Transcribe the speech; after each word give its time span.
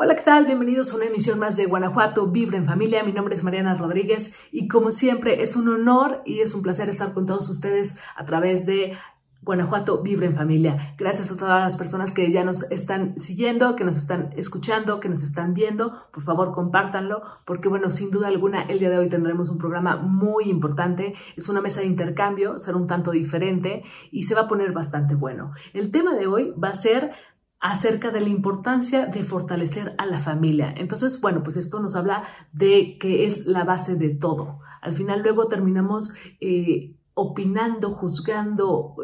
Hola, 0.00 0.14
¿qué 0.14 0.22
tal? 0.22 0.46
Bienvenidos 0.46 0.92
a 0.92 0.96
una 0.96 1.06
emisión 1.06 1.40
más 1.40 1.56
de 1.56 1.66
Guanajuato 1.66 2.28
Vibra 2.28 2.56
en 2.56 2.66
Familia. 2.66 3.02
Mi 3.02 3.10
nombre 3.10 3.34
es 3.34 3.42
Mariana 3.42 3.76
Rodríguez 3.76 4.36
y 4.52 4.68
como 4.68 4.92
siempre 4.92 5.42
es 5.42 5.56
un 5.56 5.68
honor 5.68 6.22
y 6.24 6.38
es 6.38 6.54
un 6.54 6.62
placer 6.62 6.88
estar 6.88 7.12
con 7.12 7.26
todos 7.26 7.50
ustedes 7.50 7.98
a 8.14 8.24
través 8.24 8.64
de 8.64 8.96
Guanajuato 9.42 10.00
Vibra 10.00 10.26
en 10.26 10.36
Familia. 10.36 10.94
Gracias 10.96 11.32
a 11.32 11.36
todas 11.36 11.64
las 11.64 11.76
personas 11.76 12.14
que 12.14 12.30
ya 12.30 12.44
nos 12.44 12.70
están 12.70 13.18
siguiendo, 13.18 13.74
que 13.74 13.82
nos 13.82 13.96
están 13.96 14.32
escuchando, 14.36 15.00
que 15.00 15.08
nos 15.08 15.24
están 15.24 15.52
viendo. 15.52 16.08
Por 16.12 16.22
favor, 16.22 16.52
compártanlo, 16.54 17.22
porque 17.44 17.68
bueno, 17.68 17.90
sin 17.90 18.12
duda 18.12 18.28
alguna, 18.28 18.62
el 18.62 18.78
día 18.78 18.90
de 18.90 18.98
hoy 18.98 19.08
tendremos 19.08 19.50
un 19.50 19.58
programa 19.58 19.96
muy 19.96 20.44
importante. 20.44 21.14
Es 21.36 21.48
una 21.48 21.60
mesa 21.60 21.80
de 21.80 21.88
intercambio, 21.88 22.60
será 22.60 22.76
un 22.76 22.86
tanto 22.86 23.10
diferente 23.10 23.82
y 24.12 24.22
se 24.22 24.36
va 24.36 24.42
a 24.42 24.48
poner 24.48 24.70
bastante 24.70 25.16
bueno. 25.16 25.54
El 25.72 25.90
tema 25.90 26.14
de 26.14 26.28
hoy 26.28 26.54
va 26.56 26.68
a 26.68 26.74
ser 26.74 27.10
acerca 27.60 28.10
de 28.10 28.20
la 28.20 28.28
importancia 28.28 29.06
de 29.06 29.22
fortalecer 29.22 29.94
a 29.98 30.06
la 30.06 30.20
familia. 30.20 30.72
Entonces, 30.76 31.20
bueno, 31.20 31.42
pues 31.42 31.56
esto 31.56 31.80
nos 31.80 31.96
habla 31.96 32.24
de 32.52 32.98
que 32.98 33.24
es 33.24 33.46
la 33.46 33.64
base 33.64 33.96
de 33.96 34.10
todo. 34.10 34.60
Al 34.80 34.94
final 34.94 35.22
luego 35.22 35.48
terminamos 35.48 36.14
eh, 36.40 36.94
opinando, 37.14 37.90
juzgando, 37.90 38.94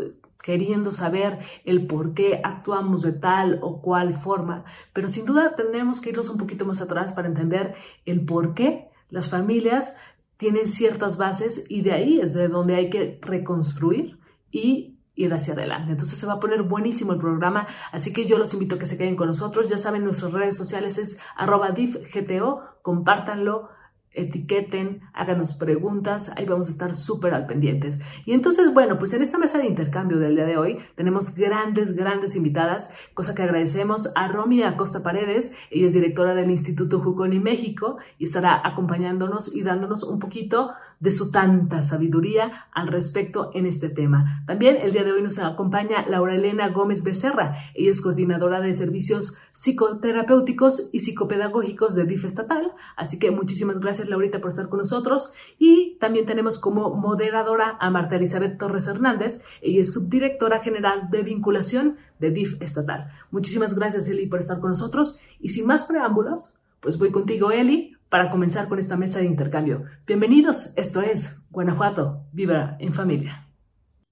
queriendo 0.40 0.92
saber 0.92 1.38
el 1.64 1.86
por 1.86 2.14
qué 2.14 2.40
actuamos 2.44 3.02
de 3.02 3.12
tal 3.12 3.58
o 3.62 3.80
cual 3.80 4.14
forma, 4.14 4.64
pero 4.92 5.08
sin 5.08 5.24
duda 5.24 5.56
tenemos 5.56 6.00
que 6.00 6.10
irnos 6.10 6.28
un 6.28 6.36
poquito 6.36 6.66
más 6.66 6.80
atrás 6.82 7.12
para 7.12 7.28
entender 7.28 7.74
el 8.04 8.24
por 8.24 8.54
qué 8.54 8.90
las 9.08 9.30
familias 9.30 9.96
tienen 10.36 10.68
ciertas 10.68 11.16
bases 11.16 11.64
y 11.68 11.80
de 11.80 11.92
ahí 11.92 12.20
es 12.20 12.34
de 12.34 12.48
donde 12.48 12.76
hay 12.76 12.90
que 12.90 13.18
reconstruir 13.22 14.18
y 14.50 14.93
ir 15.14 15.32
hacia 15.32 15.54
adelante. 15.54 15.92
Entonces 15.92 16.18
se 16.18 16.26
va 16.26 16.34
a 16.34 16.40
poner 16.40 16.62
buenísimo 16.62 17.12
el 17.12 17.18
programa, 17.18 17.66
así 17.92 18.12
que 18.12 18.26
yo 18.26 18.38
los 18.38 18.52
invito 18.52 18.76
a 18.76 18.78
que 18.78 18.86
se 18.86 18.98
queden 18.98 19.16
con 19.16 19.28
nosotros. 19.28 19.68
Ya 19.68 19.78
saben, 19.78 20.04
nuestras 20.04 20.32
redes 20.32 20.56
sociales 20.56 20.98
es 20.98 21.20
arroba 21.36 21.70
diffgto, 21.70 22.62
compártanlo, 22.82 23.68
etiqueten, 24.14 25.02
háganos 25.12 25.54
preguntas, 25.54 26.32
ahí 26.36 26.46
vamos 26.46 26.68
a 26.68 26.70
estar 26.70 26.96
súper 26.96 27.34
al 27.34 27.46
pendientes. 27.46 27.98
Y 28.24 28.32
entonces, 28.32 28.72
bueno, 28.72 28.98
pues 28.98 29.12
en 29.12 29.22
esta 29.22 29.38
mesa 29.38 29.58
de 29.58 29.66
intercambio 29.66 30.18
del 30.18 30.36
día 30.36 30.46
de 30.46 30.56
hoy 30.56 30.78
tenemos 30.94 31.34
grandes, 31.34 31.94
grandes 31.94 32.36
invitadas, 32.36 32.94
cosa 33.12 33.34
que 33.34 33.42
agradecemos 33.42 34.12
a 34.14 34.28
Romy 34.28 34.62
Acosta 34.62 35.02
Paredes, 35.02 35.54
ella 35.70 35.86
es 35.86 35.92
directora 35.92 36.34
del 36.34 36.50
Instituto 36.50 37.00
Juconi 37.00 37.40
México 37.40 37.98
y 38.18 38.24
estará 38.24 38.60
acompañándonos 38.64 39.54
y 39.54 39.62
dándonos 39.62 40.04
un 40.04 40.18
poquito 40.18 40.70
de 41.04 41.10
su 41.10 41.30
tanta 41.30 41.82
sabiduría 41.82 42.66
al 42.72 42.88
respecto 42.88 43.50
en 43.52 43.66
este 43.66 43.90
tema. 43.90 44.42
También 44.46 44.78
el 44.78 44.92
día 44.92 45.04
de 45.04 45.12
hoy 45.12 45.20
nos 45.20 45.38
acompaña 45.38 46.06
Laura 46.08 46.34
Elena 46.34 46.70
Gómez 46.70 47.04
Becerra. 47.04 47.58
Ella 47.74 47.90
es 47.90 48.00
coordinadora 48.00 48.62
de 48.62 48.72
servicios 48.72 49.36
psicoterapéuticos 49.52 50.88
y 50.94 51.00
psicopedagógicos 51.00 51.94
de 51.94 52.06
DIF 52.06 52.24
estatal. 52.24 52.72
Así 52.96 53.18
que 53.18 53.30
muchísimas 53.30 53.80
gracias 53.80 54.08
Laurita 54.08 54.40
por 54.40 54.48
estar 54.48 54.70
con 54.70 54.78
nosotros. 54.78 55.34
Y 55.58 55.98
también 56.00 56.24
tenemos 56.24 56.58
como 56.58 56.94
moderadora 56.94 57.76
a 57.78 57.90
Marta 57.90 58.16
Elizabeth 58.16 58.56
Torres 58.56 58.86
Hernández. 58.86 59.42
Ella 59.60 59.82
es 59.82 59.92
subdirectora 59.92 60.60
general 60.60 61.10
de 61.10 61.22
vinculación 61.22 61.98
de 62.18 62.30
DIF 62.30 62.62
estatal. 62.62 63.10
Muchísimas 63.30 63.74
gracias 63.74 64.08
Eli 64.08 64.24
por 64.26 64.40
estar 64.40 64.58
con 64.58 64.70
nosotros. 64.70 65.20
Y 65.38 65.50
sin 65.50 65.66
más 65.66 65.84
preámbulos, 65.84 66.54
pues 66.80 66.98
voy 66.98 67.10
contigo 67.10 67.50
Eli 67.50 67.93
para 68.14 68.30
comenzar 68.30 68.68
con 68.68 68.78
esta 68.78 68.96
mesa 68.96 69.18
de 69.18 69.24
intercambio. 69.24 69.86
Bienvenidos, 70.06 70.72
esto 70.76 71.02
es 71.02 71.36
Guanajuato, 71.50 72.22
Viva 72.30 72.76
en 72.78 72.94
Familia. 72.94 73.48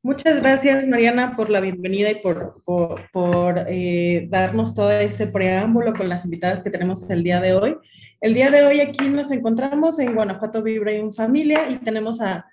Muchas 0.03 0.43
gracias, 0.43 0.89
Mariana, 0.89 1.37
por 1.37 1.51
la 1.51 1.61
bienvenida 1.61 2.11
y 2.11 2.17
por, 2.17 2.65
por, 2.65 3.65
eh, 3.69 4.27
darnos 4.29 4.75
todo 4.75 4.91
ese 4.91 5.29
preámbulo 5.29 5.93
con 5.95 6.09
las 6.09 6.25
invitadas 6.25 6.65
que 6.65 6.71
tenemos 6.71 7.09
el 7.09 7.23
día 7.23 7.41
de 7.41 7.55
hoy. 7.55 7.77
El 8.21 8.35
día 8.35 8.51
de 8.51 8.67
hoy 8.67 8.81
aquí 8.81 9.09
nos 9.09 9.31
encontramos 9.31 10.01
en 10.01 10.17
Guanajuato 10.17 10.65
Vibra 10.65 10.91
en 10.91 11.15
Familia 11.15 11.71
y 11.71 11.77
tenemos 11.77 12.21
a, 12.21 12.45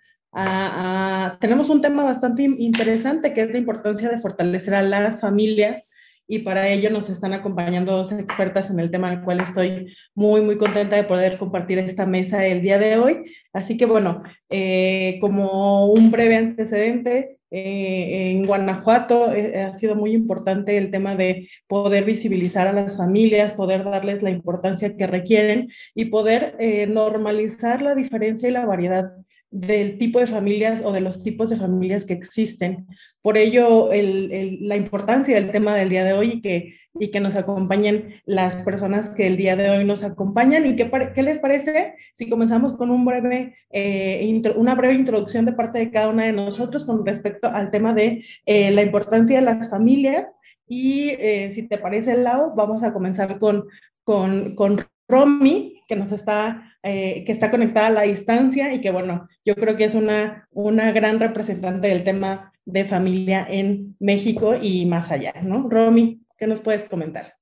tenemos 1.41 1.67
un 1.69 1.81
tema 1.81 2.03
bastante 2.03 2.43
interesante 2.43 3.33
que 3.33 3.41
es 3.41 3.49
la 3.49 3.57
importancia 3.57 4.07
de 4.07 4.19
fortalecer 4.19 4.75
a 4.75 4.83
las 4.83 5.19
familias 5.19 5.83
y 6.31 6.39
para 6.39 6.69
ello 6.69 6.91
nos 6.91 7.09
están 7.09 7.33
acompañando 7.33 7.97
dos 7.97 8.11
expertas 8.11 8.69
en 8.69 8.79
el 8.79 8.91
tema 8.91 9.09
al 9.09 9.23
cual 9.23 9.41
estoy 9.41 9.95
muy, 10.13 10.41
muy 10.41 10.57
contenta 10.59 10.95
de 10.95 11.03
poder 11.03 11.39
compartir 11.39 11.79
esta 11.79 12.05
mesa 12.05 12.45
el 12.45 12.61
día 12.61 12.77
de 12.77 12.97
hoy. 12.97 13.23
Así 13.51 13.77
que 13.77 13.87
bueno, 13.87 14.21
eh, 14.47 15.17
como 15.21 15.87
un 15.87 16.11
breve 16.11 16.35
antecedente, 16.35 17.39
eh, 17.49 18.29
en 18.31 18.45
Guanajuato 18.45 19.33
eh, 19.33 19.59
ha 19.59 19.73
sido 19.73 19.95
muy 19.95 20.13
importante 20.13 20.77
el 20.77 20.91
tema 20.91 21.15
de 21.15 21.49
poder 21.65 22.05
visibilizar 22.05 22.67
a 22.67 22.73
las 22.73 22.95
familias, 22.95 23.53
poder 23.53 23.83
darles 23.83 24.21
la 24.21 24.29
importancia 24.29 24.95
que 24.95 25.07
requieren 25.07 25.69
y 25.95 26.05
poder 26.05 26.55
normalizar 26.89 27.81
la 27.81 27.95
diferencia 27.95 28.47
y 28.47 28.51
la 28.51 28.67
variedad 28.67 29.13
del 29.51 29.97
tipo 29.97 30.19
de 30.19 30.27
familias 30.27 30.81
o 30.83 30.91
de 30.91 31.01
los 31.01 31.23
tipos 31.23 31.49
de 31.49 31.57
familias 31.57 32.05
que 32.05 32.13
existen. 32.13 32.87
Por 33.21 33.37
ello, 33.37 33.89
la 33.91 34.77
importancia 34.77 35.35
del 35.35 35.51
tema 35.51 35.75
del 35.75 35.89
día 35.89 36.05
de 36.05 36.13
hoy 36.13 36.33
y 36.35 36.41
que, 36.41 36.75
y 36.93 37.11
que 37.11 37.19
nos 37.19 37.35
acompañen 37.35 38.21
las 38.25 38.55
personas 38.57 39.09
que 39.09 39.27
el 39.27 39.35
día 39.35 39.57
de 39.57 39.69
hoy 39.69 39.83
nos 39.83 40.03
acompañan. 40.03 40.65
¿Y 40.65 40.77
qué, 40.77 40.89
qué 41.13 41.21
les 41.21 41.37
parece 41.37 41.95
si 42.13 42.29
comenzamos 42.29 42.77
con 42.77 42.91
un 42.91 43.03
breve, 43.03 43.55
eh, 43.71 44.41
una 44.55 44.73
breve 44.75 44.93
introducción 44.93 45.43
de 45.45 45.51
parte 45.51 45.79
de 45.79 45.91
cada 45.91 46.09
una 46.09 46.25
de 46.25 46.31
nosotros 46.31 46.85
con 46.85 47.05
respecto 47.05 47.49
al 47.49 47.71
tema 47.71 47.93
de 47.93 48.23
eh, 48.45 48.71
la 48.71 48.83
importancia 48.83 49.39
de 49.39 49.45
las 49.45 49.69
familias? 49.69 50.25
Y 50.65 51.09
eh, 51.09 51.51
si 51.53 51.67
te 51.67 51.77
parece, 51.77 52.15
Lau, 52.15 52.53
vamos 52.55 52.83
a 52.83 52.93
comenzar 52.93 53.37
con, 53.37 53.65
con, 54.05 54.55
con 54.55 54.87
Romy, 55.09 55.81
que 55.89 55.95
nos 55.97 56.13
está, 56.13 56.77
que 56.83 57.25
está 57.27 57.49
conectada 57.49 57.87
a 57.87 57.91
la 57.91 58.01
distancia 58.03 58.71
y 58.73 58.79
que, 58.79 58.91
bueno, 58.91 59.27
yo 59.43 59.55
creo 59.55 59.75
que 59.75 59.85
es 59.85 59.95
una, 59.95 60.47
una 60.51 60.91
gran 60.91 61.19
representante 61.19 61.87
del 61.87 62.03
tema 62.03 62.48
de 62.65 62.85
familia 62.85 63.45
en 63.49 63.95
México 63.99 64.55
y 64.61 64.85
más 64.85 65.11
allá, 65.11 65.33
¿no? 65.43 65.67
Romy, 65.69 66.21
¿qué 66.37 66.47
nos 66.47 66.59
puedes 66.59 66.85
comentar? 66.85 67.33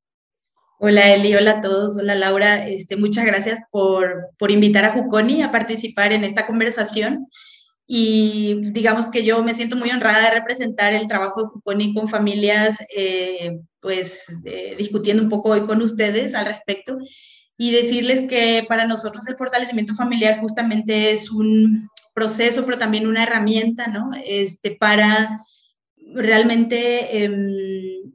Hola 0.79 1.13
Eli, 1.13 1.33
hola 1.33 1.51
a 1.51 1.61
todos, 1.61 1.97
hola 1.97 2.13
Laura, 2.13 2.67
este, 2.67 2.97
muchas 2.97 3.25
gracias 3.25 3.61
por, 3.71 4.29
por 4.37 4.51
invitar 4.51 4.85
a 4.85 4.91
Juconi 4.91 5.41
a 5.41 5.51
participar 5.51 6.13
en 6.13 6.23
esta 6.23 6.45
conversación 6.45 7.27
y 7.87 8.71
digamos 8.71 9.07
que 9.07 9.23
yo 9.23 9.41
me 9.43 9.53
siento 9.53 9.77
muy 9.77 9.89
honrada 9.89 10.29
de 10.29 10.35
representar 10.35 10.93
el 10.93 11.07
trabajo 11.07 11.41
de 11.41 11.47
Juconi 11.47 11.93
con 11.93 12.09
familias, 12.09 12.79
eh, 12.95 13.59
pues 13.79 14.27
eh, 14.43 14.75
discutiendo 14.77 15.23
un 15.23 15.29
poco 15.29 15.51
hoy 15.51 15.61
con 15.61 15.81
ustedes 15.81 16.35
al 16.35 16.45
respecto 16.45 16.97
y 17.57 17.71
decirles 17.71 18.21
que 18.29 18.65
para 18.67 18.85
nosotros 18.85 19.25
el 19.27 19.37
fortalecimiento 19.37 19.95
familiar 19.95 20.39
justamente 20.41 21.11
es 21.11 21.31
un 21.31 21.89
proceso, 22.17 22.65
pero 22.65 22.79
también 22.79 23.05
una 23.05 23.21
herramienta, 23.21 23.85
¿no? 23.85 24.09
Este, 24.25 24.71
para 24.71 25.45
realmente 26.15 27.23
em, 27.23 28.11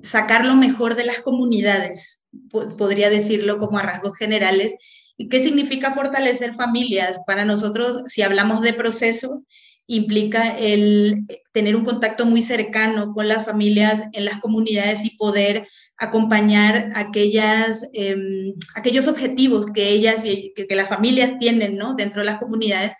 sacar 0.00 0.46
lo 0.46 0.54
mejor 0.54 0.94
de 0.94 1.04
las 1.04 1.22
comunidades, 1.22 2.20
podría 2.78 3.10
decirlo 3.10 3.58
como 3.58 3.78
a 3.78 3.82
rasgos 3.82 4.16
generales. 4.16 4.76
¿Y 5.16 5.28
qué 5.28 5.40
significa 5.40 5.92
fortalecer 5.92 6.54
familias? 6.54 7.18
Para 7.26 7.44
nosotros, 7.44 8.02
si 8.06 8.22
hablamos 8.22 8.60
de 8.60 8.74
proceso, 8.74 9.42
implica 9.88 10.56
el 10.56 11.26
tener 11.50 11.74
un 11.74 11.84
contacto 11.84 12.26
muy 12.26 12.42
cercano 12.42 13.12
con 13.12 13.26
las 13.26 13.44
familias 13.44 14.04
en 14.12 14.24
las 14.24 14.38
comunidades 14.38 15.04
y 15.04 15.16
poder 15.16 15.66
acompañar 15.96 16.92
aquellas, 16.94 17.88
em, 17.92 18.54
aquellos 18.76 19.08
objetivos 19.08 19.66
que 19.74 19.88
ellas 19.88 20.24
y 20.24 20.52
que, 20.54 20.68
que, 20.68 20.76
las 20.76 20.88
familias 20.88 21.38
tienen 21.40 21.76
¿no? 21.76 21.94
dentro 21.94 22.20
de 22.20 22.26
las 22.26 22.38
comunidades 22.38 22.92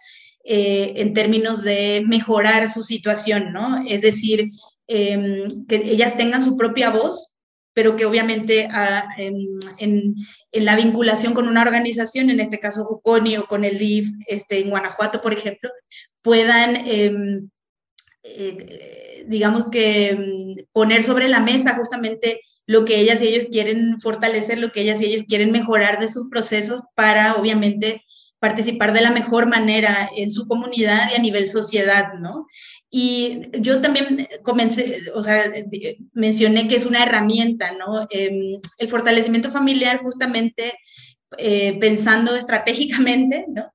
eh, 0.44 0.94
en 0.97 1.15
términos 1.15 1.62
de 1.62 2.03
mejorar 2.06 2.69
su 2.69 2.83
situación, 2.83 3.53
¿no? 3.53 3.83
Es 3.87 4.03
decir, 4.03 4.50
em, 4.89 5.67
que 5.67 5.77
ellas 5.77 6.17
tengan 6.17 6.43
su 6.43 6.56
propia 6.56 6.91
voz, 6.91 7.37
pero 7.75 7.97
que 7.97 8.05
obviamente 8.05 8.69
ah, 8.71 9.09
en, 9.19 10.17
la 10.53 10.77
vinculación 10.77 11.33
con 11.35 11.49
una 11.49 11.62
organización, 11.62 12.29
en 12.31 12.41
este 12.41 12.59
caso 12.59 12.85
Juconi 12.85 13.37
o 13.37 13.47
con 13.47 13.65
el 13.65 13.79
DIF 13.79 14.11
este, 14.27 14.61
en 14.61 14.71
Guanajuato, 14.71 15.21
por 15.21 15.33
ejemplo, 15.33 15.71
puedan, 16.23 16.77
em, 16.87 17.49
eh, 18.25 19.25
digamos 19.29 19.69
que 19.71 20.11
em, 20.11 20.56
poner 20.73 21.05
sobre 21.05 21.29
la 21.29 21.41
mesa 21.41 21.77
justamente 21.77 22.41
lo 22.67 22.85
que 22.85 23.00
ellas 23.00 23.23
y 23.23 23.29
ellos 23.29 23.47
quieren 23.50 24.00
fortalecer, 24.00 24.59
lo 24.59 24.73
que 24.73 24.83
ellas 24.83 25.00
y 25.00 25.06
ellos 25.06 25.25
quieren 25.29 25.53
mejorar 25.53 26.00
de 26.00 26.09
sus 26.09 26.29
procesos 26.29 26.83
para, 26.95 27.37
obviamente, 27.37 28.03
participar 28.43 28.93
de 28.93 29.03
la 29.03 29.12
mejor 29.12 29.47
manera 29.47 30.11
en 30.17 30.29
su 30.29 30.49
comunidad 30.49 31.09
y 31.12 31.15
a 31.15 31.23
nivel 31.23 31.47
sociedad, 31.47 32.15
¿no? 32.15 32.49
Y 32.91 33.43
yo 33.61 33.81
también 33.81 34.27
comencé, 34.43 34.99
o 35.15 35.23
sea, 35.23 35.44
mencioné 36.12 36.67
que 36.67 36.75
es 36.75 36.85
una 36.85 37.05
herramienta, 37.05 37.71
¿no? 37.79 38.05
Em, 38.11 38.61
el 38.79 38.89
fortalecimiento 38.89 39.53
familiar 39.53 39.99
justamente 39.99 40.73
eh, 41.39 41.79
pensando 41.79 42.35
estratégicamente, 42.35 43.44
¿no? 43.47 43.73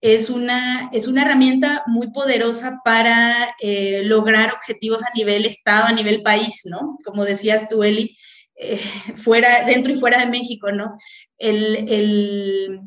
Es 0.00 0.30
una, 0.30 0.90
es 0.92 1.08
una 1.08 1.22
herramienta 1.22 1.82
muy 1.88 2.12
poderosa 2.12 2.82
para 2.84 3.56
eh, 3.60 4.02
lograr 4.04 4.52
objetivos 4.52 5.02
a 5.02 5.12
nivel 5.16 5.44
Estado, 5.44 5.86
a 5.86 5.92
nivel 5.92 6.22
país, 6.22 6.62
¿no? 6.66 6.98
Como 7.04 7.24
decías 7.24 7.68
tú, 7.68 7.82
Eli, 7.82 8.16
eh, 8.54 8.76
fuera, 9.16 9.64
dentro 9.66 9.92
y 9.92 9.96
fuera 9.96 10.20
de 10.20 10.30
México, 10.30 10.70
¿no? 10.70 10.96
El, 11.36 11.88
el, 11.88 12.80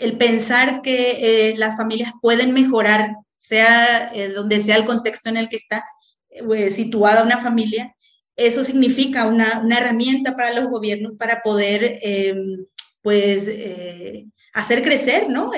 el 0.00 0.16
pensar 0.16 0.82
que 0.82 1.54
las 1.56 1.76
familias 1.76 2.12
pueden 2.20 2.52
mejorar 2.52 3.14
sea 3.40 4.12
eh, 4.14 4.28
donde 4.28 4.60
sea 4.60 4.76
el 4.76 4.84
contexto 4.84 5.30
en 5.30 5.38
el 5.38 5.48
que 5.48 5.56
está 5.56 5.84
eh, 6.28 6.70
situada 6.70 7.24
una 7.24 7.40
familia, 7.40 7.96
eso 8.36 8.62
significa 8.62 9.26
una, 9.26 9.64
herramienta 9.70 10.36
para 10.36 10.52
los 10.52 10.66
gobiernos 10.66 11.14
para 11.18 11.42
poder, 11.42 11.98
em, 12.02 12.64
pues, 13.02 13.48
eh, 13.48 14.26
hacer 14.52 14.82
crecer, 14.82 15.30
¿no? 15.30 15.52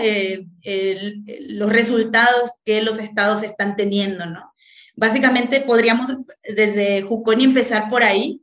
los 1.48 1.72
resultados 1.72 2.50
que 2.64 2.82
los 2.82 2.98
estados 2.98 3.42
están 3.42 3.74
teniendo, 3.74 4.26
¿no? 4.26 4.52
Básicamente 4.94 5.62
podríamos 5.62 6.12
desde 6.44 7.00
Juconi 7.02 7.44
empezar 7.44 7.88
por 7.88 8.02
ahí. 8.02 8.41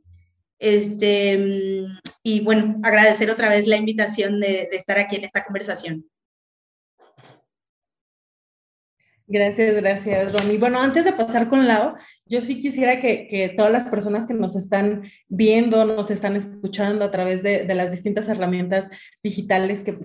Este, 0.60 1.86
y 2.22 2.40
bueno, 2.40 2.76
agradecer 2.84 3.30
otra 3.30 3.48
vez 3.48 3.66
la 3.66 3.76
invitación 3.76 4.38
de, 4.38 4.68
de 4.70 4.76
estar 4.76 4.98
aquí 4.98 5.16
en 5.16 5.24
esta 5.24 5.44
conversación. 5.44 6.08
Gracias, 9.26 9.76
gracias, 9.76 10.32
Ronnie. 10.32 10.58
Bueno, 10.58 10.80
antes 10.80 11.04
de 11.04 11.12
pasar 11.12 11.48
con 11.48 11.66
Lau, 11.66 11.94
yo 12.30 12.42
sí 12.42 12.60
quisiera 12.60 13.00
que, 13.00 13.26
que, 13.26 13.48
todas 13.48 13.72
las 13.72 13.86
personas 13.86 14.24
que 14.24 14.34
nos 14.34 14.54
están 14.54 15.02
viendo, 15.28 15.84
nos 15.84 16.12
están 16.12 16.36
escuchando 16.36 17.04
a 17.04 17.10
través 17.10 17.42
de, 17.42 17.64
de 17.64 17.74
las 17.74 17.90
distintas 17.90 18.28
herramientas 18.28 18.88
digitales 19.20 19.82
que, 19.82 19.98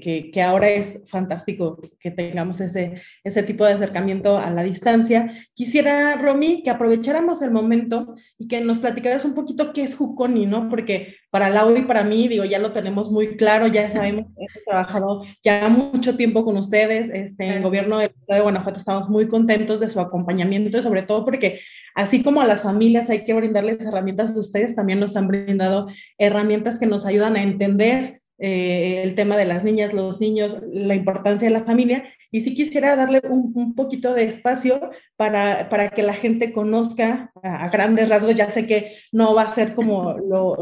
que, 0.00 0.30
que, 0.30 0.42
ahora 0.42 0.70
es 0.70 1.02
fantástico 1.08 1.80
que 1.98 2.12
tengamos 2.12 2.60
ese, 2.60 3.02
ese 3.24 3.42
tipo 3.42 3.64
de 3.64 3.72
acercamiento 3.72 4.38
a 4.38 4.50
la 4.50 4.62
distancia. 4.62 5.32
Quisiera, 5.54 6.14
Romy, 6.16 6.62
que 6.62 6.70
aprovecháramos 6.70 7.42
el 7.42 7.50
momento 7.50 8.14
y 8.38 8.46
que 8.46 8.60
nos 8.60 8.78
platicaras 8.78 9.24
un 9.24 9.34
poquito 9.34 9.72
qué 9.72 9.82
es 9.82 9.96
Juconi, 9.96 10.46
¿no? 10.46 10.68
Porque 10.68 11.16
para 11.30 11.50
Lau 11.50 11.76
y 11.76 11.82
para 11.82 12.04
mí, 12.04 12.28
digo, 12.28 12.44
ya 12.44 12.60
lo 12.60 12.72
tenemos 12.72 13.10
muy 13.10 13.36
claro, 13.36 13.66
ya 13.66 13.90
sabemos 13.90 14.26
que 14.26 14.44
hemos 14.44 14.64
trabajado 14.64 15.24
ya 15.42 15.68
mucho 15.68 16.16
tiempo 16.16 16.44
con 16.44 16.56
ustedes, 16.58 17.08
este, 17.08 17.46
en 17.46 17.52
el 17.54 17.62
gobierno 17.62 17.98
del 17.98 18.10
Estado 18.10 18.36
de 18.36 18.42
Guanajuato 18.42 18.78
estamos 18.78 19.08
muy 19.08 19.26
contentos 19.26 19.80
de 19.80 19.90
su 19.90 19.98
acompañamiento 19.98 20.78
y 20.78 20.82
sobre 20.82 21.02
todo 21.02 21.24
porque 21.24 21.60
Así 21.94 22.22
como 22.22 22.40
a 22.40 22.46
las 22.46 22.62
familias 22.62 23.10
hay 23.10 23.24
que 23.24 23.34
brindarles 23.34 23.84
herramientas, 23.84 24.34
ustedes 24.34 24.74
también 24.74 25.00
nos 25.00 25.16
han 25.16 25.28
brindado 25.28 25.88
herramientas 26.18 26.78
que 26.78 26.86
nos 26.86 27.04
ayudan 27.06 27.36
a 27.36 27.42
entender 27.42 28.22
eh, 28.38 29.02
el 29.04 29.14
tema 29.14 29.36
de 29.36 29.44
las 29.44 29.62
niñas, 29.62 29.92
los 29.92 30.20
niños, 30.20 30.56
la 30.72 30.96
importancia 30.96 31.46
de 31.46 31.54
la 31.54 31.64
familia. 31.64 32.04
Y 32.32 32.40
sí 32.40 32.54
quisiera 32.54 32.96
darle 32.96 33.20
un, 33.28 33.74
poquito 33.74 34.14
de 34.14 34.24
espacio 34.24 34.90
para, 35.16 35.68
para, 35.68 35.90
que 35.90 36.02
la 36.02 36.14
gente 36.14 36.52
conozca 36.52 37.30
a, 37.42 37.68
grandes 37.68 38.08
rasgos. 38.08 38.34
Ya 38.34 38.50
sé 38.50 38.66
que 38.66 38.96
no 39.12 39.34
va 39.34 39.42
a 39.42 39.54
ser 39.54 39.74
como 39.74 40.14
lo, 40.18 40.56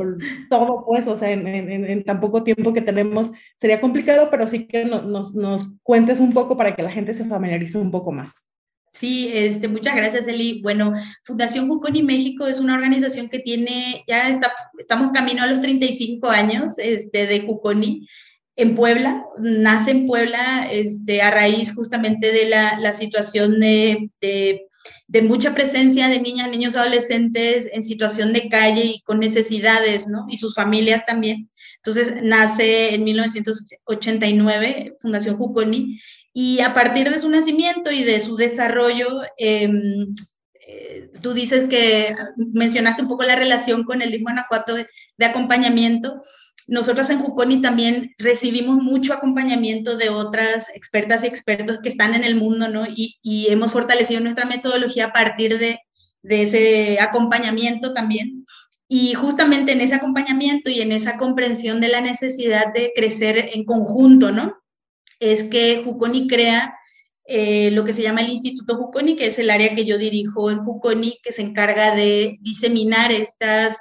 todo, 0.50 0.84
pues, 0.84 1.06
o 1.06 1.16
sea, 1.16 1.30
en, 1.30 2.04
tan 2.04 2.20
poco 2.20 2.42
tiempo 2.42 2.74
que 2.74 2.82
tenemos 2.82 3.30
sería 3.56 3.80
complicado, 3.80 4.28
pero 4.30 4.46
sí 4.48 4.66
que 4.66 4.84
nos, 4.84 5.34
nos 5.34 5.72
cuentes 5.82 6.20
un 6.20 6.32
poco 6.34 6.56
para 6.56 6.74
que 6.74 6.82
la 6.82 6.90
gente 6.90 7.14
se 7.14 7.24
familiarice 7.24 7.78
un 7.78 7.90
poco 7.90 8.12
más. 8.12 8.32
Sí, 8.92 9.30
este, 9.32 9.68
muchas 9.68 9.94
gracias, 9.94 10.26
Eli. 10.26 10.60
Bueno, 10.62 10.92
Fundación 11.22 11.68
Juconi 11.68 12.02
México 12.02 12.46
es 12.46 12.58
una 12.58 12.74
organización 12.74 13.28
que 13.28 13.38
tiene, 13.38 14.04
ya 14.08 14.28
está, 14.28 14.52
estamos 14.78 15.12
camino 15.12 15.42
a 15.42 15.46
los 15.46 15.60
35 15.60 16.28
años 16.28 16.74
este, 16.78 17.26
de 17.26 17.40
Juconi 17.40 18.08
en 18.56 18.74
Puebla, 18.74 19.24
nace 19.38 19.92
en 19.92 20.06
Puebla 20.06 20.68
este, 20.70 21.22
a 21.22 21.30
raíz 21.30 21.74
justamente 21.74 22.32
de 22.32 22.48
la, 22.48 22.78
la 22.78 22.92
situación 22.92 23.60
de, 23.60 24.10
de, 24.20 24.66
de, 25.06 25.22
mucha 25.22 25.54
presencia 25.54 26.08
de 26.08 26.20
niñas, 26.20 26.50
niños, 26.50 26.76
adolescentes 26.76 27.70
en 27.72 27.82
situación 27.82 28.32
de 28.32 28.48
calle 28.48 28.84
y 28.84 29.00
con 29.02 29.20
necesidades, 29.20 30.08
¿no? 30.08 30.26
Y 30.28 30.36
sus 30.36 30.54
familias 30.54 31.06
también. 31.06 31.48
Entonces 31.76 32.22
nace 32.22 32.94
en 32.94 33.04
1989 33.04 34.96
Fundación 34.98 35.36
Juconi 35.36 35.98
y 36.32 36.60
a 36.60 36.72
partir 36.72 37.10
de 37.10 37.18
su 37.18 37.28
nacimiento 37.28 37.90
y 37.90 38.04
de 38.04 38.20
su 38.20 38.36
desarrollo, 38.36 39.08
em, 39.36 40.14
eh, 40.66 41.10
tú 41.20 41.32
dices 41.32 41.64
que 41.64 42.14
mencionaste 42.36 43.02
un 43.02 43.08
poco 43.08 43.24
la 43.24 43.36
relación 43.36 43.84
con 43.84 44.02
el 44.02 44.12
DIF 44.12 44.22
Guanajuato 44.22 44.74
de, 44.74 44.86
acompañamiento. 45.24 46.22
Nosotras 46.68 47.10
en 47.10 47.18
Juconi 47.18 47.60
también 47.60 48.14
recibimos 48.18 48.76
mucho 48.76 49.12
acompañamiento 49.12 49.96
de 49.96 50.10
otras 50.10 50.68
expertas 50.74 51.24
y 51.24 51.26
expertos 51.26 51.80
que 51.82 51.88
están 51.88 52.14
en 52.14 52.22
el 52.22 52.36
mundo, 52.36 52.68
¿no? 52.68 52.86
Y, 52.86 53.18
y 53.22 53.48
hemos 53.48 53.72
fortalecido 53.72 54.20
nuestra 54.20 54.46
metodología 54.46 55.06
a 55.06 55.12
partir 55.12 55.58
de, 55.58 55.80
de 56.22 56.42
ese 56.42 57.00
acompañamiento 57.00 57.92
también. 57.92 58.44
Y 58.88 59.14
justamente 59.14 59.72
en 59.72 59.80
ese 59.80 59.94
acompañamiento 59.96 60.70
y 60.70 60.80
en 60.80 60.92
esa 60.92 61.16
comprensión 61.16 61.80
de 61.80 61.88
la 61.88 62.00
necesidad 62.00 62.72
de 62.72 62.92
crecer 62.94 63.50
en 63.52 63.64
conjunto, 63.64 64.30
¿no? 64.30 64.59
Es 65.20 65.44
que 65.44 65.82
Juconi 65.84 66.26
crea 66.26 66.74
eh, 67.24 67.70
lo 67.70 67.84
que 67.84 67.92
se 67.92 68.02
llama 68.02 68.22
el 68.22 68.30
Instituto 68.30 68.76
Juconi, 68.76 69.14
que 69.14 69.26
es 69.26 69.38
el 69.38 69.50
área 69.50 69.74
que 69.74 69.84
yo 69.84 69.98
dirijo 69.98 70.50
en 70.50 70.64
Juconi, 70.64 71.18
que 71.22 71.32
se 71.32 71.42
encarga 71.42 71.94
de 71.94 72.38
diseminar 72.40 73.12
estas 73.12 73.78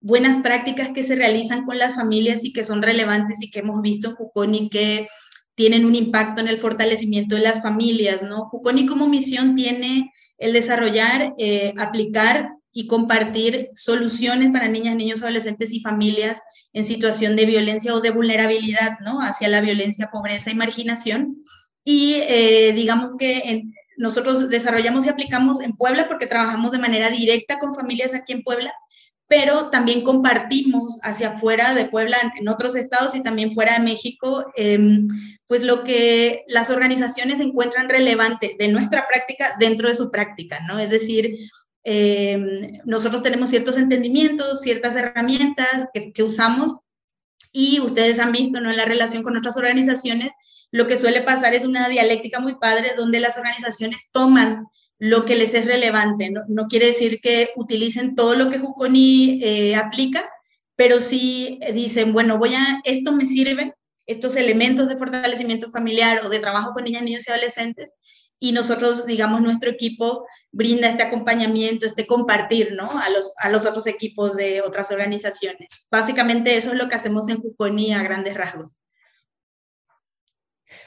buenas 0.00 0.38
prácticas 0.38 0.90
que 0.90 1.04
se 1.04 1.14
realizan 1.14 1.64
con 1.64 1.78
las 1.78 1.94
familias 1.94 2.44
y 2.44 2.52
que 2.52 2.64
son 2.64 2.82
relevantes 2.82 3.40
y 3.42 3.50
que 3.50 3.60
hemos 3.60 3.80
visto 3.80 4.10
en 4.10 4.16
Juconi 4.16 4.68
que 4.68 5.08
tienen 5.54 5.84
un 5.84 5.94
impacto 5.94 6.40
en 6.40 6.48
el 6.48 6.58
fortalecimiento 6.58 7.36
de 7.36 7.42
las 7.42 7.62
familias, 7.62 8.22
¿no? 8.22 8.46
Juconi 8.46 8.86
como 8.86 9.08
misión 9.08 9.56
tiene 9.56 10.12
el 10.38 10.52
desarrollar, 10.52 11.34
eh, 11.38 11.74
aplicar 11.78 12.50
y 12.72 12.86
compartir 12.86 13.68
soluciones 13.74 14.50
para 14.50 14.68
niñas, 14.68 14.96
niños, 14.96 15.22
adolescentes 15.22 15.72
y 15.72 15.80
familias 15.80 16.40
en 16.72 16.84
situación 16.84 17.36
de 17.36 17.46
violencia 17.46 17.94
o 17.94 18.00
de 18.00 18.10
vulnerabilidad, 18.10 18.98
¿no? 19.04 19.20
Hacia 19.20 19.48
la 19.48 19.60
violencia, 19.60 20.10
pobreza 20.12 20.50
y 20.50 20.54
marginación. 20.54 21.36
Y 21.84 22.14
eh, 22.28 22.72
digamos 22.74 23.12
que 23.18 23.64
nosotros 23.96 24.48
desarrollamos 24.48 25.06
y 25.06 25.08
aplicamos 25.08 25.60
en 25.60 25.76
Puebla 25.76 26.08
porque 26.08 26.26
trabajamos 26.26 26.70
de 26.70 26.78
manera 26.78 27.10
directa 27.10 27.58
con 27.58 27.74
familias 27.74 28.14
aquí 28.14 28.32
en 28.32 28.42
Puebla, 28.42 28.72
pero 29.30 29.70
también 29.70 30.02
compartimos 30.02 30.98
hacia 31.02 31.30
afuera 31.30 31.74
de 31.74 31.84
Puebla, 31.84 32.16
en 32.36 32.48
otros 32.48 32.74
estados 32.74 33.14
y 33.14 33.22
también 33.22 33.52
fuera 33.52 33.74
de 33.74 33.84
México, 33.84 34.44
em, 34.56 35.06
pues 35.46 35.62
lo 35.62 35.84
que 35.84 36.44
las 36.48 36.70
organizaciones 36.70 37.40
encuentran 37.40 37.88
relevante 37.88 38.56
de 38.58 38.68
nuestra 38.68 39.06
práctica 39.06 39.54
dentro 39.60 39.88
de 39.88 39.94
su 39.94 40.10
práctica, 40.10 40.60
¿no? 40.66 40.78
Es 40.78 40.90
decir, 40.90 41.36
Em, 41.82 42.80
nosotros 42.84 43.22
tenemos 43.22 43.50
ciertos 43.50 43.76
entendimientos, 43.78 44.60
ciertas 44.60 44.96
herramientas 44.96 45.88
que, 45.94 46.22
usamos 46.22 46.76
y 47.52 47.80
ustedes 47.80 48.18
han 48.18 48.32
visto 48.32 48.60
¿no? 48.60 48.70
en 48.70 48.76
la 48.76 48.84
relación 48.84 49.22
con 49.22 49.32
nuestras 49.32 49.56
organizaciones, 49.56 50.30
lo 50.70 50.86
que 50.86 50.98
suele 50.98 51.22
pasar 51.22 51.54
es 51.54 51.64
una 51.64 51.88
dialéctica 51.88 52.38
muy 52.38 52.56
padre 52.56 52.92
donde 52.96 53.18
las 53.18 53.38
organizaciones 53.38 54.08
toman 54.12 54.66
lo 54.98 55.24
que 55.24 55.34
les 55.34 55.54
es 55.54 55.66
relevante. 55.66 56.30
No, 56.48 56.68
quiere 56.68 56.86
decir 56.86 57.20
que 57.20 57.50
utilicen 57.56 58.14
todo 58.14 58.36
lo 58.36 58.50
que 58.50 58.58
Juconi 58.58 59.40
eh, 59.42 59.74
aplica, 59.74 60.30
pero 60.76 61.00
sí 61.00 61.58
dicen, 61.74 62.12
bueno, 62.12 62.38
voy 62.38 62.54
a, 62.54 62.80
esto 62.84 63.12
me 63.12 63.26
sirve, 63.26 63.74
estos 64.06 64.36
elementos 64.36 64.88
de 64.88 64.96
fortalecimiento 64.96 65.70
familiar 65.70 66.20
o 66.24 66.28
de 66.28 66.38
trabajo 66.38 66.72
con 66.72 66.84
niñas, 66.84 67.02
niños 67.02 67.26
y 67.26 67.30
adolescentes, 67.30 67.92
y 68.40 68.52
nosotros, 68.52 69.06
digamos, 69.06 69.42
nuestro 69.42 69.70
equipo 69.70 70.26
brinda 70.50 70.88
este 70.88 71.02
acompañamiento, 71.02 71.84
este 71.84 72.06
compartir, 72.06 72.72
¿no? 72.74 72.90
A 72.90 73.10
los, 73.10 73.34
a 73.36 73.50
los 73.50 73.66
otros 73.66 73.86
equipos 73.86 74.36
de 74.36 74.62
otras 74.62 74.90
organizaciones. 74.90 75.86
Básicamente 75.90 76.56
eso 76.56 76.72
es 76.72 76.78
lo 76.78 76.88
que 76.88 76.96
hacemos 76.96 77.28
en 77.28 77.36
Juconi 77.36 77.92
a 77.92 78.02
grandes 78.02 78.36
rasgos. 78.36 78.80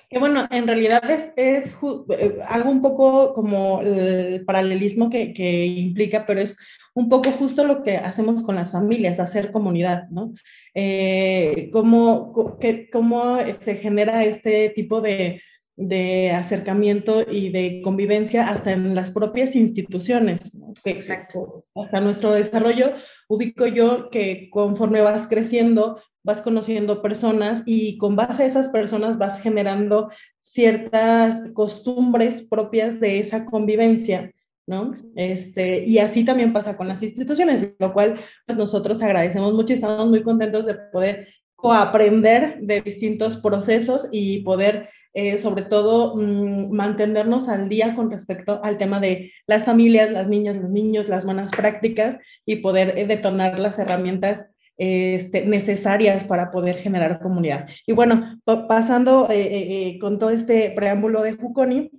Que 0.09 0.19
bueno, 0.19 0.47
en 0.49 0.67
realidad 0.67 1.09
es, 1.09 1.31
es 1.35 1.75
eh, 2.09 2.39
algo 2.47 2.71
un 2.71 2.81
poco 2.81 3.33
como 3.33 3.81
el 3.81 4.43
paralelismo 4.45 5.09
que, 5.09 5.33
que, 5.33 5.65
implica, 5.65 6.25
pero 6.25 6.41
es 6.41 6.57
un 6.95 7.09
poco 7.09 7.31
justo 7.31 7.63
lo 7.63 7.83
que 7.83 7.97
hacemos 7.97 8.43
con 8.43 8.55
las 8.55 8.71
familias, 8.71 9.19
hacer 9.19 9.51
comunidad, 9.51 10.09
¿no? 10.09 10.33
Eh, 10.73 11.69
cómo, 11.71 12.57
que, 12.59 12.89
cómo 12.91 13.37
se 13.59 13.75
genera 13.75 14.23
este 14.23 14.69
tipo 14.69 15.01
de, 15.01 15.41
de 15.75 16.31
acercamiento 16.31 17.23
y 17.29 17.49
de 17.49 17.81
convivencia 17.83 18.47
hasta 18.47 18.71
en 18.71 18.93
las 18.93 19.11
propias 19.11 19.55
instituciones. 19.55 20.59
Exacto. 20.85 21.65
Hasta 21.75 21.99
nuestro 21.99 22.33
desarrollo, 22.33 22.93
ubico 23.27 23.65
yo 23.65 24.09
que 24.09 24.49
conforme 24.51 25.01
vas 25.01 25.27
creciendo, 25.27 25.99
vas 26.23 26.41
conociendo 26.41 27.01
personas 27.01 27.63
y 27.65 27.97
con 27.97 28.15
base 28.15 28.43
a 28.43 28.45
esas 28.45 28.69
personas 28.69 29.17
vas 29.17 29.41
generando 29.41 30.09
ciertas 30.41 31.51
costumbres 31.53 32.41
propias 32.41 32.99
de 32.99 33.19
esa 33.19 33.45
convivencia. 33.45 34.31
¿No? 34.65 34.91
Este, 35.17 35.83
y 35.83 35.97
así 35.97 36.23
también 36.23 36.53
pasa 36.53 36.77
con 36.77 36.87
las 36.87 37.03
instituciones, 37.03 37.73
lo 37.79 37.91
cual 37.91 38.21
pues 38.45 38.57
nosotros 38.57 39.01
agradecemos 39.01 39.53
mucho 39.53 39.73
y 39.73 39.75
estamos 39.75 40.07
muy 40.07 40.23
contentos 40.23 40.65
de 40.65 40.75
poder 40.75 41.27
coaprender 41.53 42.59
de 42.61 42.79
distintos 42.79 43.35
procesos 43.35 44.07
y 44.09 44.41
poder 44.43 44.87
eh, 45.13 45.37
sobre 45.37 45.63
todo 45.63 46.15
mm, 46.15 46.71
mantenernos 46.71 47.47
al 47.47 47.69
día 47.69 47.95
con 47.95 48.09
respecto 48.09 48.61
al 48.63 48.77
tema 48.77 48.99
de 48.99 49.31
las 49.45 49.63
familias, 49.63 50.11
las 50.11 50.27
niñas, 50.27 50.55
los 50.55 50.71
niños, 50.71 51.07
las 51.07 51.25
buenas 51.25 51.51
prácticas 51.51 52.17
y 52.45 52.57
poder 52.57 52.97
eh, 52.97 53.05
detonar 53.05 53.59
las 53.59 53.77
herramientas 53.77 54.47
este, 54.75 55.45
necesarias 55.45 56.23
para 56.23 56.49
poder 56.49 56.77
generar 56.77 57.19
comunidad. 57.19 57.67
Y 57.85 57.93
bueno, 57.93 58.39
pasando 58.43 59.27
eh, 59.29 59.99
con 60.01 60.17
todo 60.17 60.31
este 60.31 60.71
preámbulo 60.71 61.21
de 61.21 61.33
Juconi, 61.33 61.91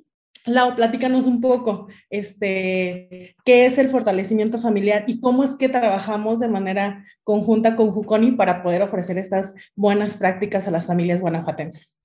Lau, 0.47 0.75
platícanos 0.75 1.25
un 1.25 1.40
poco, 1.40 1.87
este, 2.11 3.35
qué 3.47 3.64
es 3.64 3.78
el 3.78 3.88
fortalecimiento 3.88 4.59
familiar 4.59 5.04
y 5.06 5.18
cómo 5.18 5.42
es 5.42 5.54
que 5.54 5.71
trabajamos 5.71 6.38
de 6.38 6.49
manera 6.49 7.06
conjunta 7.23 7.76
con 7.76 7.92
Juconi 7.92 8.33
para 8.33 8.62
poder 8.62 8.83
ofrecer 8.83 9.16
estas 9.16 9.54
buenas 9.75 10.18
prácticas 10.18 10.68
a 10.68 10.71
las 10.71 10.87
familias 10.87 11.21
guanajuatenses. 11.21 11.97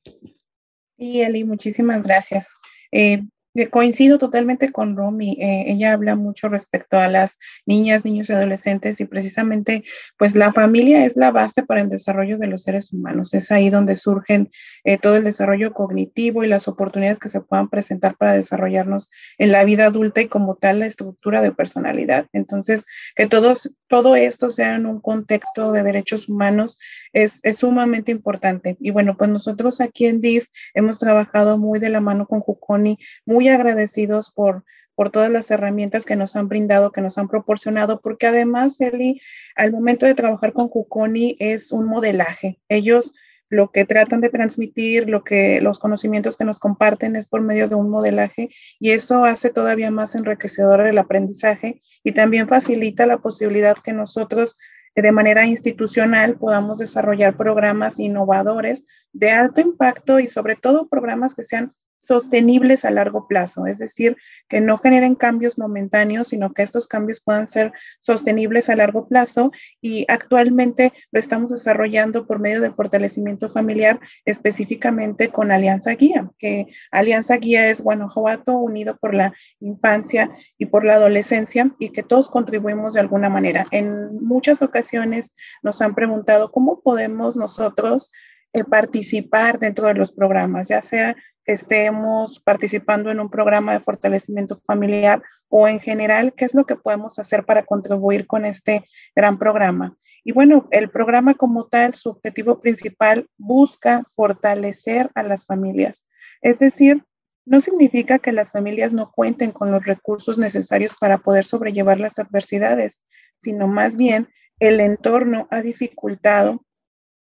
Sí, 1.00 1.22
Eli, 1.22 1.46
muchísimas 1.46 2.04
gracias. 2.04 2.58
Eh, 2.92 3.24
coincido 3.72 4.18
totalmente 4.18 4.72
con 4.72 4.96
Romy. 4.96 5.38
Eh, 5.40 5.66
ella 5.68 5.94
habla 5.94 6.16
mucho 6.16 6.50
respecto 6.50 6.98
a 6.98 7.08
las 7.08 7.38
niñas, 7.66 8.06
niños 8.06 8.30
y 8.30 8.34
adolescentes 8.34 9.00
y 9.00 9.06
precisamente 9.06 9.84
pues 10.18 10.36
la 10.36 10.52
familia 10.52 11.06
es 11.06 11.18
la 11.18 11.32
base 11.32 11.64
para 11.64 11.82
el 11.82 11.90
desarrollo 11.90 12.38
de 12.38 12.48
los 12.48 12.64
seres 12.64 12.94
humanos. 12.94 13.34
Es 13.34 13.52
ahí 13.52 13.70
donde 13.70 13.96
surgen 13.96 14.52
eh, 14.84 14.98
todo 14.98 15.18
el 15.18 15.24
desarrollo 15.24 15.74
cognitivo 15.74 16.44
y 16.44 16.48
las 16.48 16.68
oportunidades 16.68 17.20
que 17.20 17.30
se 17.30 17.42
puedan 17.42 17.70
presentar 17.70 18.16
para 18.18 18.34
desarrollarnos 18.34 19.10
en 19.38 19.52
la 19.52 19.64
vida 19.64 19.86
adulta 19.86 20.22
y 20.22 20.28
como 20.28 20.56
tal 20.56 20.80
la 20.80 20.86
estructura 20.86 21.42
de 21.42 21.52
personalidad. 21.52 22.28
Entonces, 22.34 22.86
que 23.16 23.28
todos, 23.28 23.76
todo 23.88 24.16
esto 24.16 24.50
sea 24.50 24.76
en 24.76 24.86
un 24.86 25.02
contexto 25.02 25.72
de 25.72 25.84
derechos 25.84 26.30
humanos 26.30 26.78
es, 27.14 27.40
es 27.44 27.58
sumamente 27.58 28.12
importante. 28.12 28.78
Y 28.80 28.92
bueno, 28.92 29.18
pues 29.18 29.30
nosotros 29.30 29.82
aquí 29.82 30.06
en 30.06 30.22
DIF 30.22 30.46
hemos 30.74 31.00
trabajado 31.00 31.58
muy 31.58 31.80
de 31.80 31.90
la 31.90 32.02
mano 32.02 32.28
con 32.28 32.42
Juconi, 32.42 32.98
muy 33.26 33.39
agradecidos 33.48 34.30
por, 34.30 34.66
por 34.96 35.12
todas 35.12 35.32
las 35.32 35.50
herramientas 35.52 36.06
que 36.06 36.16
nos 36.16 36.36
han 36.36 36.50
brindado, 36.50 36.92
que 36.92 37.02
nos 37.02 37.18
han 37.18 37.30
proporcionado, 37.30 38.02
porque 38.02 38.28
además, 38.28 38.82
Eli, 38.82 39.22
al 39.56 39.72
momento 39.72 40.06
de 40.06 40.16
trabajar 40.16 40.52
con 40.52 40.68
Cuconi 40.68 41.38
es 41.40 41.72
un 41.72 41.86
modelaje. 41.86 42.60
Ellos 42.68 43.14
lo 43.50 43.72
que 43.72 43.84
tratan 43.84 44.22
de 44.22 44.30
transmitir, 44.30 45.10
lo 45.10 45.24
que 45.24 45.60
los 45.62 45.80
conocimientos 45.80 46.38
que 46.38 46.46
nos 46.46 46.60
comparten 46.60 47.16
es 47.16 47.28
por 47.28 47.42
medio 47.42 47.68
de 47.68 47.76
un 47.76 47.90
modelaje 47.90 48.50
y 48.80 48.92
eso 48.92 49.26
hace 49.26 49.50
todavía 49.50 49.90
más 49.90 50.16
enriquecedor 50.16 50.82
el 50.82 50.98
aprendizaje 50.98 51.82
y 52.04 52.12
también 52.12 52.48
facilita 52.48 53.08
la 53.08 53.18
posibilidad 53.18 53.76
que 53.78 53.92
nosotros 53.92 54.56
de 54.96 55.12
manera 55.12 55.46
institucional 55.46 56.38
podamos 56.38 56.78
desarrollar 56.78 57.38
programas 57.38 58.00
innovadores 58.00 58.86
de 59.14 59.32
alto 59.32 59.62
impacto 59.62 60.20
y 60.20 60.28
sobre 60.28 60.56
todo 60.56 60.88
programas 60.88 61.36
que 61.36 61.44
sean 61.44 61.74
sostenibles 62.00 62.86
a 62.86 62.92
largo 62.92 63.28
plazo, 63.28 63.68
es 63.68 63.78
decir, 63.78 64.18
que 64.48 64.62
no 64.62 64.78
generen 64.80 65.16
cambios 65.16 65.58
momentáneos, 65.58 66.30
sino 66.30 66.54
que 66.54 66.64
estos 66.64 66.88
cambios 66.88 67.22
puedan 67.22 67.48
ser 67.48 67.72
sostenibles 68.00 68.70
a 68.70 68.76
largo 68.76 69.08
plazo 69.08 69.52
y 69.82 70.06
actualmente 70.08 70.94
lo 71.12 71.20
estamos 71.20 71.52
desarrollando 71.52 72.26
por 72.26 72.40
medio 72.40 72.62
de 72.62 72.72
fortalecimiento 72.72 73.50
familiar 73.50 74.00
específicamente 74.26 75.30
con 75.30 75.52
Alianza 75.52 75.92
Guía, 75.92 76.30
que 76.38 76.68
Alianza 76.92 77.38
Guía 77.38 77.70
es 77.70 77.82
Guanajuato 77.82 78.58
unido 78.58 78.98
por 78.98 79.14
la 79.14 79.34
infancia 79.60 80.32
y 80.58 80.66
por 80.66 80.86
la 80.86 80.96
adolescencia 80.96 81.72
y 81.80 81.90
que 81.90 82.04
todos 82.04 82.30
contribuimos 82.30 82.94
de 82.94 83.02
alguna 83.02 83.30
manera. 83.30 83.68
En 83.72 84.24
muchas 84.24 84.62
ocasiones 84.62 85.32
nos 85.62 85.82
han 85.82 85.96
preguntado 85.96 86.52
cómo 86.52 86.82
podemos 86.82 87.36
nosotros 87.36 88.12
eh, 88.54 88.64
participar 88.64 89.60
dentro 89.60 89.86
de 89.88 89.94
los 89.94 90.12
programas, 90.12 90.70
ya 90.70 90.82
sea 90.82 91.16
estemos 91.52 92.40
participando 92.40 93.10
en 93.10 93.20
un 93.20 93.30
programa 93.30 93.74
de 93.74 93.80
fortalecimiento 93.80 94.62
familiar 94.68 95.24
o 95.48 95.68
en 95.68 95.80
general, 95.80 96.34
qué 96.38 96.46
es 96.46 96.54
lo 96.54 96.66
que 96.66 96.76
podemos 96.76 97.18
hacer 97.18 97.44
para 97.44 97.66
contribuir 97.66 98.28
con 98.28 98.46
este 98.46 98.86
gran 99.16 99.40
programa. 99.40 99.98
Y 100.24 100.32
bueno, 100.32 100.68
el 100.70 100.92
programa 100.92 101.34
como 101.34 101.66
tal, 101.66 101.96
su 101.96 102.10
objetivo 102.10 102.62
principal 102.62 103.28
busca 103.38 104.04
fortalecer 104.16 105.10
a 105.16 105.24
las 105.24 105.48
familias. 105.48 106.08
Es 106.42 106.60
decir, 106.60 107.04
no 107.46 107.62
significa 107.62 108.20
que 108.20 108.32
las 108.32 108.52
familias 108.52 108.94
no 108.94 109.12
cuenten 109.12 109.52
con 109.52 109.72
los 109.72 109.84
recursos 109.84 110.38
necesarios 110.38 110.96
para 111.00 111.18
poder 111.18 111.46
sobrellevar 111.46 112.00
las 112.00 112.20
adversidades, 112.20 113.04
sino 113.38 113.68
más 113.68 113.98
bien 113.98 114.28
el 114.60 114.80
entorno 114.82 115.48
ha 115.50 115.62
dificultado 115.62 116.64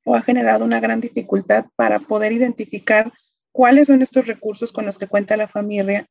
o 0.05 0.15
ha 0.15 0.21
generado 0.21 0.63
una 0.63 0.79
gran 0.79 1.01
dificultad 1.01 1.65
para 1.75 1.99
poder 1.99 2.33
identificar 2.33 3.11
cuáles 3.51 3.87
son 3.87 4.01
estos 4.01 4.27
recursos 4.27 4.71
con 4.71 4.85
los 4.85 4.97
que 4.97 5.07
cuenta 5.07 5.37
la 5.37 5.47
familia, 5.47 6.07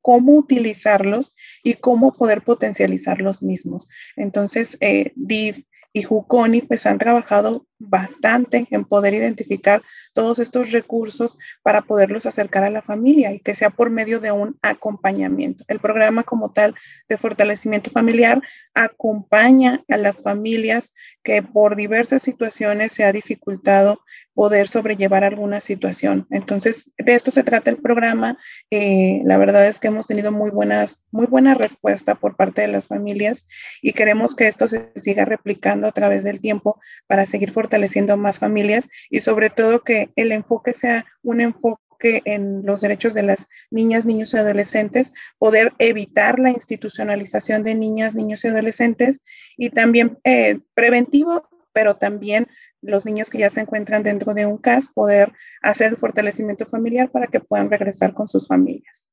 cómo 0.00 0.34
utilizarlos 0.34 1.34
y 1.62 1.74
cómo 1.74 2.14
poder 2.14 2.42
potencializar 2.42 3.20
los 3.20 3.42
mismos. 3.42 3.88
Entonces, 4.16 4.76
eh, 4.80 5.12
DIF 5.16 5.64
y 5.92 6.02
Juconi 6.02 6.62
pues 6.62 6.86
han 6.86 6.98
trabajado 6.98 7.66
bastante 7.78 8.66
en 8.70 8.84
poder 8.84 9.14
identificar 9.14 9.82
todos 10.12 10.38
estos 10.38 10.72
recursos 10.72 11.38
para 11.62 11.82
poderlos 11.82 12.26
acercar 12.26 12.64
a 12.64 12.70
la 12.70 12.82
familia 12.82 13.32
y 13.32 13.40
que 13.40 13.54
sea 13.54 13.70
por 13.70 13.90
medio 13.90 14.20
de 14.20 14.32
un 14.32 14.58
acompañamiento. 14.62 15.64
El 15.68 15.78
programa 15.78 16.24
como 16.24 16.52
tal 16.52 16.74
de 17.08 17.16
fortalecimiento 17.16 17.90
familiar 17.90 18.40
acompaña 18.74 19.84
a 19.88 19.96
las 19.96 20.22
familias 20.22 20.92
que 21.28 21.42
por 21.42 21.76
diversas 21.76 22.22
situaciones 22.22 22.92
se 22.92 23.04
ha 23.04 23.12
dificultado 23.12 24.00
poder 24.32 24.66
sobrellevar 24.66 25.24
alguna 25.24 25.60
situación. 25.60 26.26
Entonces, 26.30 26.90
de 26.96 27.14
esto 27.14 27.30
se 27.30 27.44
trata 27.44 27.68
el 27.68 27.76
programa. 27.76 28.38
Eh, 28.70 29.20
la 29.26 29.36
verdad 29.36 29.66
es 29.66 29.78
que 29.78 29.88
hemos 29.88 30.06
tenido 30.06 30.32
muy 30.32 30.48
buenas, 30.48 31.02
muy 31.10 31.26
buena 31.26 31.52
respuesta 31.52 32.14
por 32.14 32.34
parte 32.34 32.62
de 32.62 32.68
las 32.68 32.88
familias 32.88 33.46
y 33.82 33.92
queremos 33.92 34.34
que 34.34 34.48
esto 34.48 34.66
se 34.68 34.90
siga 34.96 35.26
replicando 35.26 35.86
a 35.86 35.92
través 35.92 36.24
del 36.24 36.40
tiempo 36.40 36.80
para 37.06 37.26
seguir 37.26 37.50
fortaleciendo 37.50 38.16
más 38.16 38.38
familias 38.38 38.88
y 39.10 39.20
sobre 39.20 39.50
todo 39.50 39.84
que 39.84 40.10
el 40.16 40.32
enfoque 40.32 40.72
sea 40.72 41.04
un 41.22 41.42
enfoque 41.42 41.87
en 42.00 42.64
los 42.64 42.80
derechos 42.80 43.14
de 43.14 43.22
las 43.22 43.48
niñas, 43.70 44.06
niños 44.06 44.32
y 44.34 44.36
adolescentes, 44.36 45.12
poder 45.38 45.72
evitar 45.78 46.38
la 46.38 46.50
institucionalización 46.50 47.62
de 47.62 47.74
niñas, 47.74 48.14
niños 48.14 48.44
y 48.44 48.48
adolescentes 48.48 49.20
y 49.56 49.70
también 49.70 50.18
eh, 50.24 50.60
preventivo, 50.74 51.48
pero 51.72 51.96
también 51.96 52.46
los 52.80 53.04
niños 53.04 53.30
que 53.30 53.38
ya 53.38 53.50
se 53.50 53.60
encuentran 53.60 54.02
dentro 54.02 54.34
de 54.34 54.46
un 54.46 54.58
CAS, 54.58 54.90
poder 54.92 55.32
hacer 55.62 55.88
el 55.88 55.96
fortalecimiento 55.96 56.66
familiar 56.66 57.10
para 57.10 57.26
que 57.26 57.40
puedan 57.40 57.70
regresar 57.70 58.14
con 58.14 58.28
sus 58.28 58.46
familias. 58.46 59.10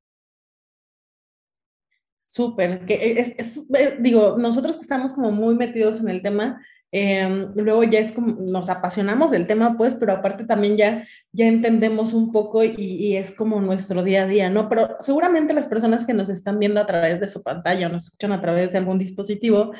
Súper, 2.30 2.86
que 2.86 3.14
es, 3.38 3.58
eh, 3.74 3.98
digo, 4.00 4.36
nosotros 4.38 4.76
que 4.76 4.82
estamos 4.82 5.14
como 5.14 5.32
muy 5.32 5.56
metidos 5.56 5.98
en 6.00 6.10
el 6.10 6.22
tema, 6.22 6.62
Em, 6.98 7.52
luego 7.56 7.84
ya 7.84 8.00
es 8.00 8.14
como, 8.14 8.42
nos 8.42 8.70
apasionamos 8.70 9.30
del 9.30 9.48
tema, 9.48 9.76
pues, 9.78 9.96
pero 9.96 10.14
aparte 10.14 10.46
también 10.46 10.78
ya, 10.78 11.06
ya 11.34 11.46
entendemos 11.46 12.14
un 12.14 12.32
poco 12.32 12.64
y, 12.64 13.18
es 13.18 13.34
como 13.34 13.60
nuestro 13.60 14.02
día 14.02 14.24
a 14.24 14.28
día, 14.28 14.50
¿no? 14.50 14.70
Pero 14.70 14.96
seguramente 15.02 15.54
las 15.54 15.68
personas 15.68 16.06
que 16.06 16.14
nos 16.14 16.30
están 16.30 16.58
viendo 16.58 16.80
a 16.80 16.88
través 16.88 17.20
de 17.20 17.28
su 17.28 17.44
pantalla 17.44 17.88
o 17.88 17.90
nos 17.92 18.06
escuchan 18.06 18.32
a 18.32 18.40
través 18.40 18.72
de 18.72 18.78
algún 18.78 18.98
dispositivo, 18.98 19.74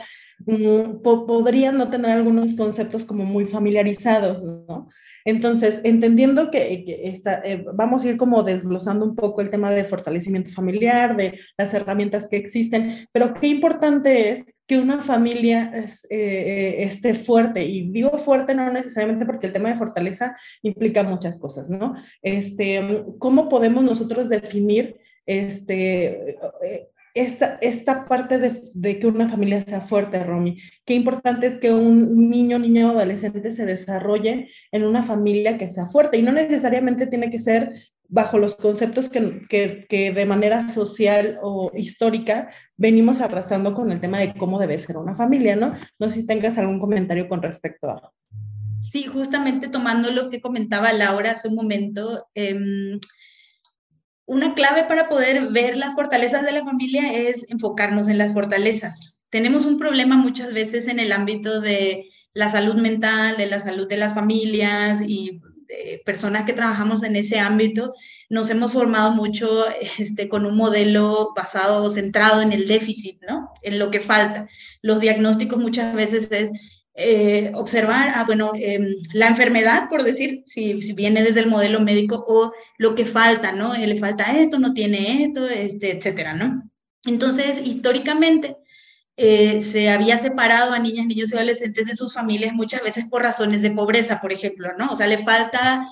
mm, 0.46 1.02
podrían 1.02 1.78
no 1.78 1.90
tener 1.90 2.12
algunos 2.12 2.54
conceptos 2.56 3.06
como 3.06 3.24
muy 3.24 3.46
familiarizados, 3.46 4.44
¿no? 4.44 4.90
Entonces, 5.26 5.82
entendiendo 5.84 6.52
que, 6.52 6.86
eh, 7.24 7.66
vamos 7.74 8.04
a 8.04 8.10
ir 8.10 8.18
como 8.18 8.44
desglosando 8.44 9.06
un 9.06 9.16
poco 9.16 9.42
el 9.42 9.50
tema 9.50 9.74
de 9.74 9.84
fortalecimiento 9.84 10.52
familiar, 10.52 11.18
de 11.18 11.40
las 11.58 11.74
herramientas 11.74 12.28
que 12.30 12.38
existen, 12.38 13.08
pero 13.12 13.34
qué 13.34 13.48
importante 13.48 14.30
es 14.30 14.46
que 14.68 14.78
una 14.78 15.02
familia 15.02 15.72
eh, 15.74 15.88
eh, 16.10 16.84
esté 16.84 17.16
fuerte. 17.16 17.64
Y 17.64 17.90
digo 17.90 18.18
fuerte 18.20 18.54
no 18.54 18.72
necesariamente 18.72 19.26
porque 19.26 19.48
el 19.48 19.54
tema 19.54 19.70
de 19.70 19.76
fortaleza 19.76 20.38
implica 20.62 21.02
muchas 21.02 21.40
cosas, 21.40 21.72
¿no? 21.72 21.96
Este, 22.22 23.04
¿Cómo 23.18 23.50
podemos 23.50 23.84
nosotros 23.84 24.30
definir 24.30 24.98
este, 25.26 26.38
esta, 27.16 27.58
esta 27.62 28.06
parte 28.06 28.38
de, 28.38 29.00
que 29.00 29.08
una 29.08 29.30
familia 29.30 29.62
sea 29.62 29.80
fuerte, 29.80 30.22
Romy. 30.24 30.60
Qué 30.86 30.94
importante 30.94 31.48
es 31.48 31.60
que 31.60 31.72
un 31.72 32.30
niño, 32.30 32.60
niño 32.60 32.90
o 32.90 32.92
adolescente 32.92 33.52
se 33.52 33.66
desarrolle 33.66 34.52
en 34.72 34.84
una 34.84 35.02
familia 35.02 35.58
que 35.58 35.70
sea 35.70 35.86
fuerte 35.86 36.18
y 36.18 36.22
no 36.22 36.34
necesariamente 36.34 37.08
tiene 37.08 37.32
que 37.32 37.40
ser 37.40 37.74
bajo 38.08 38.38
los 38.38 38.56
conceptos 38.56 39.10
que, 39.10 39.44
que, 39.50 39.86
que, 39.90 40.12
de 40.12 40.26
manera 40.26 40.70
social 40.74 41.40
o 41.42 41.72
histórica 41.74 42.52
venimos 42.76 43.22
arrastrando 43.22 43.74
con 43.74 43.92
el 43.92 44.02
tema 44.02 44.20
de 44.20 44.36
cómo 44.36 44.60
debe 44.60 44.78
ser 44.78 44.98
una 44.98 45.16
familia, 45.16 45.56
¿no? 45.56 45.74
No 45.98 46.10
sé 46.10 46.20
si 46.20 46.28
tengas 46.28 46.58
algún 46.58 46.80
comentario 46.80 47.30
con 47.30 47.42
respecto 47.42 47.90
a... 47.90 48.12
Sí, 48.92 49.04
justamente 49.04 49.70
tomando 49.70 50.12
lo 50.12 50.30
que 50.30 50.42
comentaba 50.42 50.94
Laura 50.94 51.32
hace 51.32 51.48
un 51.48 51.56
momento, 51.56 52.28
eh, 52.36 53.00
una 54.26 54.54
clave 54.54 54.86
para 54.86 55.10
poder 55.10 55.50
ver 55.52 55.78
las 55.78 55.94
fortalezas 55.94 56.44
de 56.44 56.52
la 56.52 56.64
familia 56.64 57.14
es 57.14 57.50
enfocarnos 57.50 58.08
en 58.08 58.18
las 58.18 58.34
fortalezas. 58.34 59.24
Tenemos 59.30 59.66
un 59.66 59.78
problema 59.78 60.16
muchas 60.18 60.54
veces 60.54 60.88
en 60.88 61.00
el 61.00 61.12
ámbito 61.12 61.62
de 61.62 62.10
la 62.34 62.50
salud 62.50 62.76
mental, 62.76 63.38
de 63.38 63.48
la 63.48 63.60
salud 63.60 63.88
de 63.88 63.98
las 63.98 64.14
familias 64.14 65.02
y 65.02 65.42
personas 66.06 66.46
que 66.46 66.54
trabajamos 66.54 67.04
en 67.04 67.16
ese 67.16 67.40
ámbito, 67.40 67.94
nos 68.30 68.50
hemos 68.50 68.74
formado 68.74 69.12
mucho 69.12 69.48
este, 70.00 70.30
con 70.30 70.46
un 70.46 70.56
modelo 70.56 71.34
basado 71.36 71.84
o 71.84 71.90
centrado 71.90 72.42
en 72.42 72.52
el 72.52 72.68
déficit, 72.68 73.22
¿no? 73.28 73.52
En 73.62 73.80
lo 73.80 73.92
que 73.92 74.00
falta. 74.00 74.48
Los 74.82 75.00
diagnósticos 75.00 75.60
muchas 75.60 75.94
veces 75.94 76.32
es 76.32 76.52
eh, 76.98 77.52
observar, 77.56 78.14
ah, 78.16 78.24
bueno, 78.26 78.54
em, 78.56 78.96
la 79.12 79.28
enfermedad, 79.28 79.90
por 79.90 80.04
decir, 80.04 80.44
si, 80.46 80.82
si, 80.82 80.94
viene 80.94 81.24
desde 81.24 81.42
el 81.42 81.50
modelo 81.50 81.82
médico, 81.82 82.24
o 82.26 82.54
lo 82.78 82.96
que 82.96 83.06
falta, 83.06 83.52
¿no? 83.52 83.76
Eh, 83.76 83.86
le 83.86 84.00
falta 84.00 84.32
esto, 84.40 84.60
no 84.60 84.74
tiene 84.74 85.26
esto, 85.26 85.46
este, 85.46 85.92
etcétera, 85.98 86.34
¿no? 86.36 86.64
Entonces, 87.06 87.60
históricamente, 87.66 88.56
eh, 89.18 89.60
se 89.62 89.90
había 89.90 90.18
separado 90.18 90.74
a 90.74 90.80
niñas, 90.80 91.06
niños 91.06 91.34
y 91.34 91.36
adolescentes 91.36 91.86
de 91.86 91.96
sus 91.96 92.14
familias 92.14 92.54
muchas 92.54 92.82
veces 92.82 93.06
por 93.10 93.22
razones 93.24 93.62
de 93.62 93.72
pobreza, 93.72 94.22
por 94.22 94.32
ejemplo, 94.32 94.70
¿no? 94.78 94.90
O 94.92 94.96
sea, 94.96 95.08
le 95.08 95.18
falta 95.20 95.88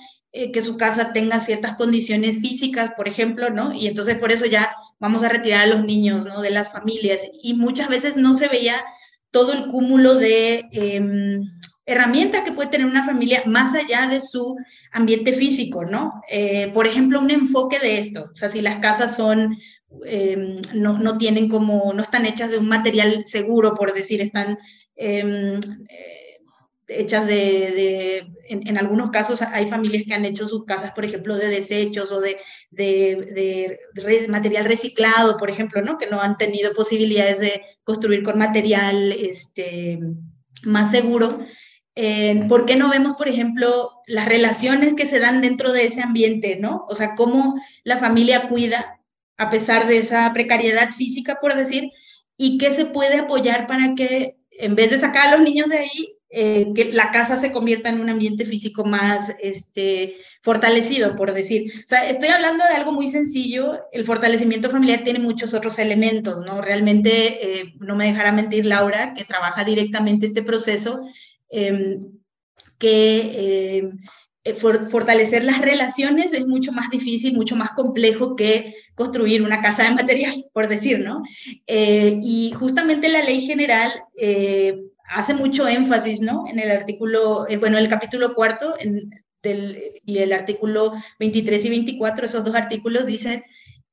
que 0.52 0.60
su 0.62 0.76
casa 0.76 1.12
tenga 1.12 1.38
ciertas 1.38 1.76
condiciones 1.76 2.40
físicas, 2.40 2.90
por 2.96 3.06
ejemplo, 3.08 3.50
¿no? 3.50 3.72
Y 3.72 3.86
entonces 3.86 4.18
por 4.18 4.32
eso 4.32 4.46
ya 4.46 4.74
vamos 4.98 5.22
a 5.22 5.28
retirar 5.28 5.60
a 5.62 5.66
los 5.66 5.84
niños, 5.84 6.24
¿no? 6.26 6.40
De 6.42 6.50
las 6.50 6.72
familias. 6.72 7.22
Y 7.42 7.54
muchas 7.54 7.88
veces 7.88 8.16
no 8.16 8.34
se 8.34 8.48
veía 8.48 8.84
todo 9.34 9.52
el 9.52 9.66
cúmulo 9.66 10.14
de 10.14 10.68
em, 10.70 11.40
herramientas 11.86 12.42
que 12.42 12.52
puede 12.52 12.70
tener 12.70 12.86
una 12.86 13.04
familia 13.04 13.42
más 13.46 13.74
allá 13.74 14.06
de 14.06 14.20
su 14.20 14.56
ambiente 14.92 15.32
físico, 15.32 15.84
¿no? 15.84 16.22
Eh, 16.30 16.70
por 16.72 16.86
ejemplo, 16.86 17.18
un 17.18 17.32
enfoque 17.32 17.80
de 17.80 17.98
esto, 17.98 18.30
o 18.32 18.36
sea, 18.36 18.48
si 18.48 18.60
las 18.60 18.76
casas 18.76 19.16
son, 19.16 19.58
em, 20.06 20.60
no, 20.74 20.98
no, 21.00 21.18
tienen 21.18 21.48
como, 21.48 21.92
no 21.92 22.00
están 22.00 22.26
hechas 22.26 22.52
de 22.52 22.58
un 22.58 22.68
material 22.68 23.22
seguro, 23.24 23.74
por 23.74 23.92
decir, 23.92 24.20
están... 24.20 24.56
Hechas 26.86 27.26
de, 27.26 28.26
en, 28.48 28.78
algunos 28.78 29.10
casos 29.10 29.40
hay 29.42 29.66
familias 29.66 30.04
que 30.06 30.14
han 30.14 30.24
hecho 30.24 30.46
sus 30.46 30.64
casas, 30.64 30.92
por 30.92 31.04
ejemplo, 31.04 31.36
de 31.36 31.48
desechos 31.48 32.12
o 32.12 32.20
de, 32.20 32.36
de, 32.70 33.78
material 34.28 34.64
reciclado, 34.64 35.36
por 35.36 35.50
ejemplo, 35.50 35.82
¿no? 35.82 35.96
Que 35.96 36.06
no 36.06 36.20
han 36.20 36.36
tenido 36.36 36.72
posibilidades 36.74 37.40
de 37.40 37.62
construir 37.84 38.22
con 38.22 38.38
material 38.38 39.12
este, 39.12 39.98
más 40.64 40.90
seguro. 40.90 41.38
Eh, 41.94 42.44
¿Por 42.48 42.66
qué 42.66 42.76
no 42.76 42.90
vemos, 42.90 43.14
por 43.14 43.28
ejemplo, 43.28 44.02
las 44.06 44.28
relaciones 44.28 44.94
que 44.94 45.06
se 45.06 45.20
dan 45.20 45.40
dentro 45.40 45.72
de 45.72 45.86
ese 45.86 46.02
ambiente, 46.02 46.58
¿no? 46.60 46.84
O 46.88 46.94
sea, 46.94 47.14
cómo 47.14 47.54
la 47.84 47.98
familia 47.98 48.48
cuida 48.48 49.00
a 49.36 49.50
pesar 49.50 49.86
de 49.86 49.98
esa 49.98 50.32
precariedad 50.32 50.90
física, 50.92 51.38
por 51.40 51.54
decir, 51.54 51.90
y 52.36 52.58
qué 52.58 52.72
se 52.72 52.86
puede 52.86 53.18
apoyar 53.18 53.66
para 53.66 53.94
que 53.94 54.36
en 54.50 54.74
vez 54.74 54.90
de 54.90 54.98
sacar 54.98 55.28
a 55.28 55.36
los 55.36 55.40
niños 55.40 55.68
de 55.68 55.78
ahí, 55.78 56.18
eh, 56.36 56.72
que 56.74 56.92
la 56.92 57.12
casa 57.12 57.36
se 57.36 57.52
convierta 57.52 57.90
en 57.90 58.00
un 58.00 58.10
ambiente 58.10 58.44
físico 58.44 58.84
más 58.84 59.36
este, 59.40 60.16
fortalecido, 60.42 61.14
por 61.14 61.32
decir. 61.32 61.70
O 61.72 61.86
sea, 61.86 62.10
estoy 62.10 62.30
hablando 62.30 62.64
de 62.64 62.74
algo 62.74 62.90
muy 62.90 63.06
sencillo. 63.06 63.84
El 63.92 64.04
fortalecimiento 64.04 64.68
familiar 64.68 65.04
tiene 65.04 65.20
muchos 65.20 65.54
otros 65.54 65.78
elementos, 65.78 66.42
¿no? 66.44 66.60
Realmente, 66.60 67.60
eh, 67.60 67.74
no 67.78 67.94
me 67.94 68.06
dejará 68.06 68.32
mentir 68.32 68.66
Laura, 68.66 69.14
que 69.14 69.24
trabaja 69.24 69.62
directamente 69.62 70.26
este 70.26 70.42
proceso, 70.42 71.06
em, 71.50 72.10
que 72.78 73.78
em, 73.78 73.98
eh, 74.42 74.54
fortalecer 74.54 75.44
las 75.44 75.60
relaciones 75.60 76.32
es 76.32 76.46
mucho 76.46 76.72
más 76.72 76.90
difícil, 76.90 77.36
mucho 77.36 77.54
más 77.54 77.70
complejo 77.72 78.34
que 78.34 78.74
construir 78.96 79.42
una 79.42 79.62
casa 79.62 79.84
de 79.84 79.94
material, 79.94 80.46
por 80.52 80.66
decir, 80.66 80.98
¿no? 80.98 81.22
y 81.66 82.52
justamente 82.58 83.08
la 83.08 83.22
ley 83.22 83.40
general 83.40 83.92
hace 85.14 85.34
mucho 85.34 85.66
énfasis, 85.68 86.20
¿no? 86.20 86.44
En 86.48 86.58
el 86.58 86.70
artículo, 86.70 87.46
eh, 87.48 87.56
bueno, 87.56 87.78
el 87.78 87.88
capítulo 87.88 88.34
cuarto 88.34 88.74
del, 89.42 89.80
y 90.04 90.18
el 90.18 90.32
artículo 90.32 90.92
23 91.20 91.64
y 91.64 91.68
24, 91.70 92.26
esos 92.26 92.44
dos 92.44 92.54
artículos 92.54 93.06
dicen 93.06 93.44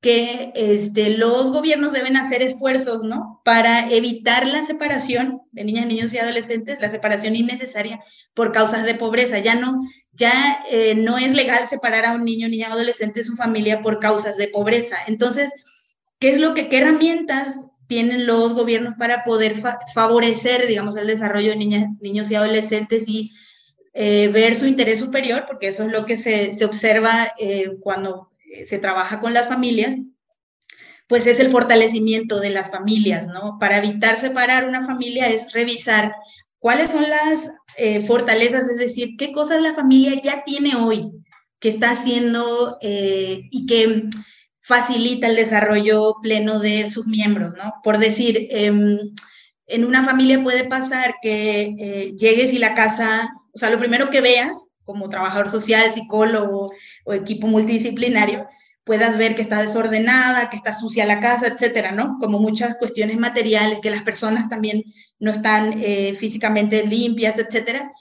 que 0.01 0.51
este, 0.55 1.11
los 1.11 1.51
gobiernos 1.51 1.93
deben 1.93 2.17
hacer 2.17 2.41
esfuerzos, 2.41 3.03
¿no? 3.03 3.39
Para 3.45 3.91
evitar 3.91 4.47
la 4.47 4.65
separación 4.65 5.41
de 5.51 5.63
niñas, 5.63 5.85
niños 5.85 6.13
y 6.13 6.17
adolescentes, 6.17 6.81
la 6.81 6.89
separación 6.89 7.35
innecesaria 7.35 8.03
por 8.33 8.51
causas 8.51 8.83
de 8.83 8.95
pobreza. 8.95 9.37
Ya 9.37 9.53
no, 9.53 9.79
ya 10.11 10.59
eh, 10.71 10.95
no 10.95 11.19
es 11.19 11.33
legal 11.35 11.67
separar 11.67 12.05
a 12.05 12.13
un 12.13 12.25
niño, 12.25 12.49
niña, 12.49 12.69
adolescente 12.71 13.19
de 13.19 13.25
su 13.25 13.35
familia 13.35 13.81
por 13.83 13.99
causas 13.99 14.37
de 14.37 14.47
pobreza. 14.47 14.97
Entonces, 15.05 15.53
¿qué 16.17 16.31
es 16.31 16.39
lo 16.39 16.55
que, 16.55 16.67
qué 16.67 16.79
herramientas 16.79 17.67
tienen 17.91 18.25
los 18.25 18.53
gobiernos 18.53 18.93
para 18.97 19.25
poder 19.25 19.53
favorecer, 19.93 20.65
digamos, 20.65 20.95
el 20.95 21.07
desarrollo 21.07 21.49
de 21.49 21.57
niñas, 21.57 21.89
niños 21.99 22.31
y 22.31 22.35
adolescentes 22.35 23.09
y 23.09 23.33
eh, 23.93 24.29
ver 24.29 24.55
su 24.55 24.65
interés 24.65 24.99
superior, 24.99 25.43
porque 25.45 25.67
eso 25.67 25.83
es 25.83 25.91
lo 25.91 26.05
que 26.05 26.15
se, 26.15 26.53
se 26.53 26.63
observa 26.63 27.33
eh, 27.37 27.71
cuando 27.81 28.31
eh, 28.45 28.65
se 28.65 28.77
trabaja 28.77 29.19
con 29.19 29.33
las 29.33 29.49
familias, 29.49 29.97
pues 31.07 31.27
es 31.27 31.41
el 31.41 31.49
fortalecimiento 31.49 32.39
de 32.39 32.51
las 32.51 32.71
familias, 32.71 33.27
¿no? 33.27 33.57
Para 33.59 33.79
evitar 33.79 34.17
separar 34.17 34.65
una 34.65 34.85
familia 34.85 35.27
es 35.27 35.51
revisar 35.51 36.13
cuáles 36.59 36.93
son 36.93 37.03
las 37.09 37.51
fortalezas, 38.07 38.69
es 38.69 38.77
decir, 38.77 39.17
qué 39.17 39.33
cosas 39.33 39.61
la 39.61 39.73
familia 39.73 40.13
ya 40.23 40.45
tiene 40.45 40.75
hoy, 40.75 41.11
que 41.59 41.67
está 41.67 41.91
haciendo 41.91 42.77
y 42.81 43.65
que 43.65 44.07
facilita 44.71 45.27
el 45.27 45.35
desarrollo 45.35 46.15
pleno 46.21 46.59
de 46.59 46.89
sus 46.89 47.05
miembros, 47.05 47.55
¿no? 47.57 47.73
Por 47.83 47.97
decir, 47.97 48.47
em, 48.51 48.99
en 49.67 49.83
una 49.83 50.01
familia 50.01 50.41
puede 50.41 50.63
pasar 50.63 51.15
que 51.21 51.75
eh, 51.77 52.13
llegues 52.17 52.53
y 52.53 52.57
la 52.57 52.73
casa, 52.73 53.29
o 53.53 53.57
sea, 53.57 53.69
lo 53.69 53.77
primero 53.77 54.09
que 54.09 54.21
veas 54.21 54.67
como 54.85 55.09
trabajador 55.09 55.49
social, 55.49 55.91
psicólogo 55.91 56.71
o 57.03 57.13
equipo 57.13 57.47
multidisciplinario, 57.47 58.47
puedas 58.85 59.17
ver 59.17 59.35
que 59.35 59.41
está 59.41 59.59
desordenada, 59.59 60.49
que 60.49 60.55
está 60.55 60.73
sucia 60.73 61.05
la 61.05 61.19
casa, 61.19 61.47
etcétera, 61.47 61.91
¿no? 61.91 62.17
Como 62.21 62.39
muchas 62.39 62.77
cuestiones 62.77 63.17
materiales, 63.17 63.81
que 63.81 63.89
las 63.89 64.03
personas 64.03 64.47
también 64.47 64.83
no 65.19 65.31
están 65.31 65.73
eh, 65.83 66.15
físicamente 66.17 66.87
limpias, 66.87 67.39
etcétera. 67.39 67.91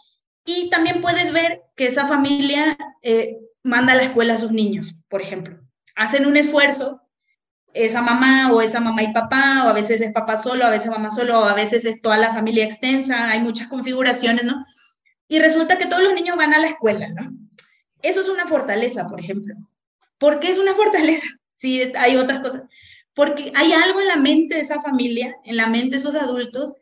Y 0.47 0.71
también 0.71 1.01
puedes 1.01 1.33
ver 1.33 1.63
que 1.75 1.87
esa 1.87 2.07
familia 2.07 2.79
eh, 3.03 3.39
manda 3.65 3.93
a 3.93 3.97
la 3.97 4.05
escuela 4.05 4.35
a 4.35 4.39
sus 4.39 4.53
niños, 4.53 4.97
por 5.09 5.21
ejemplo 5.21 5.60
hacen 6.01 6.25
un 6.25 6.39
esfuerzo, 6.39 7.03
esa 7.75 8.01
mamá 8.01 8.51
o 8.53 8.63
esa 8.63 8.81
mamá 8.81 9.03
y 9.03 9.13
papá, 9.13 9.65
o 9.67 9.69
a 9.69 9.75
veces 9.75 10.01
es 10.01 10.13
papá 10.15 10.41
solo, 10.43 10.65
a 10.65 10.71
veces 10.71 10.91
mamá 10.91 11.11
solo, 11.11 11.41
o 11.41 11.45
a 11.45 11.53
veces 11.53 11.85
es 11.85 12.01
toda 12.01 12.17
la 12.17 12.33
familia 12.33 12.65
extensa, 12.65 13.31
hay 13.31 13.41
muchas 13.41 13.69
configuraciones, 13.69 14.45
¿no? 14.45 14.65
Y 15.29 15.41
resulta 15.41 15.77
que 15.77 15.85
todos 15.85 16.03
los 16.03 16.15
niños 16.15 16.39
van 16.39 16.55
a 16.55 16.59
la 16.59 16.69
escuela, 16.69 17.09
¿no? 17.09 17.31
Eso 18.01 18.23
es 18.23 18.31
una 18.31 18.47
fortaleza, 18.47 19.09
por 19.09 19.21
ejemplo. 19.21 19.55
¿Por 20.17 20.41
qué 20.41 20.49
es 20.51 20.59
una 20.59 20.75
fortaleza? 20.75 21.27
Si 21.55 21.93
hay 21.95 22.17
otras 22.17 22.39
cosas. 22.39 22.63
Porque 23.13 23.53
hay 23.55 23.75
algo 23.75 24.01
en 24.01 24.09
la 24.09 24.17
mente 24.17 24.55
de 24.55 24.63
esa 24.63 24.81
familia, 24.81 25.37
en 25.45 25.59
la 25.59 25.67
mente 25.67 25.91
de 25.91 25.97
esos 25.97 26.15
adultos, 26.15 26.73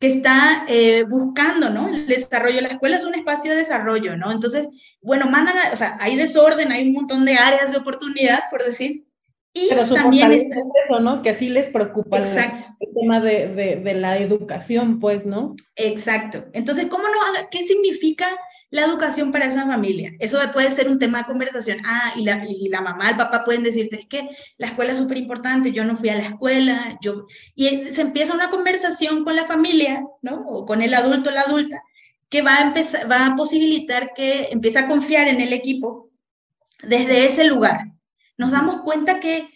que 0.00 0.06
está 0.06 0.64
eh, 0.66 1.04
buscando, 1.04 1.68
¿no? 1.68 1.86
El 1.88 2.06
desarrollo. 2.06 2.62
La 2.62 2.68
escuela 2.68 2.96
es 2.96 3.04
un 3.04 3.14
espacio 3.14 3.50
de 3.50 3.58
desarrollo, 3.58 4.16
¿no? 4.16 4.32
Entonces, 4.32 4.66
bueno, 5.02 5.26
mandan, 5.30 5.54
o 5.72 5.76
sea, 5.76 5.96
hay 6.00 6.16
desorden, 6.16 6.72
hay 6.72 6.88
un 6.88 6.94
montón 6.94 7.26
de 7.26 7.34
áreas 7.34 7.70
de 7.70 7.78
oportunidad, 7.78 8.40
por 8.50 8.64
decir. 8.64 9.04
Y 9.52 9.68
Pero 9.68 9.86
también 9.92 10.32
es 10.32 10.44
eso, 10.44 11.00
¿no? 11.00 11.22
Que 11.22 11.30
así 11.30 11.50
les 11.50 11.68
preocupa 11.68 12.18
Exacto. 12.18 12.68
el 12.80 12.94
tema 12.94 13.20
de, 13.20 13.48
de, 13.48 13.76
de, 13.76 13.94
la 13.94 14.16
educación, 14.16 15.00
pues, 15.00 15.26
¿no? 15.26 15.54
Exacto. 15.76 16.46
Entonces, 16.54 16.86
¿cómo 16.86 17.04
no? 17.04 17.48
¿Qué 17.50 17.62
significa 17.64 18.26
la 18.70 18.82
educación 18.82 19.32
para 19.32 19.46
esa 19.46 19.66
familia. 19.66 20.12
Eso 20.20 20.38
puede 20.52 20.70
ser 20.70 20.88
un 20.88 20.98
tema 20.98 21.18
de 21.18 21.24
conversación. 21.24 21.78
Ah, 21.84 22.12
y 22.16 22.24
la, 22.24 22.44
y 22.48 22.68
la 22.68 22.80
mamá, 22.80 23.10
el 23.10 23.16
papá 23.16 23.44
pueden 23.44 23.62
decirte, 23.62 23.96
es 23.96 24.06
que 24.06 24.30
la 24.58 24.68
escuela 24.68 24.92
es 24.92 24.98
súper 24.98 25.18
importante, 25.18 25.72
yo 25.72 25.84
no 25.84 25.96
fui 25.96 26.08
a 26.08 26.16
la 26.16 26.22
escuela, 26.22 26.98
yo... 27.00 27.26
Y 27.54 27.92
se 27.92 28.02
empieza 28.02 28.34
una 28.34 28.50
conversación 28.50 29.24
con 29.24 29.34
la 29.34 29.44
familia, 29.44 30.04
¿no? 30.22 30.44
O 30.46 30.66
con 30.66 30.82
el 30.82 30.94
adulto 30.94 31.30
la 31.30 31.42
adulta, 31.42 31.82
que 32.28 32.42
va 32.42 32.56
a, 32.56 32.62
empezar, 32.62 33.10
va 33.10 33.26
a 33.26 33.36
posibilitar 33.36 34.12
que 34.14 34.48
empiece 34.52 34.78
a 34.78 34.86
confiar 34.86 35.26
en 35.26 35.40
el 35.40 35.52
equipo 35.52 36.10
desde 36.82 37.26
ese 37.26 37.44
lugar. 37.44 37.92
Nos 38.38 38.52
damos 38.52 38.82
cuenta 38.82 39.18
que 39.18 39.48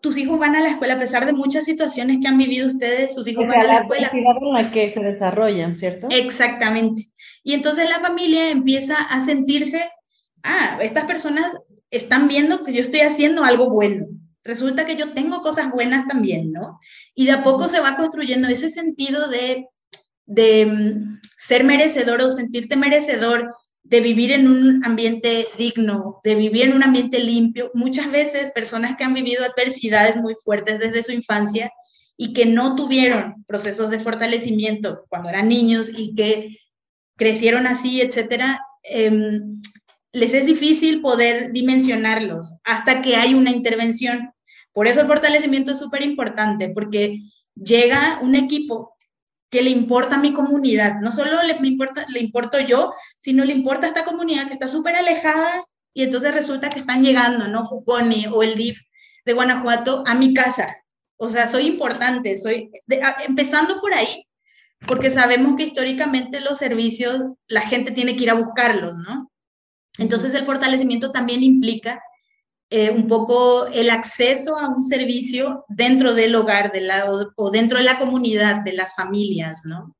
tus 0.00 0.16
hijos 0.16 0.38
van 0.38 0.56
a 0.56 0.60
la 0.60 0.70
escuela, 0.70 0.94
a 0.94 0.98
pesar 0.98 1.26
de 1.26 1.32
muchas 1.32 1.64
situaciones 1.64 2.18
que 2.20 2.28
han 2.28 2.38
vivido 2.38 2.68
ustedes, 2.68 3.14
sus 3.14 3.26
hijos 3.26 3.46
van 3.46 3.60
a 3.60 3.64
la, 3.64 3.78
escuela. 3.78 4.10
en 4.12 4.52
la 4.52 4.62
que 4.62 4.92
se 4.92 5.00
desarrollan, 5.00 5.76
¿cierto? 5.76 6.08
Exactamente. 6.10 7.10
Y 7.42 7.54
entonces 7.54 7.88
la 7.88 8.00
familia 8.00 8.50
empieza 8.50 8.96
a 8.96 9.20
sentirse 9.20 9.82
ah, 10.42 10.78
estas 10.82 11.04
personas 11.04 11.52
están 11.90 12.28
viendo 12.28 12.64
que 12.64 12.72
yo 12.72 12.80
estoy 12.80 13.00
haciendo 13.00 13.44
algo 13.44 13.70
bueno. 13.70 14.06
Resulta 14.44 14.86
que 14.86 14.96
yo 14.96 15.08
tengo 15.08 15.42
cosas 15.42 15.70
buenas 15.70 16.06
también, 16.06 16.52
¿no? 16.52 16.78
Y 17.14 17.26
de 17.26 17.32
a 17.32 17.42
poco 17.42 17.68
se 17.68 17.80
va 17.80 17.96
construyendo 17.96 18.48
ese 18.48 18.70
sentido 18.70 19.28
de, 19.28 19.66
de 20.26 20.66
mm, 20.66 21.20
ser 21.36 21.64
merecedor 21.64 22.22
o 22.22 22.30
sentirte 22.30 22.76
merecedor 22.76 23.54
de 23.82 24.00
vivir 24.00 24.32
en 24.32 24.48
un 24.48 24.84
ambiente 24.84 25.46
digno, 25.56 26.20
de 26.22 26.34
vivir 26.34 26.66
en 26.66 26.74
un 26.74 26.82
ambiente 26.82 27.18
limpio. 27.20 27.70
Muchas 27.74 28.10
veces 28.10 28.50
personas 28.50 28.96
que 28.96 29.04
han 29.04 29.14
vivido 29.14 29.44
adversidades 29.44 30.16
muy 30.16 30.34
fuertes 30.44 30.78
desde 30.78 31.02
su 31.02 31.12
infancia 31.12 31.72
y 32.16 32.32
que 32.32 32.44
no 32.44 32.76
tuvieron 32.76 33.44
procesos 33.46 33.90
de 33.90 34.00
fortalecimiento 34.00 35.06
cuando 35.08 35.30
eran 35.30 35.48
niños 35.48 35.90
y 35.96 36.14
que 36.14 36.58
crecieron 37.16 37.66
así, 37.66 38.00
etcétera, 38.00 38.60
em, 38.82 39.60
les 40.12 40.34
es 40.34 40.46
difícil 40.46 41.00
poder 41.00 41.52
dimensionarlos 41.52 42.56
hasta 42.64 43.02
que 43.02 43.16
hay 43.16 43.34
una 43.34 43.50
intervención. 43.50 44.32
Por 44.72 44.86
eso 44.86 45.00
el 45.00 45.06
fortalecimiento 45.06 45.72
es 45.72 45.78
súper 45.78 46.02
importante, 46.02 46.70
porque 46.70 47.20
llega 47.54 48.18
un 48.22 48.34
equipo 48.34 48.96
que 49.50 49.62
le 49.62 49.70
importa 49.70 50.16
a 50.16 50.20
mi 50.20 50.32
comunidad. 50.32 51.00
No 51.00 51.12
solo 51.12 51.42
le, 51.42 51.58
importa, 51.66 52.04
le 52.08 52.20
importo 52.20 52.60
yo, 52.60 52.92
sino 53.18 53.44
le 53.44 53.52
importa 53.52 53.86
a 53.86 53.88
esta 53.88 54.04
comunidad 54.04 54.46
que 54.46 54.52
está 54.52 54.68
súper 54.68 54.96
alejada 54.96 55.64
y 55.94 56.02
entonces 56.02 56.34
resulta 56.34 56.70
que 56.70 56.80
están 56.80 57.02
llegando, 57.02 57.48
¿no? 57.48 57.64
Juconi 57.64 58.26
o 58.30 58.42
el 58.42 58.54
DIF 58.54 58.80
de 59.24 59.32
Guanajuato 59.32 60.04
a 60.06 60.14
mi 60.14 60.34
casa. 60.34 60.66
O 61.16 61.28
sea, 61.28 61.48
soy 61.48 61.66
importante, 61.66 62.36
soy, 62.36 62.70
empezando 63.26 63.80
por 63.80 63.92
ahí, 63.92 64.24
porque 64.86 65.10
sabemos 65.10 65.56
que 65.56 65.64
históricamente 65.64 66.40
los 66.40 66.58
servicios, 66.58 67.24
la 67.48 67.62
gente 67.62 67.90
tiene 67.90 68.14
que 68.14 68.24
ir 68.24 68.30
a 68.30 68.34
buscarlos, 68.34 68.96
¿no? 68.98 69.32
Entonces 69.98 70.34
el 70.34 70.44
fortalecimiento 70.44 71.10
también 71.10 71.42
implica 71.42 72.00
eh, 72.70 72.90
un 72.90 73.06
poco 73.06 73.66
el 73.68 73.88
acceso 73.88 74.58
a 74.58 74.68
un 74.68 74.82
servicio 74.82 75.64
dentro 75.68 76.12
del 76.12 76.34
hogar 76.34 76.70
de 76.70 76.82
la, 76.82 77.04
o, 77.36 77.50
dentro 77.50 77.78
de 77.78 77.84
la 77.84 77.98
comunidad 77.98 78.62
de 78.62 78.74
las 78.74 78.94
familias, 78.94 79.62
¿no? 79.64 79.96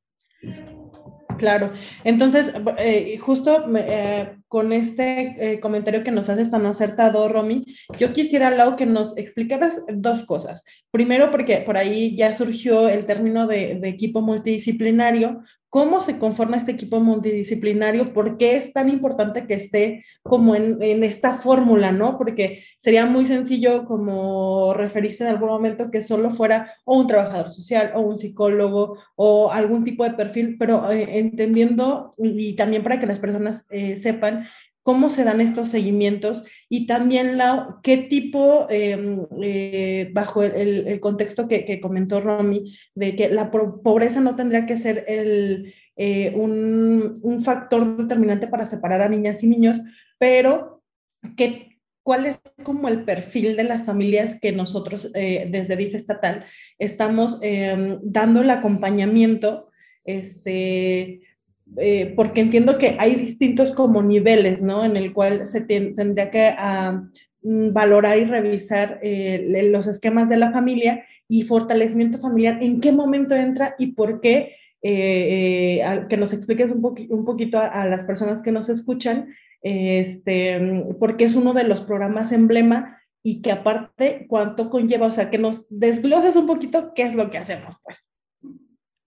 Claro, 1.39 1.71
entonces 2.03 2.53
eh, 2.77 3.17
justo 3.17 3.65
eh, 3.75 4.35
con 4.47 4.73
este 4.73 5.57
comentario 5.61 6.03
que 6.03 6.11
nos 6.11 6.29
haces 6.29 6.51
tan 6.51 6.65
acertado, 6.65 7.27
Romy, 7.29 7.65
yo 7.97 8.13
quisiera, 8.13 8.51
Lau, 8.51 8.75
que 8.75 8.85
nos 8.85 9.17
explicaras 9.17 9.81
dos 9.91 10.23
cosas. 10.23 10.61
Primero, 10.91 11.31
porque 11.31 11.61
por 11.61 11.77
ahí 11.77 12.15
ya 12.15 12.33
surgió 12.33 12.89
el 12.89 13.05
término 13.05 13.47
de, 13.47 13.75
de 13.75 13.89
equipo 13.89 14.21
multidisciplinario, 14.21 15.41
cómo 15.69 16.01
se 16.01 16.17
conforma 16.17 16.57
este 16.57 16.71
equipo 16.71 16.99
multidisciplinario, 16.99 18.13
por 18.13 18.37
qué 18.37 18.57
es 18.57 18.73
tan 18.73 18.89
importante 18.89 19.45
que 19.45 19.53
esté 19.53 20.05
como 20.23 20.55
en, 20.55 21.03
esta 21.03 21.35
fórmula, 21.35 21.91
¿no? 21.91 22.17
Porque 22.17 22.63
sería 22.79 23.05
muy 23.05 23.27
sencillo 23.27 23.85
como 23.85 24.73
referirse 24.73 25.23
en 25.23 25.29
algún 25.29 25.49
momento 25.49 25.91
que 25.91 26.01
solo 26.01 26.31
fuera 26.31 26.73
o 26.85 26.97
un 26.97 27.07
trabajador 27.07 27.51
social 27.51 27.91
o 27.95 28.01
un 28.01 28.17
psicólogo 28.17 28.97
o 29.15 29.51
algún 29.51 29.83
tipo 29.83 30.03
de 30.03 30.11
perfil, 30.11 30.57
pero 30.57 30.91
eh, 30.91 31.19
entendiendo 31.19 32.15
y, 32.17 32.55
también 32.55 32.83
para 32.83 32.99
que 32.99 33.05
las 33.05 33.19
personas 33.19 33.65
eh, 33.69 33.97
sepan 33.97 34.47
cómo 34.89 35.11
se 35.11 35.23
dan 35.23 35.39
estos 35.39 35.69
seguimientos 35.69 36.43
y 36.67 36.87
también 36.87 37.37
la, 37.37 37.77
qué 37.83 37.97
tipo, 37.97 38.65
em, 38.71 39.27
eh, 39.39 40.09
bajo 40.13 40.41
el, 40.41 40.99
contexto 40.99 41.47
que, 41.47 41.79
comentó 41.79 42.21
Romy, 42.21 42.75
de 42.95 43.15
que 43.15 43.29
la 43.29 43.51
pobreza 43.51 44.19
no 44.19 44.35
tendría 44.35 44.65
que 44.65 44.79
ser 44.79 45.05
el, 45.07 45.75
eh, 45.95 46.33
un, 46.35 47.19
un, 47.21 47.41
factor 47.41 47.97
determinante 47.97 48.47
para 48.47 48.65
separar 48.65 49.03
a 49.03 49.09
niñas 49.09 49.43
y 49.43 49.47
niños, 49.47 49.79
pero 50.17 50.81
que, 51.37 51.77
cuál 52.01 52.25
es 52.25 52.41
como 52.63 52.87
el 52.87 53.05
perfil 53.05 53.55
de 53.57 53.65
las 53.65 53.85
familias 53.85 54.39
que 54.41 54.53
nosotros 54.53 55.11
eh, 55.13 55.47
desde 55.51 55.75
DIF 55.75 55.93
estatal 55.93 56.45
estamos 56.79 57.37
em, 57.43 57.99
dando 58.01 58.41
el 58.41 58.49
acompañamiento 58.49 59.69
este, 60.03 61.21
eh, 61.77 62.13
porque 62.15 62.41
entiendo 62.41 62.77
que 62.77 62.95
hay 62.99 63.15
distintos 63.15 63.73
como 63.73 64.01
niveles, 64.01 64.61
¿no? 64.61 64.83
En 64.83 64.97
el 64.97 65.13
cual 65.13 65.47
se 65.47 65.61
tendría 65.61 66.31
que 66.31 66.53
mm, 67.43 67.73
valorar 67.73 68.17
y 68.17 68.25
revisar 68.25 68.99
eh, 69.03 69.67
los 69.71 69.87
esquemas 69.87 70.29
de 70.29 70.37
la 70.37 70.51
familia 70.51 71.05
y 71.27 71.43
fortalecimiento 71.43 72.17
familiar, 72.17 72.61
en 72.61 72.81
qué 72.81 72.91
momento 72.91 73.35
entra 73.35 73.75
y 73.77 73.93
por 73.93 74.19
qué, 74.19 74.55
eh, 74.81 75.81
que 76.09 76.17
nos 76.17 76.33
expliques 76.33 76.71
un, 76.71 76.81
un 77.09 77.25
poquito 77.25 77.59
a, 77.59 77.85
las 77.85 78.03
personas 78.05 78.41
que 78.41 78.51
nos 78.51 78.69
escuchan, 78.69 79.27
este, 79.61 80.85
porque 80.99 81.25
es 81.25 81.35
uno 81.35 81.53
de 81.53 81.65
los 81.65 81.81
programas 81.81 82.31
emblema 82.31 82.99
y 83.21 83.41
que 83.41 83.51
aparte 83.51 84.25
cuánto 84.27 84.69
conlleva, 84.69 85.07
o 85.07 85.11
sea, 85.11 85.29
que 85.29 85.37
nos 85.37 85.67
desgloses 85.69 86.35
un 86.35 86.47
poquito 86.47 86.93
qué 86.95 87.03
es 87.03 87.13
lo 87.13 87.29
que 87.29 87.37
hacemos, 87.37 87.75
pues. 87.83 88.08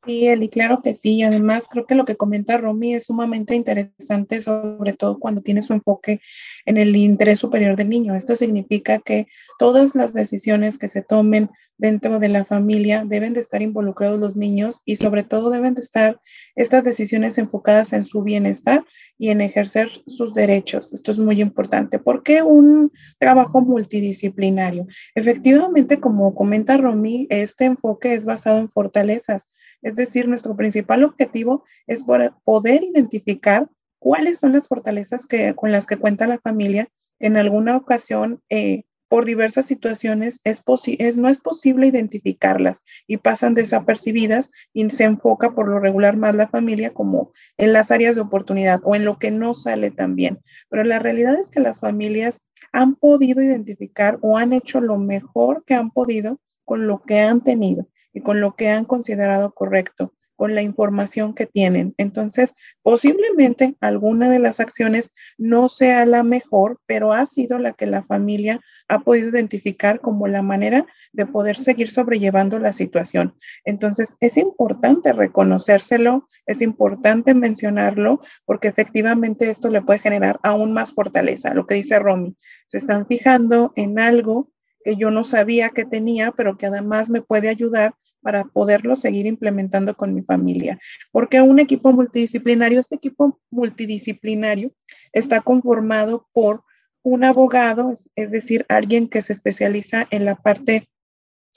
Sí, 0.04 0.26
Eli, 0.26 0.48
claro 0.48 0.82
que 0.82 0.94
sí. 0.94 1.22
Además, 1.22 1.68
creo 1.70 1.86
que 1.86 1.94
lo 1.94 2.04
que 2.04 2.16
comenta 2.16 2.58
Romy 2.58 2.94
es 2.94 3.06
sumamente 3.06 3.54
interesante, 3.54 4.42
sobre 4.42 4.94
todo 4.94 5.20
cuando 5.20 5.42
tiene 5.42 5.62
su 5.62 5.74
enfoque 5.74 6.20
en 6.66 6.76
el 6.76 6.96
interés 6.96 7.38
superior 7.38 7.76
del 7.76 7.88
niño. 7.88 8.16
Esto 8.16 8.34
significa 8.34 8.98
que 8.98 9.28
todas 9.60 9.94
las 9.94 10.12
decisiones 10.12 10.76
que 10.78 10.88
se 10.88 11.02
tomen 11.02 11.50
dentro 11.78 12.18
de 12.18 12.28
la 12.28 12.44
familia 12.44 13.04
deben 13.06 13.32
de 13.32 13.40
estar 13.40 13.62
involucrados 13.62 14.18
los 14.18 14.36
niños 14.36 14.80
y 14.84 14.96
sobre 14.96 15.22
todo 15.22 15.50
deben 15.50 15.74
de 15.74 15.80
estar 15.82 16.20
estas 16.54 16.84
decisiones 16.84 17.38
enfocadas 17.38 17.92
en 17.92 18.04
su 18.04 18.22
bienestar 18.22 18.84
y 19.18 19.30
en 19.30 19.40
ejercer 19.40 19.88
sus 20.06 20.34
derechos. 20.34 20.92
Esto 20.92 21.12
es 21.12 21.18
muy 21.18 21.40
importante. 21.40 21.98
¿Por 22.00 22.22
qué 22.22 22.42
un 22.42 22.92
trabajo 23.18 23.60
multidisciplinario? 23.60 24.86
Efectivamente, 25.14 26.00
como 26.00 26.34
comenta 26.34 26.76
Romy, 26.76 27.26
este 27.30 27.66
enfoque 27.66 28.14
es 28.14 28.24
basado 28.24 28.58
en 28.58 28.68
fortalezas 28.68 29.52
es 29.82 29.96
decir, 29.96 30.28
nuestro 30.28 30.56
principal 30.56 31.04
objetivo 31.04 31.64
es 31.86 32.04
poder 32.44 32.84
identificar 32.84 33.68
cuáles 33.98 34.38
son 34.38 34.52
las 34.52 34.68
fortalezas 34.68 35.26
que, 35.26 35.54
con 35.54 35.72
las 35.72 35.86
que 35.86 35.96
cuenta 35.96 36.26
la 36.26 36.38
familia. 36.38 36.88
En 37.18 37.36
alguna 37.36 37.76
ocasión, 37.76 38.40
eh, 38.48 38.84
por 39.08 39.26
diversas 39.26 39.66
situaciones, 39.66 40.40
es, 40.44 40.62
es 40.98 41.18
no 41.18 41.28
es 41.28 41.38
posible 41.38 41.86
identificarlas 41.86 42.82
y 43.06 43.18
pasan 43.18 43.54
desapercibidas 43.54 44.50
y 44.72 44.88
se 44.90 45.04
enfoca 45.04 45.54
por 45.54 45.68
lo 45.68 45.78
regular 45.80 46.16
más 46.16 46.34
la 46.34 46.48
familia 46.48 46.94
como 46.94 47.30
en 47.58 47.72
las 47.74 47.90
áreas 47.90 48.14
de 48.14 48.22
oportunidad 48.22 48.80
o 48.84 48.96
en 48.96 49.04
lo 49.04 49.18
que 49.18 49.30
no 49.30 49.54
sale 49.54 49.90
tan 49.90 50.16
bien. 50.16 50.40
Pero 50.70 50.84
la 50.84 50.98
realidad 50.98 51.38
es 51.38 51.50
que 51.50 51.60
las 51.60 51.80
familias 51.80 52.46
han 52.72 52.94
podido 52.94 53.42
identificar 53.42 54.18
o 54.22 54.38
han 54.38 54.52
hecho 54.52 54.80
lo 54.80 54.96
mejor 54.96 55.62
que 55.66 55.74
han 55.74 55.90
podido 55.90 56.40
con 56.64 56.86
lo 56.86 57.02
que 57.02 57.20
han 57.20 57.42
tenido 57.42 57.86
y 58.12 58.20
con 58.20 58.40
lo 58.40 58.54
que 58.56 58.68
han 58.68 58.84
considerado 58.84 59.52
correcto, 59.52 60.14
con 60.42 60.56
la 60.56 60.62
información 60.62 61.34
que 61.34 61.46
tienen. 61.46 61.94
Entonces, 61.98 62.54
posiblemente 62.82 63.76
alguna 63.80 64.28
de 64.28 64.40
las 64.40 64.58
acciones 64.58 65.12
no 65.38 65.68
sea 65.68 66.04
la 66.04 66.24
mejor, 66.24 66.80
pero 66.86 67.12
ha 67.12 67.26
sido 67.26 67.60
la 67.60 67.74
que 67.74 67.86
la 67.86 68.02
familia 68.02 68.60
ha 68.88 69.00
podido 69.00 69.28
identificar 69.28 70.00
como 70.00 70.26
la 70.26 70.42
manera 70.42 70.84
de 71.12 71.26
poder 71.26 71.56
seguir 71.56 71.90
sobrellevando 71.90 72.58
la 72.58 72.72
situación. 72.72 73.36
Entonces, 73.64 74.16
es 74.18 74.36
importante 74.36 75.12
reconocérselo, 75.12 76.28
es 76.46 76.60
importante 76.60 77.34
mencionarlo, 77.34 78.20
porque 78.44 78.66
efectivamente 78.66 79.48
esto 79.48 79.68
le 79.68 79.82
puede 79.82 80.00
generar 80.00 80.40
aún 80.42 80.72
más 80.72 80.92
fortaleza. 80.92 81.54
Lo 81.54 81.68
que 81.68 81.76
dice 81.76 82.00
Romy, 82.00 82.36
se 82.66 82.78
están 82.78 83.06
fijando 83.06 83.72
en 83.76 84.00
algo 84.00 84.50
que 84.84 84.96
yo 84.96 85.12
no 85.12 85.22
sabía 85.22 85.70
que 85.70 85.84
tenía, 85.84 86.32
pero 86.32 86.58
que 86.58 86.66
además 86.66 87.10
me 87.10 87.22
puede 87.22 87.48
ayudar 87.48 87.94
para 88.22 88.44
poderlo 88.44 88.96
seguir 88.96 89.26
implementando 89.26 89.94
con 89.96 90.14
mi 90.14 90.22
familia. 90.22 90.78
Porque 91.10 91.40
un 91.40 91.58
equipo 91.58 91.92
multidisciplinario, 91.92 92.80
este 92.80 92.96
equipo 92.96 93.40
multidisciplinario 93.50 94.72
está 95.12 95.40
conformado 95.40 96.28
por 96.32 96.64
un 97.02 97.24
abogado, 97.24 97.94
es, 98.14 98.30
decir, 98.30 98.64
alguien 98.68 99.08
que 99.08 99.22
se 99.22 99.32
especializa 99.32 100.06
en 100.10 100.24
la 100.24 100.36
parte 100.36 100.88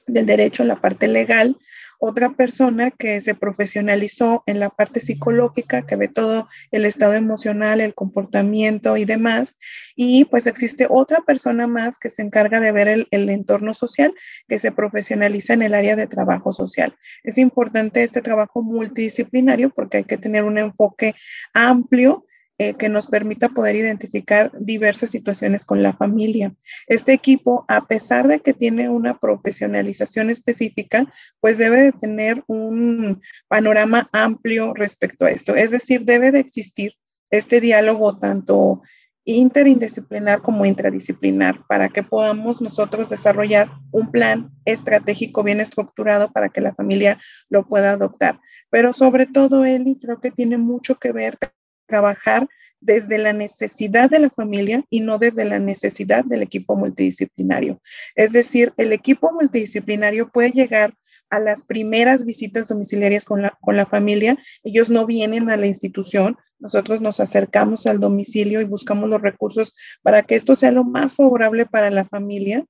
del 0.08 0.26
derecho, 0.26 0.64
en 0.64 0.70
la 0.70 0.82
parte 0.82 1.08
legal, 1.08 1.58
otra 2.00 2.32
persona 2.32 2.92
que 2.92 3.22
se 3.22 3.36
profesionalizó 3.36 4.44
en 4.46 4.60
la 4.60 4.70
parte 4.70 5.00
psicológica, 5.00 5.86
que 5.86 5.96
ve 5.96 6.08
todo 6.08 6.48
el 6.72 6.86
estado 6.86 7.14
emocional, 7.14 7.82
el 7.82 7.94
comportamiento 7.94 8.98
y 8.98 9.06
demás. 9.06 9.58
Y 9.96 10.26
pues 10.26 10.48
existe 10.48 10.88
otra 10.90 11.22
persona 11.22 11.68
más 11.68 11.98
que 11.98 12.10
se 12.10 12.22
encarga 12.22 12.60
de 12.60 12.72
ver 12.72 12.88
el, 12.88 13.08
el 13.12 13.30
entorno 13.30 13.74
social, 13.74 14.14
que 14.48 14.60
se 14.60 14.72
profesionaliza 14.72 15.54
en 15.54 15.62
el 15.62 15.74
área 15.74 15.96
de 15.96 16.08
trabajo 16.08 16.54
social. 16.54 16.96
Es 17.24 17.38
importante 17.38 18.04
este 18.04 18.22
trabajo 18.22 18.62
multidisciplinario 18.62 19.70
porque 19.70 19.98
hay 19.98 20.04
que 20.04 20.18
tener 20.18 20.44
un 20.44 20.58
enfoque 20.58 21.16
amplio 21.54 22.26
eh, 22.58 22.76
que 22.76 22.88
nos 22.88 23.08
permita 23.08 23.50
poder 23.50 23.76
identificar 23.76 24.52
diversas 24.58 25.10
situaciones 25.10 25.66
con 25.66 25.84
la 25.84 25.92
familia. 25.92 26.56
Este 26.88 27.12
equipo, 27.12 27.66
a 27.68 27.86
pesar 27.86 28.28
de 28.28 28.40
que 28.40 28.54
tiene 28.54 28.88
una 28.88 29.20
profesionalización 29.20 30.30
específica, 30.30 31.12
pues 31.42 31.58
debe 31.58 31.82
de 31.82 31.92
tener 31.92 32.44
un 32.48 33.22
panorama 33.50 34.10
amplio 34.14 34.74
respecto 34.74 35.26
a 35.26 35.32
esto. 35.32 35.56
Es 35.56 35.72
decir, 35.72 36.06
debe 36.06 36.32
de 36.32 36.40
existir 36.40 36.94
este 37.30 37.60
diálogo 37.60 38.18
tanto 38.18 38.82
interindisciplinar 39.26 40.42
como 40.42 40.66
intradisciplinar, 40.66 41.66
para 41.68 41.90
que 41.90 42.04
podamos 42.04 42.62
nosotros 42.62 43.10
desarrollar 43.10 43.70
un 43.92 44.12
plan 44.12 44.52
estratégico 44.66 45.44
bien 45.44 45.60
estructurado 45.60 46.32
para 46.32 46.50
que 46.50 46.62
la 46.62 46.76
familia 46.76 47.20
lo 47.50 47.68
pueda 47.68 47.92
adoptar. 47.92 48.40
Pero 48.70 48.94
sobre 48.94 49.26
todo, 49.26 49.66
Eli, 49.66 49.98
creo 50.00 50.22
que 50.22 50.32
tiene 50.32 50.58
mucho 50.58 50.96
que 50.96 51.12
ver 51.12 51.38
trabajar 51.86 52.48
desde 52.86 53.18
la 53.18 53.34
necesidad 53.34 54.10
de 54.10 54.20
la 54.20 54.30
familia 54.30 54.84
y 54.90 55.00
no 55.00 55.18
desde 55.18 55.44
la 55.46 55.60
necesidad 55.60 56.24
del 56.24 56.44
equipo 56.44 56.76
multidisciplinario. 56.76 57.82
Es 58.16 58.32
decir, 58.32 58.74
el 58.78 58.94
equipo 58.94 59.32
multidisciplinario 59.34 60.30
puede 60.30 60.52
llegar 60.52 60.94
a 61.30 61.40
las 61.40 61.64
primeras 61.64 62.26
visitas 62.26 62.68
domiciliarias 62.68 63.26
con 63.26 63.42
la, 63.42 63.58
con 63.62 63.76
la 63.76 63.88
familia. 63.88 64.38
Ellos 64.64 64.90
no 64.90 65.06
vienen 65.06 65.50
a 65.50 65.58
la 65.58 65.68
institución, 65.68 66.38
nosotros 66.60 67.02
nos 67.02 67.20
acercamos 67.20 67.88
al 67.88 68.00
domicilio 68.00 68.62
y 68.62 68.66
buscamos 68.66 69.10
los 69.10 69.22
recursos 69.22 69.74
para 70.04 70.24
que 70.24 70.36
esto 70.36 70.54
sea 70.56 70.72
lo 70.72 70.84
más 70.84 71.16
favorable 71.16 71.66
para 71.66 71.90
la 71.90 72.06
familia. 72.06 72.66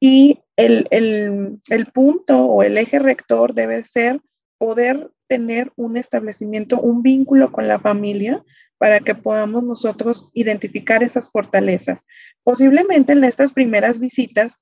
Y 0.00 0.40
el, 0.56 0.86
el, 0.90 1.60
el 1.68 1.86
punto 1.86 2.46
o 2.46 2.62
el 2.62 2.78
eje 2.78 2.98
rector 2.98 3.54
debe 3.54 3.84
ser 3.84 4.20
poder 4.58 5.10
tener 5.32 5.72
un 5.76 5.96
establecimiento, 5.96 6.78
un 6.78 7.02
vínculo 7.02 7.52
con 7.52 7.66
la 7.66 7.80
familia 7.80 8.44
para 8.76 9.00
que 9.00 9.14
podamos 9.14 9.64
nosotros 9.64 10.30
identificar 10.34 11.02
esas 11.02 11.30
fortalezas. 11.30 12.04
Posiblemente 12.42 13.14
en 13.14 13.24
estas 13.24 13.54
primeras 13.54 13.98
visitas 13.98 14.60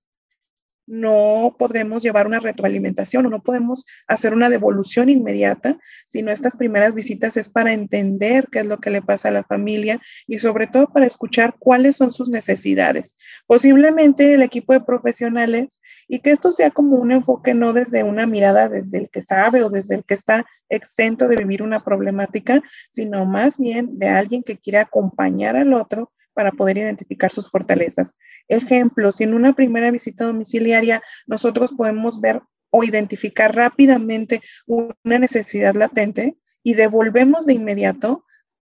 no 0.86 1.56
podremos 1.58 2.04
llevar 2.04 2.28
una 2.28 2.38
retroalimentación 2.38 3.26
o 3.26 3.30
no 3.30 3.42
podemos 3.42 3.84
hacer 4.06 4.32
una 4.32 4.48
devolución 4.48 5.08
inmediata, 5.08 5.76
sino 6.06 6.30
estas 6.30 6.54
primeras 6.54 6.94
visitas 6.94 7.36
es 7.36 7.48
para 7.48 7.72
entender 7.72 8.46
qué 8.52 8.60
es 8.60 8.66
lo 8.66 8.78
que 8.78 8.90
le 8.90 9.02
pasa 9.02 9.26
a 9.26 9.32
la 9.32 9.42
familia 9.42 10.00
y 10.28 10.38
sobre 10.38 10.68
todo 10.68 10.86
para 10.92 11.06
escuchar 11.06 11.56
cuáles 11.58 11.96
son 11.96 12.12
sus 12.12 12.28
necesidades. 12.28 13.16
Posiblemente 13.48 14.34
el 14.34 14.42
equipo 14.42 14.72
de 14.72 14.82
profesionales 14.82 15.80
y 16.10 16.18
que 16.18 16.32
esto 16.32 16.50
sea 16.50 16.72
como 16.72 16.96
un 16.96 17.12
enfoque 17.12 17.54
no 17.54 17.72
desde 17.72 18.02
una 18.02 18.26
mirada 18.26 18.68
desde 18.68 18.98
el 18.98 19.10
que 19.10 19.22
sabe 19.22 19.62
o 19.62 19.70
desde 19.70 19.94
el 19.94 20.04
que 20.04 20.14
está 20.14 20.44
exento 20.68 21.28
de 21.28 21.36
vivir 21.36 21.62
una 21.62 21.84
problemática, 21.84 22.60
sino 22.90 23.24
más 23.26 23.58
bien 23.58 23.96
de 23.96 24.08
alguien 24.08 24.42
que 24.42 24.58
quiere 24.58 24.78
acompañar 24.78 25.54
al 25.56 25.72
otro 25.72 26.10
para 26.34 26.50
poder 26.50 26.78
identificar 26.78 27.30
sus 27.30 27.48
fortalezas. 27.48 28.16
Ejemplo, 28.48 29.12
si 29.12 29.22
en 29.22 29.34
una 29.34 29.52
primera 29.52 29.92
visita 29.92 30.24
domiciliaria 30.24 31.00
nosotros 31.28 31.74
podemos 31.74 32.20
ver 32.20 32.42
o 32.70 32.82
identificar 32.82 33.54
rápidamente 33.54 34.42
una 34.66 35.18
necesidad 35.20 35.76
latente 35.76 36.36
y 36.64 36.74
devolvemos 36.74 37.46
de 37.46 37.52
inmediato, 37.52 38.24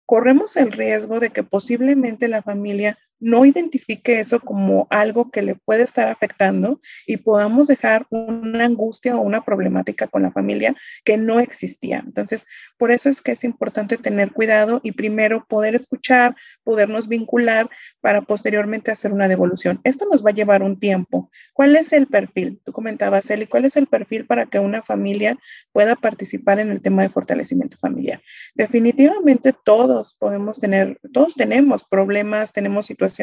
corremos 0.07 0.57
el 0.57 0.71
riesgo 0.71 1.19
de 1.19 1.31
que 1.31 1.43
posiblemente 1.43 2.29
la 2.29 2.43
familia 2.43 2.97
no 3.25 3.47
identifique 3.47 4.21
eso 4.21 4.39
como 4.39 4.87
algo 4.91 5.31
que 5.31 5.41
le 5.41 5.55
puede 5.55 5.83
estar 5.83 6.09
afectando 6.09 6.83
y 7.07 7.17
podamos 7.17 7.67
dejar 7.67 8.07
una 8.11 8.67
angustia 8.67 9.17
o 9.17 9.23
una 9.23 9.43
problemática 9.43 10.09
con 10.09 10.23
la 10.23 10.31
familia 10.31 10.77
que 11.07 11.17
no 11.17 11.41
existía. 11.41 12.03
Entonces, 12.05 12.47
por 12.77 12.91
eso 12.91 13.09
es 13.09 13.23
que 13.23 13.33
es 13.33 13.43
importante 13.43 13.97
tener 13.97 14.31
cuidado 14.31 14.83
y 14.85 14.93
primero 14.93 15.47
poder 15.49 15.75
escuchar, 15.75 16.37
podernos 16.65 17.09
vincular 17.09 17.71
para 18.03 18.21
posteriormente 18.21 18.91
hacer 18.91 19.11
una 19.11 19.27
devolución. 19.27 19.81
Esto 19.85 20.05
nos 20.11 20.23
va 20.23 20.29
a 20.29 20.35
llevar 20.35 20.63
un 20.63 20.79
tiempo. 20.79 21.31
¿Cuál 21.55 21.77
es 21.77 21.95
el 21.95 22.09
perfil? 22.09 22.61
Tú 22.63 22.73
comentabas, 22.73 23.31
Eli, 23.31 23.47
¿cuál 23.47 23.65
es 23.65 23.77
el 23.77 23.87
perfil 23.87 24.27
para 24.27 24.45
que 24.45 24.59
una 24.59 24.83
familia 24.83 25.39
pueda 25.73 25.97
participar 25.97 26.59
en 26.59 26.71
el 26.71 26.83
tema 26.83 27.01
de 27.01 27.09
fortalecimiento 27.09 27.79
familiar? 27.79 28.21
Definitivamente 28.55 29.55
todos 29.65 30.13
podemos 30.13 30.61
tener, 30.61 31.01
todos 31.11 31.35
tenemos 31.35 31.85
problemas, 31.85 32.53
tenemos 32.53 32.85
situaciones 32.85 33.14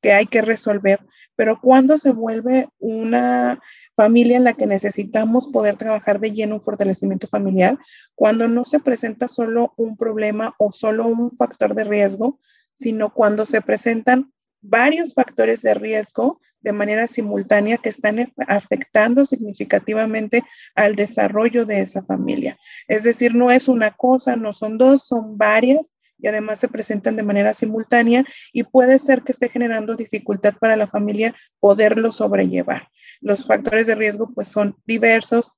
que 0.00 0.12
hay 0.12 0.26
que 0.26 0.42
resolver, 0.42 1.00
pero 1.36 1.60
cuando 1.60 1.98
se 1.98 2.10
vuelve 2.10 2.68
una 2.78 3.60
familia 3.96 4.36
en 4.36 4.44
la 4.44 4.54
que 4.54 4.66
necesitamos 4.66 5.48
poder 5.48 5.76
trabajar 5.76 6.20
de 6.20 6.32
lleno 6.32 6.56
un 6.56 6.62
fortalecimiento 6.62 7.26
familiar, 7.26 7.78
cuando 8.14 8.46
no 8.46 8.64
se 8.64 8.78
presenta 8.78 9.26
solo 9.26 9.74
un 9.76 9.96
problema 9.96 10.54
o 10.58 10.72
solo 10.72 11.06
un 11.06 11.32
factor 11.32 11.74
de 11.74 11.84
riesgo, 11.84 12.38
sino 12.72 13.12
cuando 13.12 13.44
se 13.44 13.60
presentan 13.60 14.32
varios 14.60 15.14
factores 15.14 15.62
de 15.62 15.74
riesgo 15.74 16.40
de 16.60 16.72
manera 16.72 17.06
simultánea 17.06 17.78
que 17.78 17.88
están 17.88 18.32
afectando 18.46 19.24
significativamente 19.24 20.42
al 20.74 20.94
desarrollo 20.94 21.66
de 21.66 21.80
esa 21.80 22.02
familia. 22.02 22.58
Es 22.86 23.02
decir, 23.02 23.34
no 23.34 23.50
es 23.50 23.68
una 23.68 23.92
cosa, 23.92 24.36
no 24.36 24.52
son 24.52 24.78
dos, 24.78 25.06
son 25.06 25.38
varias 25.38 25.94
y 26.18 26.26
además 26.26 26.58
se 26.58 26.68
presentan 26.68 27.16
de 27.16 27.22
manera 27.22 27.54
simultánea 27.54 28.24
y 28.52 28.64
puede 28.64 28.98
ser 28.98 29.22
que 29.22 29.32
esté 29.32 29.48
generando 29.48 29.96
dificultad 29.96 30.54
para 30.58 30.76
la 30.76 30.88
familia 30.88 31.34
poderlo 31.60 32.12
sobrellevar. 32.12 32.88
Los 33.20 33.44
factores 33.44 33.86
de 33.86 33.94
riesgo 33.94 34.30
pues 34.34 34.48
son 34.48 34.76
diversos, 34.86 35.54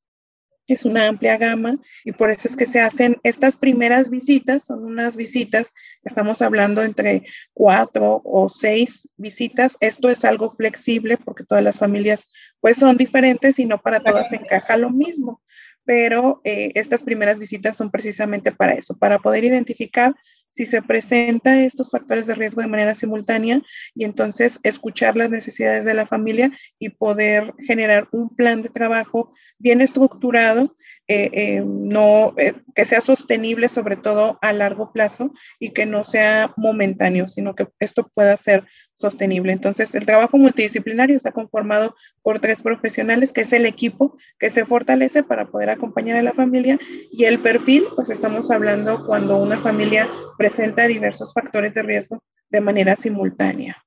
es 0.66 0.85
una 0.85 1.09
amplia 1.09 1.37
gama 1.37 1.79
y 2.05 2.12
por 2.12 2.31
eso 2.31 2.46
es 2.46 2.57
que 2.57 2.66
se 2.66 2.81
hacen 2.81 3.16
estas 3.23 3.57
primeras 3.57 4.11
visitas, 4.11 4.64
son 4.64 4.85
unas 4.85 5.16
visitas, 5.16 5.73
estamos 6.05 6.42
hablando 6.42 6.83
entre 6.83 7.25
cuatro 7.53 8.23
o 8.25 8.49
seis 8.49 9.09
visitas. 9.16 9.77
Esto 9.81 10.09
es 10.09 10.25
algo 10.25 10.55
flexible 10.55 11.16
porque 11.16 11.44
todas 11.44 11.64
las 11.64 11.79
familias 11.79 12.31
pues 12.61 12.77
son 12.77 12.96
diferentes 12.96 13.59
y 13.59 13.66
no 13.66 13.79
para 13.79 14.01
todas 14.01 14.33
encaja 14.33 14.77
lo 14.77 14.90
mismo 14.90 15.42
pero 15.90 16.40
eh, 16.44 16.70
estas 16.76 17.03
primeras 17.03 17.40
visitas 17.40 17.76
son 17.76 17.90
precisamente 17.90 18.53
para 18.53 18.74
eso, 18.74 18.96
para 18.96 19.18
poder 19.18 19.42
identificar 19.42 20.14
si 20.48 20.64
se 20.64 20.83
presentan 20.83 21.59
estos 21.59 21.90
factores 21.90 22.29
de 22.29 22.37
riesgo 22.37 22.62
de 22.62 22.68
manera 22.68 22.94
simultánea 22.94 23.61
y 23.96 24.05
entonces 24.05 24.61
escuchar 24.62 25.16
las 25.16 25.31
necesidades 25.31 25.85
de 25.85 25.94
la 25.94 26.07
familia 26.07 26.53
y 26.79 26.90
poder 26.90 27.55
generar 27.66 28.07
un 28.12 28.29
plan 28.37 28.62
de 28.62 28.68
trabajo 28.68 29.33
bien 29.59 29.81
estructurado 29.81 30.72
eh, 31.12 31.29
eh, 31.33 31.64
no, 31.66 32.35
eh, 32.37 32.55
que 32.73 32.87
sea 32.87 33.01
sostenible 33.01 33.68
sobre 33.68 33.96
todo 33.96 34.38
a 34.42 34.53
largo 34.53 34.92
plazo 34.92 35.33
y 35.59 35.70
que 35.70 35.85
no 35.85 36.05
sea 36.05 36.53
momentáneo, 36.57 37.27
sino 37.27 37.57
que 37.57 37.66
esto 37.81 38.09
pueda 38.14 38.37
ser 38.37 38.64
sostenible. 38.94 39.53
Entonces, 39.53 39.92
el 39.96 40.07
trabajo 40.07 40.38
multidisciplinario 40.38 41.16
está 41.16 41.33
conformado 41.33 41.96
por 42.23 42.38
tres 42.38 42.62
profesionales, 42.62 43.33
que 43.33 43.40
es 43.40 43.53
el 43.53 43.66
equipo 43.66 44.16
que 44.38 44.51
se 44.51 44.64
fortalece 44.64 45.25
para 45.25 45.51
poder 45.51 45.70
acompañar 45.70 46.16
a 46.16 46.23
la 46.23 46.33
familia 46.33 46.79
y 47.11 47.25
el 47.25 47.40
perfil, 47.40 47.87
pues 47.96 48.09
estamos 48.09 48.49
hablando 48.53 49.05
cuando 49.05 49.37
una 49.38 49.59
familia 49.59 50.09
presenta 50.38 50.87
diversos 50.87 51.35
factores 51.35 51.75
de 51.75 51.83
riesgo 51.83 52.23
de 52.51 52.61
manera 52.61 52.94
simultánea. 52.94 53.85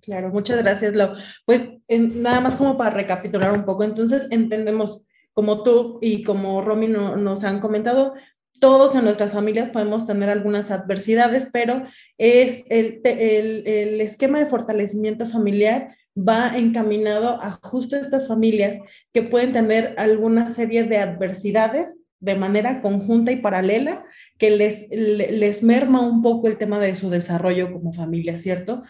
Claro, 0.00 0.30
muchas 0.30 0.58
gracias, 0.58 0.94
Lau. 0.94 1.14
Pues 1.44 1.62
nada 1.88 2.40
más 2.40 2.56
como 2.56 2.76
para 2.76 2.90
recapitular 2.90 3.52
un 3.52 3.64
poco, 3.64 3.84
entonces 3.84 4.26
entendemos 4.32 5.04
como 5.34 5.62
tú 5.62 5.98
y 6.02 6.22
como 6.22 6.62
Romy 6.62 6.88
nos 6.88 7.44
han 7.44 7.60
comentado, 7.60 8.14
todos 8.60 8.94
en 8.94 9.04
nuestras 9.04 9.32
familias 9.32 9.70
podemos 9.70 10.06
tener 10.06 10.28
algunas 10.28 10.70
adversidades, 10.70 11.48
pero 11.50 11.84
es 12.18 12.62
el, 12.68 13.00
el, 13.04 14.00
esquema 14.00 14.38
de 14.38 14.46
fortalecimiento 14.46 15.26
familiar 15.26 15.96
va 16.16 16.56
encaminado 16.56 17.40
a 17.42 17.58
justo 17.62 17.96
estas 17.96 18.28
familias 18.28 18.78
que 19.12 19.22
pueden 19.22 19.52
tener 19.52 19.94
alguna 19.96 20.52
serie 20.52 20.84
de 20.84 20.98
adversidades 20.98 21.94
de 22.20 22.34
manera 22.34 22.82
conjunta 22.82 23.32
y 23.32 23.36
paralela 23.36 24.04
que 24.36 24.50
les, 24.50 24.86
les 24.90 25.62
merma 25.62 26.00
un 26.06 26.20
poco 26.20 26.48
el 26.48 26.58
tema 26.58 26.78
de 26.78 26.94
su 26.96 27.08
desarrollo 27.08 27.72
como 27.72 27.94
familia, 27.94 28.38
¿cierto? 28.38 28.82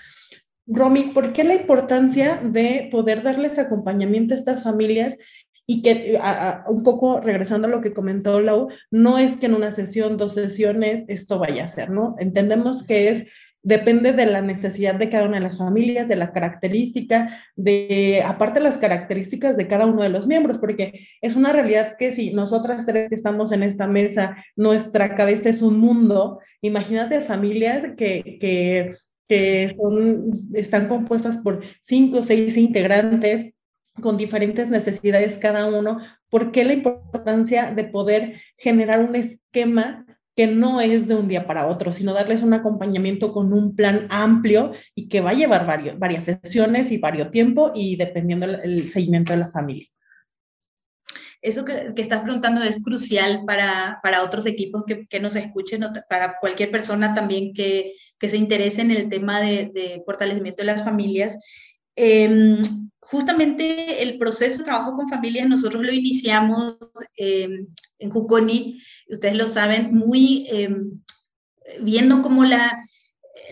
Romy, 0.66 1.12
¿por 1.14 1.32
qué 1.32 1.44
la 1.44 1.54
importancia 1.54 2.40
de 2.42 2.88
poder 2.90 3.22
darles 3.22 3.58
acompañamiento 3.58 4.34
a 4.34 4.36
estas 4.36 4.62
familias 4.62 5.16
y 5.66 5.82
que 5.82 6.14
eh, 6.14 6.20
un 6.68 6.82
poco 6.82 7.20
regresando 7.20 7.68
a 7.68 7.70
lo 7.70 7.80
que 7.80 7.92
comentó 7.92 8.40
Lau, 8.40 8.68
no 8.90 9.18
es 9.18 9.36
que 9.36 9.46
en 9.46 9.54
una 9.54 9.72
sesión, 9.72 10.16
dos 10.16 10.34
sesiones 10.34 11.04
esto 11.08 11.38
vaya 11.38 11.64
a 11.64 11.68
ser, 11.68 11.90
¿no? 11.90 12.16
Entendemos 12.18 12.82
que 12.84 13.08
es 13.08 13.26
depende 13.62 14.12
de 14.12 14.26
la 14.26 14.40
necesidad 14.40 14.94
de 14.94 15.10
cada 15.10 15.24
una 15.24 15.36
de 15.36 15.42
las 15.42 15.58
familias, 15.58 16.08
de 16.08 16.16
la 16.16 16.32
característica, 16.32 17.42
de 17.56 18.22
aparte 18.24 18.60
las 18.60 18.78
características 18.78 19.56
de 19.56 19.68
cada 19.68 19.86
uno 19.86 20.02
de 20.02 20.08
los 20.08 20.26
miembros, 20.26 20.58
porque 20.58 21.08
es 21.20 21.36
una 21.36 21.52
realidad 21.52 21.96
que 21.98 22.14
si 22.14 22.32
nosotras 22.32 22.86
tres 22.86 23.08
que 23.08 23.14
estamos 23.14 23.52
en 23.52 23.62
esta 23.62 23.86
mesa, 23.86 24.36
nuestra 24.56 25.14
cabeza 25.14 25.50
es 25.50 25.62
un 25.62 25.78
mundo, 25.78 26.40
imagínate 26.62 27.20
familias 27.20 27.92
que, 27.96 28.38
que, 28.40 28.96
que 29.28 29.74
son, 29.76 30.48
están 30.54 30.88
compuestas 30.88 31.38
por 31.38 31.62
cinco 31.82 32.20
o 32.20 32.22
seis 32.22 32.56
integrantes 32.56 33.52
con 34.00 34.16
diferentes 34.16 34.68
necesidades 34.68 35.38
cada 35.38 35.66
uno, 35.66 35.98
¿por 36.28 36.52
qué 36.52 36.64
la 36.64 36.72
importancia 36.72 37.72
de 37.74 37.84
poder 37.84 38.40
generar 38.56 39.00
un 39.00 39.16
esquema 39.16 40.06
que 40.36 40.46
no 40.46 40.80
es 40.80 41.06
de 41.06 41.16
un 41.16 41.28
día 41.28 41.46
para 41.46 41.66
otro, 41.66 41.92
sino 41.92 42.14
darles 42.14 42.42
un 42.42 42.54
acompañamiento 42.54 43.32
con 43.32 43.52
un 43.52 43.74
plan 43.74 44.06
amplio 44.10 44.72
y 44.94 45.08
que 45.08 45.20
va 45.20 45.30
a 45.30 45.34
llevar 45.34 45.66
varias 45.98 46.24
sesiones 46.24 46.90
y 46.92 46.98
varios 46.98 47.30
tiempo 47.30 47.72
y 47.74 47.96
dependiendo 47.96 48.46
del 48.46 48.88
seguimiento 48.88 49.32
de 49.32 49.38
la 49.38 49.50
familia? 49.50 49.86
eso 51.42 51.64
que, 51.64 51.92
estás 51.96 52.20
preguntando 52.20 52.62
es 52.62 52.82
crucial 52.82 53.44
para, 53.46 53.98
para 54.02 54.22
otros 54.22 54.46
equipos 54.46 54.84
que, 54.86 55.06
que, 55.06 55.20
nos 55.20 55.36
escuchen, 55.36 55.82
para 56.08 56.36
cualquier 56.38 56.70
persona 56.70 57.14
también 57.14 57.54
que, 57.54 57.94
que 58.18 58.28
se 58.28 58.36
interese 58.36 58.82
en 58.82 58.90
el 58.90 59.08
tema 59.08 59.40
de 59.40 60.02
fortalecimiento 60.04 60.62
de 60.62 60.66
las 60.66 60.84
familias. 60.84 61.38
Em, 62.02 62.56
justamente 62.98 64.02
el 64.02 64.16
proceso 64.16 64.58
de 64.58 64.64
trabajo 64.64 64.96
con 64.96 65.06
familias 65.06 65.46
nosotros 65.46 65.84
lo 65.84 65.92
iniciamos 65.92 66.78
em, 67.16 67.66
en 67.98 68.10
Juconi, 68.10 68.80
ustedes 69.10 69.34
lo 69.34 69.46
saben, 69.46 69.92
muy 69.92 70.46
em, 70.50 70.90
viendo 71.82 72.22
como 72.22 72.46
la, 72.46 72.82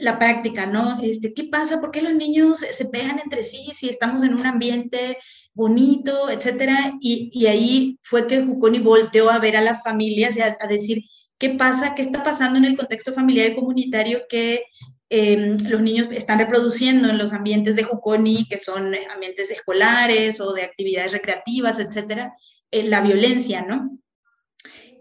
la 0.00 0.18
práctica, 0.18 0.64
¿no? 0.64 0.98
Este, 1.02 1.34
¿Qué 1.34 1.44
pasa? 1.44 1.78
¿Por 1.78 1.90
qué 1.90 2.00
los 2.00 2.14
niños 2.14 2.60
se 2.60 2.86
pegan 2.86 3.18
entre 3.18 3.42
sí 3.42 3.70
si 3.74 3.90
estamos 3.90 4.22
en 4.22 4.32
un 4.32 4.46
ambiente 4.46 5.18
bonito, 5.52 6.30
etcétera? 6.30 6.94
Y, 7.02 7.30
y 7.34 7.48
ahí 7.48 7.98
fue 8.00 8.26
que 8.26 8.42
Juconi 8.42 8.78
volteó 8.78 9.28
a 9.28 9.40
ver 9.40 9.58
a 9.58 9.60
las 9.60 9.82
familias 9.82 10.38
y 10.38 10.40
a, 10.40 10.56
decir, 10.66 11.02
¿qué 11.36 11.50
pasa? 11.50 11.94
¿Qué 11.94 12.00
está 12.00 12.22
pasando 12.22 12.56
en 12.56 12.64
el 12.64 12.78
contexto 12.78 13.12
familiar 13.12 13.48
y 13.48 13.54
comunitario 13.54 14.20
que 14.26 14.62
em, 15.10 15.56
los 15.68 15.80
niños 15.80 16.08
están 16.12 16.38
reproduciendo 16.38 17.08
en 17.08 17.18
los 17.18 17.32
ambientes 17.32 17.76
de 17.76 17.84
Juconi, 17.84 18.46
que 18.48 18.58
son 18.58 18.94
ambientes 19.12 19.50
escolares 19.50 20.40
o 20.40 20.52
de 20.52 20.62
actividades 20.62 21.12
recreativas, 21.12 21.78
etcétera? 21.78 22.34
Eh, 22.70 22.84
la 22.84 23.00
violencia, 23.00 23.62
¿no? 23.62 23.98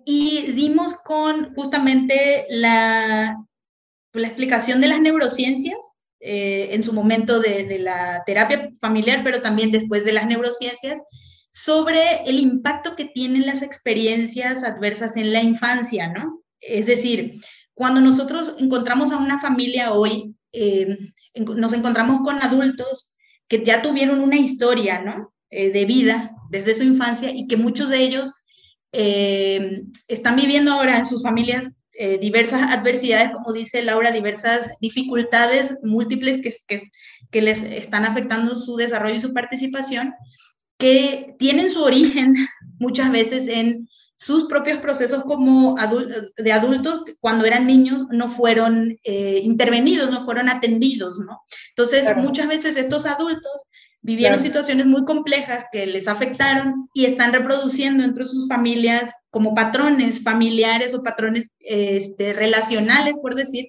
Y 0.06 0.54
dimos 0.54 0.93
con 0.93 1.54
justamente 1.54 2.46
la, 2.50 3.38
la 4.13 4.28
explicación 4.28 4.80
de 4.80 4.88
las 4.88 5.02
neurociencias, 5.02 5.78
eh, 6.20 6.70
en 6.72 6.82
su 6.82 6.93
momento 6.93 7.39
de, 7.39 7.78
la 7.78 8.24
terapia 8.26 8.72
familiar, 8.82 9.22
pero 9.24 9.41
también 9.41 9.72
después 9.72 10.04
de 10.04 10.13
las 10.13 10.26
neurociencias, 10.26 11.00
sobre 11.52 12.24
el 12.26 12.39
impacto 12.39 12.96
que 12.96 13.06
tienen 13.06 13.46
las 13.46 13.62
experiencias 13.62 14.63
adversas 14.63 15.15
en 15.15 15.32
la 15.32 15.41
infancia, 15.41 16.08
¿no? 16.08 16.43
Es 16.60 16.88
decir, 16.88 17.39
cuando 17.78 18.02
nosotros 18.02 18.56
encontramos 18.58 19.12
a 19.12 19.18
una 19.18 19.40
familia 19.40 19.94
hoy, 19.94 20.36
eh, 20.52 20.98
nos 21.36 21.74
encontramos 21.74 22.22
con 22.24 22.42
adultos 22.42 23.16
que 23.48 23.63
ya 23.63 23.82
tuvieron 23.84 24.20
una 24.20 24.38
historia, 24.38 25.00
¿no? 25.02 25.34
Eh, 25.50 25.72
de 25.72 25.86
vida 25.86 26.32
desde 26.50 26.74
su 26.74 26.84
infancia 26.84 27.32
y 27.32 27.48
que 27.48 27.56
muchos 27.56 27.90
de 27.90 28.02
ellos 28.02 28.34
están 30.08 30.36
viviendo 30.36 30.72
ahora 30.72 30.98
en 30.98 31.06
sus 31.06 31.22
familias 31.22 31.70
eh, 32.00 32.20
diversas 32.20 32.62
adversidades, 32.62 33.32
como 33.32 33.54
dice 33.54 33.82
Laura, 33.82 34.12
diversas 34.12 34.70
dificultades 34.80 35.78
múltiples 35.82 36.42
que, 36.42 36.54
que, 36.68 36.84
que, 37.32 37.42
les 37.42 37.63
están 37.63 38.06
afectando 38.06 38.56
su 38.56 38.76
desarrollo 38.76 39.16
y 39.16 39.20
su 39.20 39.34
participación, 39.34 40.13
que 40.78 41.36
tienen 41.40 41.72
su 41.72 41.84
origen 41.84 42.36
muchas 42.80 43.12
veces 43.12 43.48
en 43.48 43.90
sus 44.17 44.45
propios 44.45 44.80
procesos 44.80 45.23
como 45.23 45.75
de 46.38 46.51
adultos 46.51 47.03
cuando 47.19 47.45
eran 47.45 47.67
niños 47.67 48.08
no 48.10 48.30
fueron 48.30 48.97
eh, 49.03 49.41
intervenidos, 49.43 50.10
no 50.10 50.25
fueron 50.25 50.49
atendidos, 50.49 51.19
¿no? 51.19 51.41
Entonces, 51.69 52.08
muchas 52.17 52.47
veces 52.47 52.77
estos 52.77 53.06
adultos 53.06 53.51
vivieron 54.01 54.39
situaciones 54.39 54.88
muy 54.88 55.06
complejas 55.06 55.65
que 55.71 55.86
les 55.86 56.08
afectaron 56.08 56.89
y 56.95 57.06
están 57.06 57.32
reproduciendo 57.32 58.03
entre 58.03 58.25
sus 58.25 58.47
familias 58.47 59.13
como 59.30 59.53
patrones 59.53 60.23
familiares 60.23 60.95
o 60.95 61.03
patrones 61.03 61.49
este, 61.60 62.34
relacionales, 62.34 63.17
por 63.21 63.36
decir, 63.36 63.67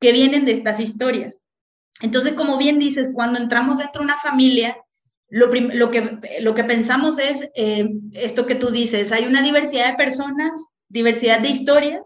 que 0.00 0.12
vienen 0.12 0.46
de 0.46 0.52
estas 0.52 0.80
historias. 0.80 1.36
Entonces, 2.00 2.32
como 2.32 2.56
bien 2.56 2.78
dices, 2.78 3.10
cuando 3.12 3.38
entramos 3.38 3.78
dentro 3.78 4.00
de 4.00 4.06
una 4.06 4.18
familia, 4.18 4.74
lo, 5.32 5.50
que, 5.90 6.18
lo 6.42 6.54
que 6.54 6.64
pensamos 6.64 7.18
es 7.18 7.48
eh, 7.54 7.88
esto 8.12 8.44
que 8.44 8.54
tú 8.54 8.70
dices, 8.70 9.12
hay 9.12 9.24
una 9.24 9.40
diversidad 9.40 9.88
de 9.88 9.96
personas, 9.96 10.66
diversidad 10.90 11.40
de 11.40 11.48
historias, 11.48 12.02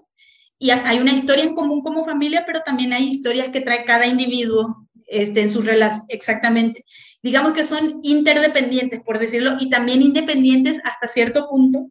y 0.60 0.70
hay 0.70 1.00
una 1.00 1.12
historia 1.12 1.42
en 1.42 1.56
común 1.56 1.82
como 1.82 2.04
familia, 2.04 2.44
pero 2.46 2.60
también 2.62 2.92
hay 2.92 3.08
historias 3.08 3.48
que 3.48 3.60
trae 3.60 3.84
cada 3.84 4.06
individuo 4.06 4.88
este, 5.08 5.40
en 5.40 5.50
sus 5.50 5.64
relaciones, 5.64 6.06
exactamente. 6.08 6.84
Digamos 7.20 7.52
que 7.52 7.64
son 7.64 7.98
interdependientes, 8.04 9.00
por 9.00 9.18
decirlo, 9.18 9.56
y 9.58 9.70
también 9.70 10.02
independientes 10.02 10.80
hasta 10.84 11.08
cierto 11.08 11.48
punto, 11.50 11.90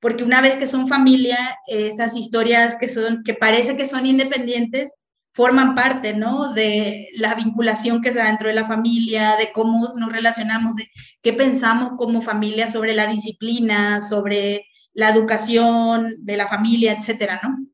porque 0.00 0.22
una 0.22 0.42
vez 0.42 0.56
que 0.56 0.66
son 0.66 0.86
familia, 0.86 1.56
esas 1.66 2.14
historias 2.14 2.76
que, 2.78 2.88
son, 2.88 3.22
que 3.24 3.32
parece 3.32 3.78
que 3.78 3.86
son 3.86 4.04
independientes, 4.04 4.92
forman 5.34 5.74
parte, 5.74 6.14
¿no? 6.14 6.52
De 6.52 7.08
la 7.16 7.34
vinculación 7.34 8.00
que 8.00 8.12
se 8.12 8.18
da 8.18 8.26
dentro 8.26 8.46
de 8.48 8.54
la 8.54 8.66
familia, 8.66 9.36
de 9.36 9.50
cómo 9.52 9.92
nos 9.96 10.12
relacionamos, 10.12 10.76
de 10.76 10.88
qué 11.22 11.32
pensamos 11.32 11.94
como 11.98 12.22
familia 12.22 12.68
sobre 12.68 12.94
la 12.94 13.08
disciplina, 13.08 14.00
sobre 14.00 14.68
la 14.92 15.10
educación 15.10 16.14
de 16.20 16.36
la 16.36 16.46
familia, 16.46 16.92
etcétera, 16.92 17.40
¿no? 17.42 17.66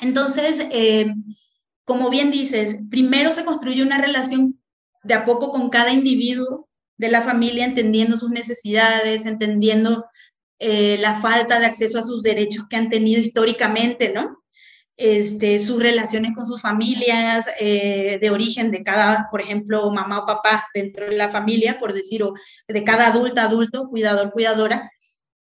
Entonces, 0.00 0.66
eh, 0.72 1.14
como 1.84 2.10
bien 2.10 2.32
dices, 2.32 2.80
primero 2.90 3.30
se 3.30 3.44
construye 3.44 3.84
una 3.84 3.98
relación 3.98 4.60
de 5.04 5.14
a 5.14 5.24
poco 5.24 5.52
con 5.52 5.70
cada 5.70 5.92
individuo 5.92 6.68
de 6.96 7.08
la 7.08 7.22
familia, 7.22 7.66
entendiendo 7.66 8.16
sus 8.16 8.30
necesidades, 8.30 9.26
entendiendo 9.26 10.06
eh, 10.58 10.98
la 10.98 11.14
falta 11.14 11.60
de 11.60 11.66
acceso 11.66 12.00
a 12.00 12.02
sus 12.02 12.24
derechos 12.24 12.66
que 12.68 12.76
han 12.76 12.88
tenido 12.88 13.20
históricamente, 13.20 14.12
¿no? 14.12 14.42
Este, 14.98 15.58
sus 15.58 15.82
relaciones 15.82 16.32
con 16.34 16.46
sus 16.46 16.62
familias 16.62 17.46
eh, 17.60 18.18
de 18.18 18.30
origen 18.30 18.70
de 18.70 18.82
cada, 18.82 19.28
por 19.30 19.42
ejemplo, 19.42 19.90
mamá 19.90 20.20
o 20.20 20.26
papá 20.26 20.66
dentro 20.72 21.06
de 21.06 21.16
la 21.16 21.28
familia, 21.28 21.78
por 21.78 21.92
decir, 21.92 22.22
o 22.22 22.32
de 22.66 22.84
cada 22.84 23.08
adulta, 23.08 23.42
adulto, 23.44 23.88
cuidador, 23.88 24.32
cuidadora. 24.32 24.90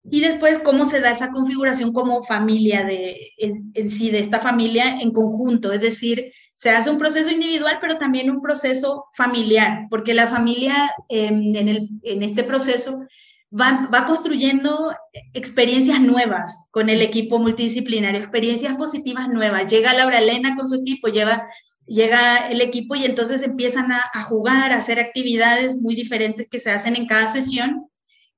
Y 0.04 0.20
después, 0.20 0.58
cómo 0.58 0.86
se 0.86 1.00
da 1.00 1.10
esa 1.10 1.30
configuración 1.30 1.92
como 1.92 2.24
familia 2.24 2.84
de, 2.84 3.32
en 3.38 3.90
sí, 3.90 4.10
de 4.10 4.20
esta 4.20 4.40
familia 4.40 5.00
en 5.00 5.12
conjunto, 5.12 5.72
es 5.72 5.80
decir, 5.80 6.32
se 6.54 6.70
hace 6.70 6.90
un 6.90 6.98
proceso 6.98 7.30
individual, 7.30 7.78
pero 7.80 7.98
también 7.98 8.30
un 8.30 8.40
proceso 8.40 9.06
familiar, 9.16 9.86
porque 9.90 10.14
la 10.14 10.28
familia 10.28 10.92
em, 11.08 11.54
en, 11.56 11.68
el, 11.68 11.88
en, 12.02 12.22
este 12.22 12.44
proceso 12.44 13.06
va, 13.52 14.04
construyendo 14.06 14.92
experiencias 15.34 16.00
nuevas 16.00 16.68
con 16.70 16.88
el 16.88 17.02
equipo 17.02 17.38
multidisciplinario, 17.38 18.20
experiencias 18.20 18.76
positivas 18.76 19.28
nuevas. 19.28 19.66
Llega 19.66 19.92
Laura 19.92 20.18
Elena 20.18 20.56
con 20.56 20.68
su 20.68 20.76
equipo, 20.76 21.08
lleva, 21.08 21.48
llega 21.86 22.48
el 22.48 22.60
equipo 22.60 22.94
y 22.94 23.04
entonces 23.04 23.42
empiezan 23.42 23.92
a 23.92 24.22
jugar, 24.22 24.72
a 24.72 24.78
hacer 24.78 24.98
actividades 24.98 25.76
muy 25.76 25.94
diferentes 25.94 26.46
que 26.50 26.60
se 26.60 26.70
hacen 26.70 26.96
en 26.96 27.06
cada 27.06 27.28
sesión. 27.28 27.88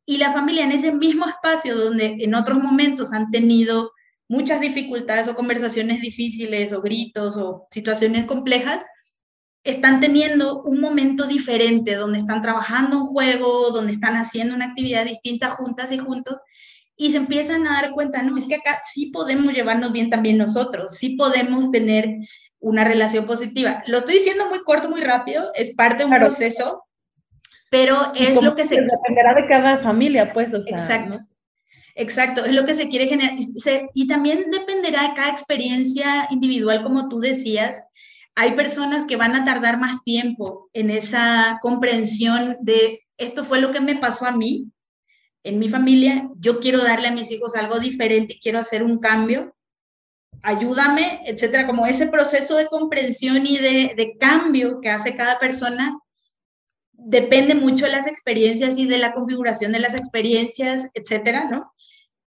Y 0.07 0.19
la 0.19 0.33
familia 0.33 0.65
en 0.65 0.73
ese 0.73 0.93
mismo 0.93 1.27
espacio 1.27 1.77
donde 1.77 2.17
en 2.19 2.35
otros 2.35 2.63
momentos 2.63 3.13
han 3.13 3.31
tenido 3.31 3.93
muchas 4.29 4.61
dificultades 4.61 5.29
o 5.29 5.35
conversaciones 5.35 6.01
difíciles 6.01 6.73
o 6.73 6.83
gritos 6.83 7.37
o 7.37 7.67
situaciones 7.71 8.25
complejas, 8.25 8.83
están 9.65 9.99
teniendo 9.99 10.63
un 10.63 10.81
momento 10.81 11.27
diferente 11.27 11.95
donde 11.95 12.19
están 12.19 12.43
trabajando 12.43 12.99
un 12.99 13.07
juego, 13.09 13.71
donde 13.71 13.93
están 13.93 14.15
haciendo 14.15 14.55
una 14.55 14.67
actividad 14.67 15.05
distinta 15.05 15.49
juntas 15.51 15.91
y 15.91 15.99
juntos 15.99 16.37
y 16.97 17.11
se 17.11 17.17
empiezan 17.17 17.67
a 17.67 17.81
dar 17.81 17.91
cuenta, 17.93 18.23
no, 18.23 18.37
es 18.37 18.45
que 18.45 18.57
acá 18.57 18.83
sí 18.85 19.07
podemos 19.07 19.53
llevarnos 19.53 19.91
bien 19.91 20.11
también 20.11 20.39
nosotros, 20.39 20.97
sí 20.97 21.17
podemos 21.17 21.71
tener 21.73 22.19
una 22.61 22.85
relación 22.85 23.27
positiva. 23.27 23.83
Lo 23.87 23.99
estoy 23.99 24.15
diciendo 24.15 24.47
muy 24.49 24.61
corto, 24.61 24.89
muy 24.89 25.01
rápido, 25.01 25.51
es 25.55 25.75
parte 25.75 26.05
de 26.05 26.11
un 26.11 26.17
proceso, 26.17 26.85
pero 27.71 27.97
es 28.15 28.41
lo 28.43 28.55
que 28.55 28.65
se... 28.65 28.77
Dependerá 28.81 29.35
de 29.35 29.49
cada 29.49 29.79
familia, 29.79 30.33
pues. 30.33 30.55
O 30.55 30.63
sea, 30.63 30.79
Exacto. 30.79 31.19
Exacto, 31.97 32.45
es 32.45 32.53
lo 32.53 32.65
que 32.65 32.75
se 32.75 32.89
quiere 32.89 33.07
generar. 33.07 33.35
Y 33.95 34.07
también 34.07 34.51
dependerá 34.51 35.09
de 35.09 35.15
cada 35.15 35.31
experiencia 35.31 36.27
individual, 36.31 36.83
como 36.83 37.09
tú 37.09 37.21
decías. 37.21 37.83
Hay 38.37 38.53
personas 38.53 39.07
que 39.07 39.17
van 39.17 39.35
a 39.37 39.45
tardar 39.45 39.79
más 39.79 40.03
tiempo 40.03 40.69
en 40.73 40.91
esa 40.91 41.59
comprensión 41.63 42.57
de 42.61 43.05
esto 43.17 43.45
fue 43.45 43.61
lo 43.61 43.71
que 43.71 43.81
me 43.81 43.97
pasó 43.97 44.27
a 44.27 44.33
mí, 44.33 44.73
en 45.45 45.59
mi 45.59 45.69
familia, 45.69 46.31
yo 46.39 46.59
quiero 46.59 46.83
darle 46.83 47.09
a 47.09 47.13
mis 47.13 47.31
hijos 47.31 47.55
algo 47.55 47.79
diferente, 47.79 48.39
quiero 48.41 48.59
hacer 48.59 48.83
un 48.83 48.99
cambio, 48.99 49.55
ayúdame, 50.43 51.21
etcétera. 51.27 51.67
Como 51.67 51.87
ese 51.87 52.07
proceso 52.07 52.57
de 52.57 52.67
comprensión 52.67 53.47
y 53.47 53.59
de, 53.59 54.17
cambio 54.19 54.81
que 54.81 54.89
hace 54.89 55.15
cada 55.15 55.39
persona 55.39 55.99
depende 56.93 57.55
mucho 57.55 57.85
de 57.85 57.93
las 57.93 58.07
experiencias 58.07 58.79
y 58.79 58.87
de 58.87 58.99
la 58.99 59.13
configuración 59.13 59.73
de 59.73 59.81
las 59.81 59.95
experiencias, 59.95 60.89
etcétera, 60.95 61.49
¿no? 61.51 61.73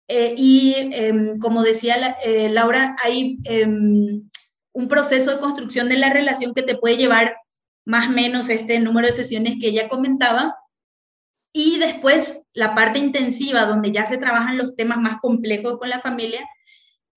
Eh, 0.08 0.36
y 0.38 0.76
em, 0.94 1.40
como 1.40 1.64
decía 1.64 2.18
eh, 2.24 2.50
Laura, 2.50 2.96
hay 3.04 3.40
em, 3.46 4.30
un 4.78 4.88
proceso 4.88 5.32
de 5.32 5.40
construcción 5.40 5.90
de 5.90 5.98
la 5.98 6.12
relación 6.12 6.54
que 6.54 6.62
te 6.62 6.78
puede 6.78 6.98
llevar 6.98 7.36
más 7.84 8.10
o 8.10 8.12
menos 8.12 8.48
este 8.50 8.80
número 8.80 9.08
de 9.08 9.14
sesiones 9.14 9.56
que 9.60 9.70
ella 9.70 9.90
comentaba. 9.90 10.56
Y 11.52 11.80
después 11.80 12.44
la 12.54 12.76
parte 12.76 13.00
intensiva, 13.00 13.66
donde 13.66 13.92
ya 13.92 14.06
se 14.06 14.20
trabajan 14.20 14.56
los 14.56 14.76
temas 14.76 15.00
más 15.00 15.18
complejos 15.20 15.80
con 15.80 15.90
la 15.90 16.00
familia, 16.00 16.48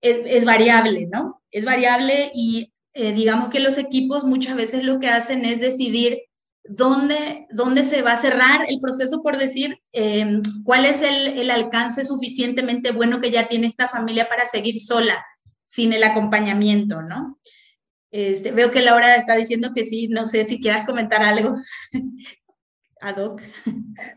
es, 0.01 0.43
variable, 0.43 1.07
¿no? 1.13 1.43
Es 1.51 1.63
variable 1.63 2.31
y 2.33 2.73
eh, 2.95 3.13
digamos 3.13 3.49
que 3.49 3.59
los 3.59 3.77
equipos 3.77 4.23
muchas 4.23 4.55
veces 4.55 4.83
lo 4.83 4.99
que 4.99 5.09
hacen 5.09 5.45
es 5.45 5.59
decidir 5.59 6.17
dónde, 6.63 7.45
dónde 7.51 7.83
se 7.83 8.01
va 8.01 8.13
a 8.13 8.21
cerrar 8.21 8.65
el 8.67 8.79
proceso, 8.79 9.21
por 9.21 9.37
decir, 9.37 9.79
em, 9.91 10.41
cuál 10.65 10.85
es 10.85 11.03
el, 11.03 11.37
el, 11.37 11.51
alcance 11.51 12.03
suficientemente 12.05 12.91
bueno 12.91 13.21
que 13.21 13.29
ya 13.29 13.47
tiene 13.47 13.67
esta 13.67 13.87
familia 13.87 14.27
para 14.27 14.47
seguir 14.47 14.79
sola, 14.79 15.23
sin 15.71 15.93
el 15.93 16.03
acompañamiento, 16.03 17.01
¿no? 17.01 17.39
Este, 18.11 18.51
veo 18.51 18.71
que 18.71 18.81
Laura 18.81 19.15
está 19.15 19.37
diciendo 19.37 19.71
que 19.73 19.85
sí, 19.85 20.09
no 20.09 20.25
sé 20.25 20.43
si 20.43 20.59
quieras 20.59 20.85
comentar 20.85 21.21
algo. 21.21 21.55
ad 22.99 23.15
hoc. 23.15 23.41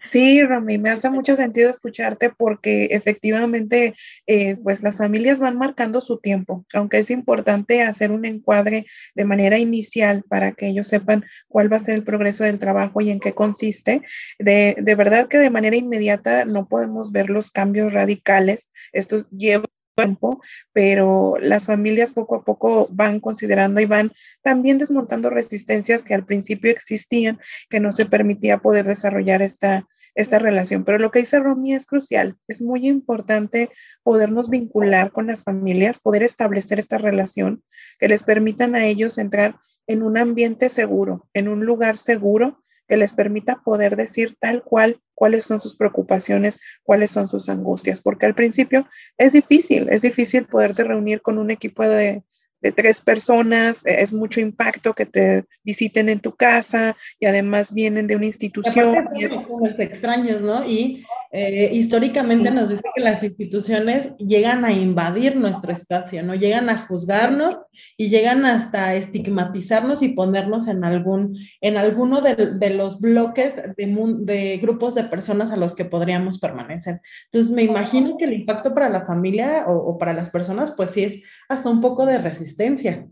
Sí, 0.05 0.43
Rami, 0.43 0.79
me 0.79 0.91
hace 0.91 1.09
mucho 1.09 1.37
sentido 1.37 1.71
escucharte 1.71 2.29
porque 2.29 2.87
efectivamente, 2.87 3.95
eh, 4.27 4.57
pues 4.57 4.83
las 4.83 4.99
familias 4.99 5.39
van 5.39 5.57
marcando 5.57 6.01
su 6.01 6.19
tiempo, 6.19 6.67
aunque 6.75 6.99
es 6.99 7.11
importante 7.11 7.83
hacer 7.83 8.11
un 8.11 8.27
encuadre 8.27 8.85
de 9.15 9.25
manera 9.25 9.57
inicial 9.57 10.25
para 10.29 10.53
que 10.53 10.67
ellos 10.67 10.89
sepan 10.89 11.25
cuál 11.47 11.73
va 11.73 11.77
a 11.77 11.81
ser 11.81 11.95
el 11.95 12.05
progreso 12.05 12.43
del 12.43 12.59
trabajo 12.59 13.01
y 13.01 13.11
en 13.11 13.21
qué 13.21 13.33
consiste. 13.33 14.03
De, 14.41 14.75
de 14.77 14.95
verdad 14.97 15.29
que 15.29 15.39
de 15.39 15.51
manera 15.51 15.77
inmediata 15.77 16.45
no 16.45 16.69
podemos 16.69 17.13
ver 17.13 17.31
los 17.31 17.53
cambios 17.53 17.93
radicales. 17.93 18.73
Esto 18.93 19.19
lleva 19.31 19.65
tiempo, 19.95 20.41
pero 20.73 21.37
las 21.41 21.67
familias 21.67 22.13
poco 22.13 22.37
a 22.37 22.45
poco 22.45 22.89
van 22.91 23.21
considerando 23.21 23.81
y 23.81 23.87
van 23.87 24.13
también 24.43 24.79
desmontando 24.79 25.31
resistencias 25.31 26.03
que 26.03 26.15
al 26.15 26.25
principio 26.25 26.71
existían, 26.71 27.39
que 27.71 27.81
no 27.81 27.93
se 27.93 28.07
permitía 28.07 28.59
poder 28.59 28.87
desarrollar 28.87 29.43
esta, 29.43 29.87
esta 30.15 30.39
relación. 30.39 30.85
Pero 30.85 30.99
lo 30.99 31.11
que 31.11 31.21
dice 31.21 31.41
Romy 31.41 31.75
es 31.75 31.87
crucial. 31.87 32.37
Es 32.49 32.61
muy 32.61 32.87
importante 32.87 33.71
podernos 34.03 34.51
vincular 34.51 35.13
con 35.13 35.27
las 35.27 35.43
familias, 35.43 36.01
poder 36.01 36.23
establecer 36.23 36.79
esta 36.79 36.99
relación 36.99 37.63
que 37.99 38.09
les 38.09 38.23
permitan 38.23 38.75
a 38.75 38.87
ellos 38.87 39.19
entrar 39.19 39.57
en 39.87 40.03
un 40.03 40.17
ambiente 40.17 40.71
seguro, 40.71 41.29
en 41.35 41.49
un 41.49 41.65
lugar 41.67 41.99
seguro 41.99 42.64
que 42.89 42.97
les 42.97 43.13
permita 43.13 43.63
poder 43.65 43.97
decir 43.97 44.37
tal 44.39 44.63
cual 44.63 45.01
cuáles 45.15 45.45
son 45.45 45.61
sus 45.61 45.77
preocupaciones, 45.77 46.61
cuáles 46.83 47.11
son 47.11 47.29
sus 47.29 47.49
angustias, 47.49 48.01
porque 48.01 48.27
al 48.27 48.35
principio 48.35 48.87
es 49.17 49.33
difícil, 49.33 49.89
es 49.91 50.03
difícil 50.03 50.47
poderte 50.47 50.85
reunir 50.85 51.23
con 51.23 51.39
un 51.39 51.51
equipo 51.51 51.87
de, 51.87 52.23
de 52.65 52.73
tres 52.73 53.01
personas, 53.01 53.85
e, 53.85 54.01
es 54.01 54.13
mucho 54.13 54.41
impacto 54.41 54.95
que 54.95 55.07
te 55.07 55.45
visiten 55.63 56.09
en 56.09 56.21
tu 56.21 56.35
casa 56.35 56.97
y 57.21 57.27
además 57.27 57.73
vienen 57.73 58.07
de 58.07 58.17
una 58.17 58.27
institución. 58.27 59.09
Y 59.15 59.25
es... 59.25 59.39
extraños, 59.79 60.41
¿no? 60.41 60.67
Y 60.67 61.05
eh, 61.37 61.71
históricamente 61.73 62.49
nos 62.53 62.69
dice 62.69 62.85
que 62.95 63.03
las 63.03 63.21
instituciones 63.25 64.17
llegan 64.19 64.65
a 64.65 64.71
invadir 64.71 65.35
nuestro 65.35 65.73
espacio, 65.73 66.23
¿no? 66.23 66.37
Llegan 66.37 66.71
a 66.71 66.87
juzgarnos 66.87 67.59
y 67.97 68.09
llegan 68.09 68.47
hasta 68.47 68.95
estigmatizarnos 68.95 70.01
y 70.03 70.11
ponernos 70.11 70.69
en 70.69 70.85
algún, 70.85 71.37
en 71.61 71.77
alguno 71.77 72.21
de, 72.21 72.71
los 72.71 73.01
bloques 73.01 73.57
de, 73.57 74.17
de, 74.21 74.59
grupos 74.59 74.95
de 74.95 75.03
personas 75.03 75.51
a 75.51 75.57
los 75.57 75.75
que 75.75 75.85
podríamos 75.85 76.39
permanecer. 76.39 77.01
Entonces, 77.25 77.51
me 77.51 77.65
imagino 77.65 78.17
que 78.17 78.27
el 78.27 78.35
impacto 78.35 78.73
para 78.73 78.89
la 78.89 79.05
familia 79.05 79.65
o, 79.67 79.77
o 79.77 79.99
para 79.99 80.13
las 80.13 80.31
personas, 80.31 80.71
pues 80.71 80.93
sí 80.93 81.03
es 81.03 81.21
hasta 81.49 81.69
un 81.69 81.81
poco 81.81 82.07
de 82.07 82.19
resistencia. 82.19 83.09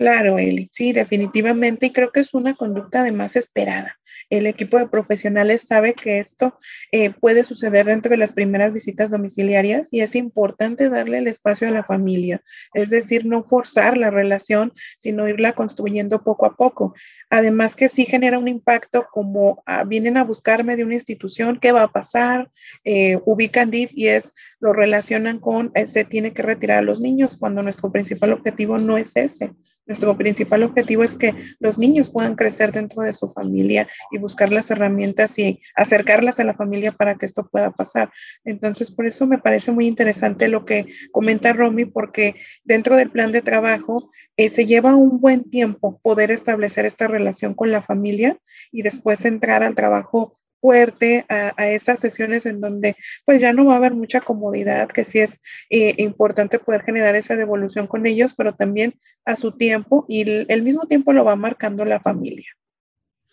Claro, 0.00 0.38
Eli, 0.38 0.70
sí, 0.72 0.94
definitivamente, 0.94 1.84
y 1.84 1.90
creo 1.92 2.10
que 2.10 2.20
es 2.20 2.32
una 2.32 2.54
conducta 2.54 3.02
además 3.02 3.36
esperada. 3.36 3.98
El 4.30 4.46
equipo 4.46 4.78
de 4.78 4.88
profesionales 4.88 5.66
sabe 5.66 5.92
que 5.92 6.20
esto 6.20 6.58
eh, 6.90 7.10
puede 7.10 7.44
suceder 7.44 7.84
dentro 7.84 8.08
de 8.08 8.16
las 8.16 8.32
primeras 8.32 8.72
visitas 8.72 9.10
domiciliarias 9.10 9.88
y 9.90 10.00
es 10.00 10.14
importante 10.14 10.88
darle 10.88 11.18
el 11.18 11.26
espacio 11.26 11.68
a 11.68 11.70
la 11.70 11.84
familia, 11.84 12.42
es 12.72 12.88
decir, 12.88 13.26
no 13.26 13.42
forzar 13.42 13.98
la 13.98 14.10
relación, 14.10 14.72
sino 14.96 15.28
irla 15.28 15.52
construyendo 15.52 16.24
poco 16.24 16.46
a 16.46 16.56
poco. 16.56 16.94
Además 17.28 17.76
que 17.76 17.90
sí 17.90 18.06
genera 18.06 18.38
un 18.38 18.48
impacto 18.48 19.06
como 19.12 19.62
ah, 19.66 19.84
vienen 19.84 20.16
a 20.16 20.24
buscarme 20.24 20.76
de 20.76 20.84
una 20.84 20.94
institución, 20.94 21.58
¿qué 21.60 21.72
va 21.72 21.82
a 21.82 21.92
pasar? 21.92 22.50
Eh, 22.84 23.18
ubican 23.26 23.70
DIF 23.70 23.90
y 23.94 24.08
es, 24.08 24.34
lo 24.60 24.72
relacionan 24.72 25.40
con, 25.40 25.72
eh, 25.74 25.88
se 25.88 26.06
tiene 26.06 26.32
que 26.32 26.40
retirar 26.40 26.78
a 26.78 26.82
los 26.82 27.02
niños 27.02 27.36
cuando 27.36 27.62
nuestro 27.62 27.92
principal 27.92 28.32
objetivo 28.32 28.78
no 28.78 28.96
es 28.96 29.14
ese. 29.14 29.52
Nuestro 29.90 30.16
principal 30.16 30.62
objetivo 30.62 31.02
es 31.02 31.16
que 31.16 31.34
los 31.58 31.76
niños 31.76 32.10
puedan 32.10 32.36
crecer 32.36 32.70
dentro 32.70 33.02
de 33.02 33.12
su 33.12 33.32
familia 33.32 33.88
y 34.12 34.18
buscar 34.18 34.52
las 34.52 34.70
herramientas 34.70 35.36
y 35.36 35.60
acercarlas 35.74 36.38
a 36.38 36.44
la 36.44 36.54
familia 36.54 36.92
para 36.92 37.16
que 37.16 37.26
esto 37.26 37.48
pueda 37.50 37.72
pasar. 37.72 38.08
Entonces, 38.44 38.92
por 38.92 39.06
eso 39.06 39.26
me 39.26 39.38
parece 39.38 39.72
muy 39.72 39.88
interesante 39.88 40.46
lo 40.46 40.64
que 40.64 40.86
comenta 41.10 41.52
Romy, 41.52 41.86
porque 41.86 42.36
dentro 42.62 42.94
del 42.94 43.10
plan 43.10 43.32
de 43.32 43.42
trabajo 43.42 44.12
eh, 44.36 44.48
se 44.48 44.64
lleva 44.64 44.94
un 44.94 45.20
buen 45.20 45.50
tiempo 45.50 45.98
poder 46.04 46.30
establecer 46.30 46.86
esta 46.86 47.08
relación 47.08 47.54
con 47.54 47.72
la 47.72 47.82
familia 47.82 48.38
y 48.70 48.82
después 48.82 49.24
entrar 49.24 49.64
al 49.64 49.74
trabajo 49.74 50.36
fuerte 50.60 51.24
a, 51.28 51.68
esas 51.68 52.00
sesiones 52.00 52.46
en 52.46 52.60
donde 52.60 52.96
pues 53.24 53.40
ya 53.40 53.52
no 53.52 53.66
va 53.66 53.74
a 53.74 53.76
haber 53.76 53.94
mucha 53.94 54.20
comodidad, 54.20 54.88
que 54.88 55.04
sí 55.04 55.18
es 55.18 55.40
eh, 55.70 55.94
importante 55.98 56.58
poder 56.58 56.82
generar 56.82 57.16
esa 57.16 57.36
devolución 57.36 57.86
con 57.86 58.06
ellos, 58.06 58.34
pero 58.34 58.54
también 58.54 58.98
a 59.24 59.36
su 59.36 59.52
tiempo 59.52 60.04
y 60.08 60.22
el, 60.48 60.62
mismo 60.62 60.86
tiempo 60.86 61.12
lo 61.12 61.24
va 61.24 61.36
marcando 61.36 61.84
la 61.84 62.00
familia. 62.00 62.48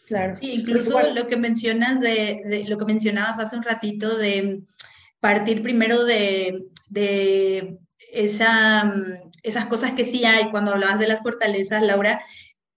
Claro. 0.06 0.36
Sí, 0.36 0.54
incluso 0.54 1.00
lo 1.14 1.28
que 1.28 1.36
mencionas 1.36 2.00
de, 2.00 2.66
lo 2.68 2.78
que 2.78 2.86
mencionabas 2.86 3.40
hace 3.40 3.58
un 3.58 3.64
ratito 3.64 4.18
de 4.18 4.62
partir 5.20 5.62
primero 5.62 6.06
de, 6.06 6.64
de 6.90 7.78
esa, 8.14 8.94
esas 9.44 9.66
cosas 9.66 9.92
que 9.92 10.06
sí 10.06 10.24
hay 10.24 10.50
cuando 10.50 10.72
hablabas 10.72 11.00
de 11.00 11.08
las 11.08 11.22
fortalezas, 11.22 11.82
Laura, 11.82 12.22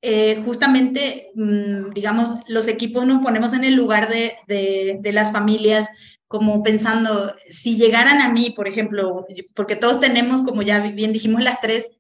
eh, 0.03 0.41
justamente, 0.45 1.31
mm, 1.35 1.91
digamos, 1.91 2.41
los 2.47 2.69
equipos 2.69 3.07
nos 3.07 3.23
ponemos 3.23 3.53
en 3.53 3.65
el 3.65 3.75
lugar 3.75 4.09
de, 4.09 4.35
de, 4.47 5.13
las 5.13 5.33
familias, 5.33 5.89
como 6.27 6.63
pensando, 6.63 7.35
si 7.49 7.77
llegaran 7.77 8.23
a 8.23 8.33
mí, 8.33 8.51
por 8.51 8.69
ejemplo, 8.69 9.27
porque 9.55 9.77
todos 9.77 10.01
tenemos, 10.01 10.45
como 10.47 10.63
ya 10.63 10.81
bien 10.81 11.13
dijimos 11.13 11.43
las 11.43 11.61
tres, 11.61 11.91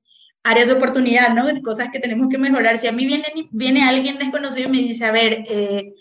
áreas 0.42 0.68
de 0.68 0.74
oportunidad, 0.74 1.34
¿no? 1.34 1.44
Cosas 1.62 1.90
que 1.92 2.00
tenemos 2.00 2.28
que 2.28 2.38
mejorar. 2.38 2.78
Si 2.78 2.86
a 2.86 2.92
mí 2.92 3.06
viene, 3.06 3.26
viene 3.50 3.82
alguien 3.82 4.18
desconocido 4.18 4.68
y 4.68 4.72
me 4.72 4.78
dice, 4.78 5.04
a 5.04 5.12
ver, 5.12 5.44
eh, 5.50 5.94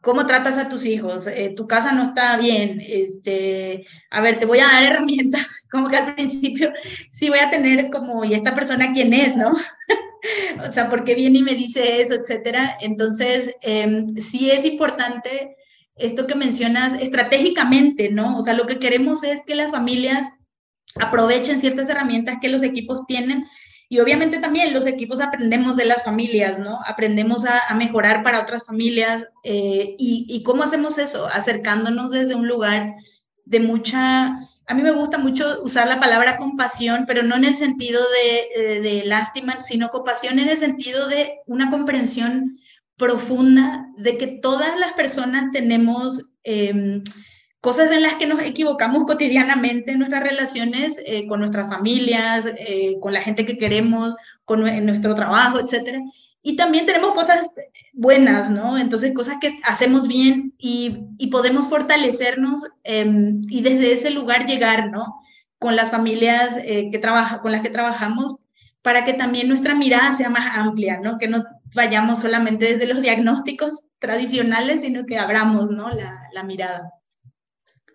¿cómo 0.00 0.26
tratas 0.26 0.58
a 0.58 0.68
tus 0.68 0.84
hijos? 0.86 1.26
Eh, 1.28 1.54
tu 1.56 1.66
casa 1.66 1.92
no 1.92 2.02
está 2.02 2.36
bien. 2.36 2.82
Este, 2.84 3.86
a 4.10 4.20
ver, 4.20 4.38
te 4.38 4.46
voy 4.46 4.58
a 4.58 4.66
dar 4.66 4.82
herramientas, 4.92 5.66
como 5.70 5.88
que 5.88 5.96
al 5.96 6.14
principio 6.14 6.72
sí 7.10 7.28
voy 7.28 7.38
a 7.38 7.50
tener 7.50 7.90
como, 7.90 8.24
¿y 8.24 8.34
esta 8.34 8.54
persona 8.54 8.92
quién 8.92 9.14
es, 9.14 9.36
no? 9.36 9.50
o 10.66 10.70
sea, 10.70 10.88
¿por 10.88 11.04
qué 11.04 11.14
viene 11.14 11.38
y 11.38 11.42
me 11.42 11.54
dice 11.54 12.00
eso, 12.00 12.14
etcétera? 12.14 12.76
Entonces, 12.80 13.56
eh, 13.62 14.04
sí 14.18 14.50
es 14.50 14.64
importante 14.64 15.56
esto 15.96 16.26
que 16.26 16.34
mencionas 16.34 16.94
estratégicamente, 16.94 18.10
¿no? 18.10 18.36
O 18.36 18.42
sea, 18.42 18.54
lo 18.54 18.66
que 18.66 18.78
queremos 18.78 19.22
es 19.22 19.42
que 19.46 19.54
las 19.54 19.70
familias 19.70 20.28
aprovechen 20.96 21.60
ciertas 21.60 21.88
herramientas 21.88 22.38
que 22.40 22.48
los 22.48 22.62
equipos 22.62 23.02
tienen 23.06 23.46
y 23.88 24.00
obviamente 24.00 24.38
también 24.38 24.72
los 24.72 24.86
equipos 24.86 25.20
aprendemos 25.20 25.76
de 25.76 25.84
las 25.84 26.02
familias, 26.02 26.58
¿no? 26.58 26.80
Aprendemos 26.86 27.44
a, 27.44 27.74
mejorar 27.74 28.22
para 28.22 28.40
otras 28.40 28.64
familias. 28.64 29.26
Eh, 29.44 29.94
y, 29.98 30.42
cómo 30.42 30.62
hacemos 30.62 30.98
eso? 30.98 31.28
Acercándonos 31.28 32.10
desde 32.10 32.34
un 32.34 32.48
lugar 32.48 32.94
de 33.44 33.60
mucha 33.60 34.40
a 34.66 34.74
mí 34.74 34.82
me 34.82 34.92
gusta 34.92 35.18
mucho 35.18 35.46
usar 35.62 35.88
la 35.88 36.00
palabra 36.00 36.36
compasión, 36.38 37.04
pero 37.06 37.22
no 37.22 37.36
en 37.36 37.44
el 37.44 37.56
sentido 37.56 38.00
de, 38.56 38.80
de, 38.80 39.04
lástima, 39.04 39.60
sino 39.62 39.90
compasión 39.90 40.38
en 40.38 40.48
el 40.48 40.56
sentido 40.56 41.06
de 41.08 41.40
una 41.46 41.70
comprensión 41.70 42.58
profunda 42.96 43.88
de 43.96 44.16
que 44.16 44.26
todas 44.26 44.78
las 44.78 44.92
personas 44.92 45.50
tenemos 45.52 46.30
em, 46.44 47.02
cosas 47.60 47.90
en 47.90 48.02
las 48.02 48.14
que 48.14 48.26
nos 48.26 48.40
equivocamos 48.40 49.04
cotidianamente 49.04 49.92
en 49.92 49.98
nuestras 49.98 50.22
relaciones 50.22 51.00
eh, 51.06 51.26
con 51.26 51.40
nuestras 51.40 51.68
familias, 51.68 52.46
eh, 52.58 52.96
con 53.00 53.12
la 53.12 53.20
gente 53.20 53.44
que 53.44 53.58
queremos, 53.58 54.14
con 54.44 54.66
en 54.68 54.86
nuestro 54.86 55.14
trabajo, 55.14 55.58
etcétera. 55.58 56.00
Y 56.46 56.56
también 56.56 56.84
tenemos 56.84 57.12
cosas 57.12 57.50
buenas, 57.94 58.50
¿no? 58.50 58.76
Entonces, 58.76 59.14
cosas 59.14 59.36
que 59.40 59.58
hacemos 59.64 60.06
bien 60.06 60.52
y, 60.58 61.06
y 61.16 61.28
podemos 61.28 61.70
fortalecernos 61.70 62.66
em, 62.82 63.40
y 63.48 63.62
desde 63.62 63.92
ese 63.94 64.10
lugar 64.10 64.44
llegar, 64.44 64.90
¿no? 64.90 65.22
Con 65.58 65.74
las 65.74 65.90
familias 65.90 66.58
eh, 66.62 66.90
que 66.92 66.98
trabaja, 66.98 67.40
con 67.40 67.50
las 67.50 67.62
que 67.62 67.70
trabajamos, 67.70 68.34
para 68.82 69.06
que 69.06 69.14
también 69.14 69.48
nuestra 69.48 69.74
mirada 69.74 70.12
sea 70.12 70.28
más 70.28 70.58
amplia, 70.58 71.00
¿no? 71.02 71.16
Que 71.16 71.28
no 71.28 71.42
vayamos 71.74 72.18
solamente 72.18 72.66
desde 72.66 72.86
los 72.86 73.00
diagnósticos 73.00 73.88
tradicionales, 73.98 74.82
sino 74.82 75.06
que 75.06 75.18
abramos, 75.18 75.70
¿no? 75.70 75.88
La, 75.88 76.28
la 76.34 76.42
mirada. 76.42 76.92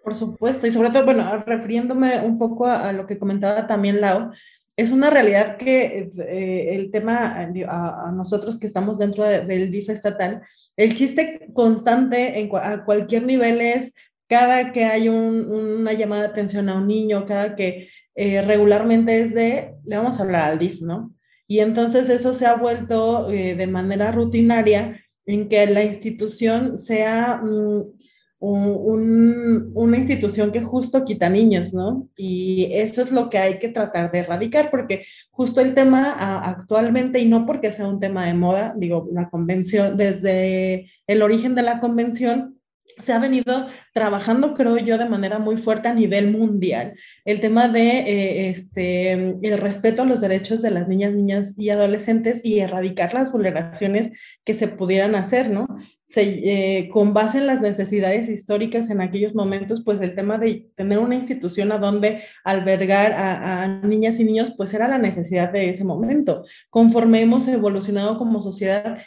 Por 0.03 0.15
supuesto, 0.15 0.65
y 0.65 0.71
sobre 0.71 0.89
todo, 0.89 1.05
bueno, 1.05 1.43
refiriéndome 1.45 2.19
un 2.21 2.39
poco 2.39 2.65
a, 2.65 2.89
a 2.89 2.93
lo 2.93 3.05
que 3.05 3.19
comentaba 3.19 3.67
también 3.67 4.01
Lau, 4.01 4.31
es 4.80 4.91
una 4.91 5.09
realidad 5.09 5.57
que 5.57 6.09
eh, 6.17 6.75
el 6.75 6.89
tema 6.89 7.49
eh, 7.53 7.65
a, 7.67 8.13
nosotros 8.15 8.57
que 8.57 8.65
estamos 8.65 8.97
dentro 8.97 9.25
del 9.25 9.71
DIF 9.71 9.89
estatal, 9.89 10.41
el 10.77 10.95
chiste 10.95 11.49
constante 11.53 12.39
en, 12.39 12.49
a 12.55 12.86
cualquier 12.86 13.23
nivel 13.23 13.59
es 13.59 13.91
cada 14.30 14.71
que 14.71 14.86
hay 14.86 15.09
una 15.09 15.91
llamada 15.91 16.23
de 16.23 16.30
atención 16.30 16.69
a 16.69 16.75
un 16.75 16.88
niño, 16.88 17.25
cada 17.25 17.57
que 17.57 17.89
eh, 18.15 18.41
regularmente 18.41 19.19
es 19.19 19.34
de, 19.34 19.73
le 19.86 19.97
vamos 19.97 20.17
a 20.17 20.23
hablar 20.23 20.43
al 20.43 20.59
DIF, 20.59 20.82
¿no? 20.82 21.13
Y 21.45 21.59
entonces 21.59 22.07
eso 22.07 22.34
se 22.34 22.45
ha 22.45 22.55
vuelto 22.55 23.27
de 23.27 23.67
manera 23.67 24.11
rutinaria 24.11 25.01
en 25.25 25.49
que 25.49 25.65
la 25.65 25.84
institución 25.84 26.80
sea 26.80 27.41
mm, 27.43 27.98
una 28.41 29.97
institución 29.97 30.51
que 30.51 30.61
justo 30.61 31.03
quita 31.03 31.29
niños, 31.29 31.73
¿no? 31.73 32.07
Y 32.15 32.69
eso 32.71 33.01
es 33.01 33.11
lo 33.11 33.29
que 33.29 33.37
hay 33.37 33.59
que 33.59 33.69
tratar 33.69 34.11
de 34.11 34.19
erradicar, 34.19 34.71
porque 34.71 35.05
justo 35.29 35.59
el 35.59 35.73
tema 35.73 36.13
actualmente, 36.45 37.19
y 37.19 37.27
no 37.27 37.45
porque 37.45 37.71
sea 37.71 37.87
un 37.87 37.99
tema 37.99 38.25
de 38.25 38.33
moda, 38.33 38.73
digo, 38.77 39.09
la 39.11 39.29
convención, 39.29 39.97
desde 39.97 40.89
el 41.07 41.21
origen 41.21 41.55
de 41.55 41.63
la 41.63 41.79
convención, 41.79 42.59
se 42.97 43.13
ha 43.13 43.19
venido 43.19 43.67
trabajando, 43.93 44.53
creo 44.53 44.77
yo, 44.77 44.97
de 44.97 45.07
manera 45.07 45.39
muy 45.39 45.57
fuerte 45.57 45.87
a 45.87 45.93
nivel 45.93 46.31
mundial. 46.31 46.93
El 47.23 47.39
tema 47.39 47.67
de 47.67 47.99
eh, 47.99 48.49
este, 48.49 49.11
el 49.13 49.57
respeto 49.57 50.01
a 50.01 50.05
los 50.05 50.21
derechos 50.21 50.61
de 50.61 50.71
las 50.71 50.87
niñas, 50.87 51.13
niñas 51.13 51.53
y 51.57 51.69
adolescentes 51.69 52.41
y 52.43 52.59
erradicar 52.59 53.13
las 53.13 53.31
vulneraciones 53.31 54.11
que 54.43 54.53
se 54.53 54.67
pudieran 54.67 55.15
hacer, 55.15 55.49
¿no? 55.49 55.67
Se, 56.05 56.23
eh, 56.23 56.89
con 56.89 57.13
base 57.13 57.37
en 57.37 57.45
las 57.45 57.61
necesidades 57.61 58.29
históricas 58.29 58.89
en 58.89 58.99
aquellos 58.99 59.35
momentos, 59.35 59.83
pues 59.85 60.01
el 60.01 60.15
tema 60.15 60.39
de 60.39 60.67
tener 60.75 60.97
una 60.97 61.15
institución 61.15 61.71
a 61.71 61.77
donde 61.77 62.23
albergar 62.43 63.13
a, 63.13 63.63
a 63.63 63.67
niñas 63.67 64.19
y 64.19 64.23
niños, 64.23 64.53
pues 64.57 64.73
era 64.73 64.87
la 64.87 64.97
necesidad 64.97 65.51
de 65.51 65.69
ese 65.69 65.83
momento. 65.83 66.45
Conforme 66.71 67.21
hemos 67.21 67.47
evolucionado 67.47 68.17
como 68.17 68.41
sociedad, 68.41 68.97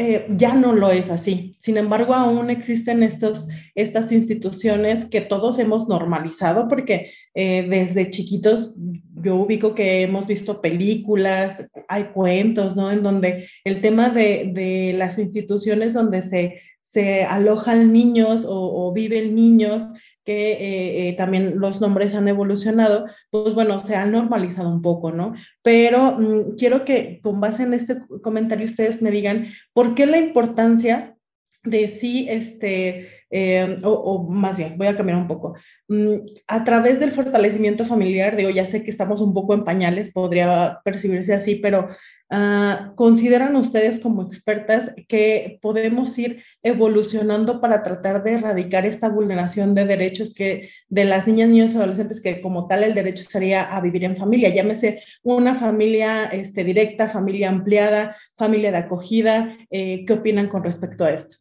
eh, 0.00 0.26
ya 0.30 0.54
no 0.54 0.74
lo 0.74 0.92
es 0.92 1.10
así. 1.10 1.56
Sin 1.58 1.76
embargo, 1.76 2.14
aún 2.14 2.50
existen 2.50 3.02
estos, 3.02 3.48
estas 3.74 4.12
instituciones 4.12 5.04
que 5.04 5.20
todos 5.20 5.58
hemos 5.58 5.88
normalizado 5.88 6.68
porque 6.68 7.10
eh, 7.34 7.66
desde 7.68 8.08
chiquitos 8.08 8.74
yo 8.76 9.34
ubico 9.34 9.74
que 9.74 10.02
hemos 10.02 10.28
visto 10.28 10.60
películas, 10.60 11.68
hay 11.88 12.04
cuentos, 12.14 12.76
¿no? 12.76 12.92
En 12.92 13.02
donde 13.02 13.48
el 13.64 13.80
tema 13.80 14.10
de, 14.10 14.52
de 14.54 14.94
las 14.96 15.18
instituciones 15.18 15.94
donde 15.94 16.22
se, 16.22 16.60
se 16.84 17.24
alojan 17.24 17.92
niños 17.92 18.44
o, 18.44 18.86
o 18.88 18.92
viven 18.92 19.34
niños 19.34 19.82
que 20.28 20.52
eh, 20.52 21.08
eh, 21.08 21.12
también 21.14 21.58
los 21.58 21.80
nombres 21.80 22.14
han 22.14 22.28
evolucionado, 22.28 23.06
pues 23.30 23.54
bueno, 23.54 23.80
se 23.80 23.94
han 23.96 24.12
normalizado 24.12 24.68
un 24.68 24.82
poco, 24.82 25.10
¿no? 25.10 25.32
Pero 25.62 26.18
mm, 26.18 26.56
quiero 26.58 26.84
que 26.84 27.18
con 27.22 27.40
base 27.40 27.62
en 27.62 27.72
este 27.72 27.96
comentario 28.22 28.66
ustedes 28.66 29.00
me 29.00 29.10
digan 29.10 29.46
por 29.72 29.94
qué 29.94 30.04
la 30.04 30.18
importancia 30.18 31.16
de 31.64 31.88
sí, 31.88 32.26
este, 32.28 33.08
eh, 33.30 33.80
o, 33.82 34.28
más 34.28 34.58
bien, 34.58 34.76
voy 34.76 34.88
a 34.88 34.96
cambiar 34.96 35.16
un 35.16 35.28
poco. 35.28 35.54
Mm, 35.88 36.16
a 36.46 36.62
través 36.62 37.00
del 37.00 37.12
fortalecimiento 37.12 37.86
familiar, 37.86 38.36
digo, 38.36 38.50
ya 38.50 38.66
sé 38.66 38.84
que 38.84 38.90
estamos 38.90 39.22
un 39.22 39.32
poco 39.32 39.54
en 39.54 39.64
pañales, 39.64 40.12
podría 40.12 40.80
percibirse 40.84 41.32
así, 41.32 41.54
pero 41.54 41.88
Ah, 42.30 42.92
¿Consideran 42.94 43.56
ustedes 43.56 44.00
como 44.00 44.22
expertas 44.22 44.92
que 45.08 45.58
podemos 45.62 46.18
ir 46.18 46.44
evolucionando 46.62 47.58
para 47.58 47.82
tratar 47.82 48.22
de 48.22 48.34
erradicar 48.34 48.84
esta 48.84 49.08
vulneración 49.08 49.74
de 49.74 49.86
derechos 49.86 50.34
que 50.34 50.68
de 50.90 51.06
las 51.06 51.26
niñas, 51.26 51.48
niños 51.48 51.72
y 51.72 51.76
adolescentes, 51.76 52.20
que 52.20 52.42
como 52.42 52.66
tal 52.66 52.84
el 52.84 52.94
derecho 52.94 53.24
sería 53.24 53.74
a 53.74 53.80
vivir 53.80 54.04
en 54.04 54.18
familia? 54.18 54.50
Llámese 54.50 55.02
una 55.22 55.54
familia 55.54 56.24
este, 56.24 56.64
directa, 56.64 57.08
familia 57.08 57.48
ampliada, 57.48 58.14
familia 58.36 58.72
de 58.72 58.78
acogida. 58.78 59.56
Eh, 59.70 60.04
¿Qué 60.06 60.12
opinan 60.12 60.48
con 60.48 60.62
respecto 60.62 61.04
a 61.04 61.12
esto? 61.12 61.36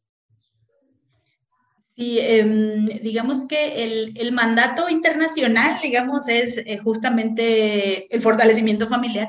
Sí, 1.97 2.19
em, 2.21 2.85
digamos 2.85 3.41
que 3.49 3.83
el, 3.83 4.13
el, 4.17 4.31
mandato 4.31 4.87
internacional, 4.87 5.79
digamos, 5.81 6.29
es 6.29 6.59
eh, 6.59 6.77
justamente 6.77 8.07
el 8.15 8.21
fortalecimiento 8.21 8.87
familiar 8.87 9.27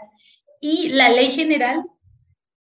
y 0.60 0.90
la 0.90 1.08
ley 1.10 1.30
general, 1.30 1.84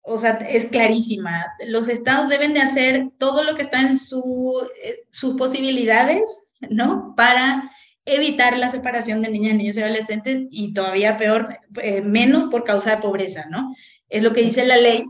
o 0.03 0.19
sea, 0.19 0.33
es 0.49 0.67
clarísima. 0.67 1.47
Los 1.67 1.89
estados 1.89 2.29
deben 2.29 2.55
de 2.55 2.61
hacer 2.61 3.11
todo 3.19 3.43
lo 3.43 3.55
que 3.55 3.63
está 3.63 3.81
en 3.81 3.97
su, 3.97 4.57
eh, 4.83 5.07
sus 5.11 5.35
posibilidades, 5.37 6.45
¿no? 6.71 7.15
Para 7.17 7.71
evitar 8.05 8.57
la 8.57 8.69
separación 8.69 9.21
de 9.21 9.31
niñas, 9.31 9.55
niños 9.55 9.77
y 9.77 9.83
adolescentes 9.83 10.43
y 10.51 10.73
todavía 10.73 11.17
peor, 11.17 11.59
eh, 11.83 12.03
menos 12.03 12.47
por 12.47 12.63
causa 12.63 12.95
de 12.95 13.03
pobreza, 13.03 13.47
¿no? 13.51 13.75
Es 14.09 14.23
lo 14.23 14.33
que 14.33 14.43
dice 14.43 14.65
la 14.65 14.77
ley. 14.77 15.05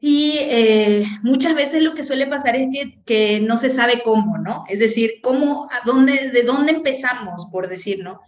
Y 0.00 0.36
eh, 0.38 1.04
muchas 1.22 1.54
veces 1.54 1.82
lo 1.82 1.94
que 1.94 2.04
suele 2.04 2.26
pasar 2.26 2.56
es 2.56 2.68
que, 2.72 3.02
que, 3.04 3.40
no 3.40 3.56
se 3.56 3.68
sabe 3.68 4.00
cómo, 4.02 4.38
¿no? 4.38 4.64
Es 4.68 4.78
decir, 4.78 5.14
cómo, 5.22 5.68
dónde, 5.84 6.30
de 6.30 6.42
dónde 6.42 6.72
empezamos, 6.72 7.48
por 7.50 7.68
decir, 7.68 7.98
¿no? 8.02 8.20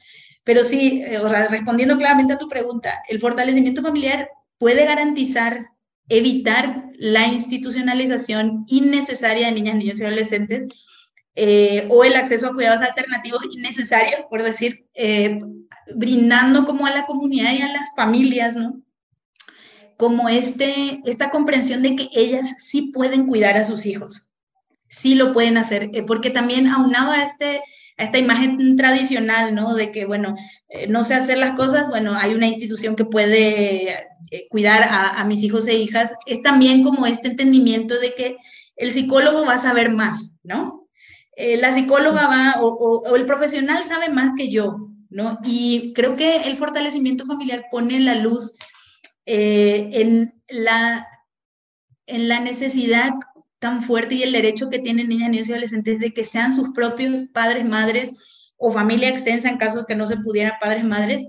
Pero 0.45 0.65
sí, 0.65 1.03
eh, 1.07 1.21
respondiendo 1.49 1.97
claramente 1.97 2.35
a 2.35 2.39
tu 2.39 2.49
pregunta, 2.49 3.03
el 3.09 3.21
fortalecimiento 3.21 3.83
familiar 3.83 4.29
puede 4.59 4.85
garantizar, 4.85 5.69
evitar 6.09 6.87
la 6.95 7.27
institucionalización 7.29 8.65
innecesaria 8.69 9.47
de 9.47 9.53
niñas, 9.53 9.77
niños 9.77 10.01
y 10.01 10.05
adolescentes 10.05 10.67
eh, 11.35 11.87
o 11.91 12.05
el 12.05 12.15
acceso 12.17 12.49
a 12.49 12.55
cuidados 12.55 12.83
alternativos 12.83 13.43
innecesarios, 13.53 14.23
por 14.29 14.43
decir, 14.43 14.87
eh, 14.95 15.39
brindando 15.95 16.67
como 16.67 16.87
a 16.87 16.91
la 16.91 17.07
comunidad 17.07 17.53
y 17.53 17.63
a 17.63 17.73
las 17.73 17.91
familias, 17.97 18.57
¿no? 18.57 18.83
Como 19.97 20.29
este, 20.29 21.01
esta 21.05 21.31
comprensión 21.31 21.83
de 21.83 21.97
que 21.97 22.09
ellas 22.15 22.57
sí 22.59 22.91
pueden 22.93 23.27
cuidar 23.27 23.57
a 23.57 23.65
sus 23.65 23.87
hijos, 23.87 24.29
sí 24.89 25.15
lo 25.15 25.33
pueden 25.33 25.57
hacer, 25.57 25.91
porque 26.07 26.31
también 26.31 26.67
aunado 26.67 27.13
a 27.13 27.25
este 27.25 27.63
esta 27.97 28.19
imagen 28.19 28.77
tradicional, 28.77 29.55
¿no? 29.55 29.75
De 29.75 29.93
que, 29.93 30.05
bueno, 30.05 30.35
eh, 30.69 30.87
no 30.89 31.05
sé 31.05 31.15
hacer 31.15 31.39
las 31.39 31.57
cosas, 31.57 31.89
bueno, 31.89 32.15
hay 32.15 32.35
una 32.35 32.49
institución 32.49 32.97
que 32.97 33.05
puede 33.05 33.91
eh, 34.31 34.49
cuidar 34.49 34.83
a, 34.89 35.25
mis 35.25 35.43
hijos 35.43 35.69
e 35.69 35.75
hijas, 35.75 36.15
es 36.27 36.43
también 36.43 36.83
como 36.83 37.07
este 37.07 37.29
entendimiento 37.29 37.99
de 37.99 38.15
que 38.15 38.37
el 38.77 38.93
psicólogo 38.93 39.45
va 39.47 39.55
a 39.55 39.59
saber 39.59 39.91
más, 39.91 40.39
¿no? 40.43 40.89
Eh, 41.37 41.57
la 41.57 41.73
psicóloga 41.73 42.27
va, 42.27 42.57
o, 42.61 43.15
el 43.15 43.27
profesional 43.27 43.85
sabe 43.85 44.09
más 44.09 44.33
que 44.37 44.51
yo, 44.51 44.89
¿no? 45.11 45.39
Y 45.45 45.93
creo 45.95 46.17
que 46.17 46.43
el 46.43 46.57
fortalecimiento 46.57 47.27
familiar 47.27 47.67
pone 47.71 48.01
la 48.01 48.17
luz 48.17 48.57
en, 49.25 50.35
la, 50.49 51.07
en 52.07 52.29
la 52.29 52.41
necesidad 52.41 53.13
tan 53.63 53.81
fuerte 53.81 54.17
y 54.17 54.25
el 54.25 54.33
derecho 54.33 54.69
que 54.71 54.81
tienen 54.81 55.09
niñas, 55.09 55.49
y 55.49 55.53
adolescentes 55.53 56.01
de 56.01 56.13
que 56.13 56.25
sean 56.25 56.53
sus 56.53 56.71
propios 56.71 57.29
padres, 57.33 57.65
madres 57.65 58.15
o 58.57 58.73
familia 58.73 59.09
extensa 59.09 59.49
en 59.49 59.57
caso 59.57 59.87
que 59.87 59.95
no 59.95 60.05
se 60.09 60.17
pudieran 60.17 60.55
padres, 60.61 60.85
madres, 60.85 61.25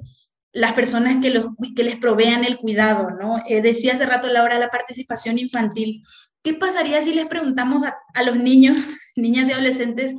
las 0.51 0.73
personas 0.73 1.21
que, 1.21 1.29
los, 1.29 1.49
que 1.75 1.84
les 1.84 1.95
provean 1.97 2.43
el 2.43 2.57
cuidado, 2.57 3.11
¿no? 3.11 3.36
Eh, 3.47 3.61
decía 3.61 3.93
hace 3.93 4.07
rato 4.07 4.29
Laura 4.29 4.57
la 4.57 4.71
participación 4.71 5.38
infantil. 5.38 6.01
¿Qué 6.41 6.55
pasaría 6.55 7.03
si 7.03 7.13
les 7.13 7.27
preguntamos 7.27 7.84
a, 7.84 8.23
los 8.23 8.36
niños, 8.36 8.89
niñas 9.15 9.47
y 9.49 9.51
adolescentes, 9.51 10.15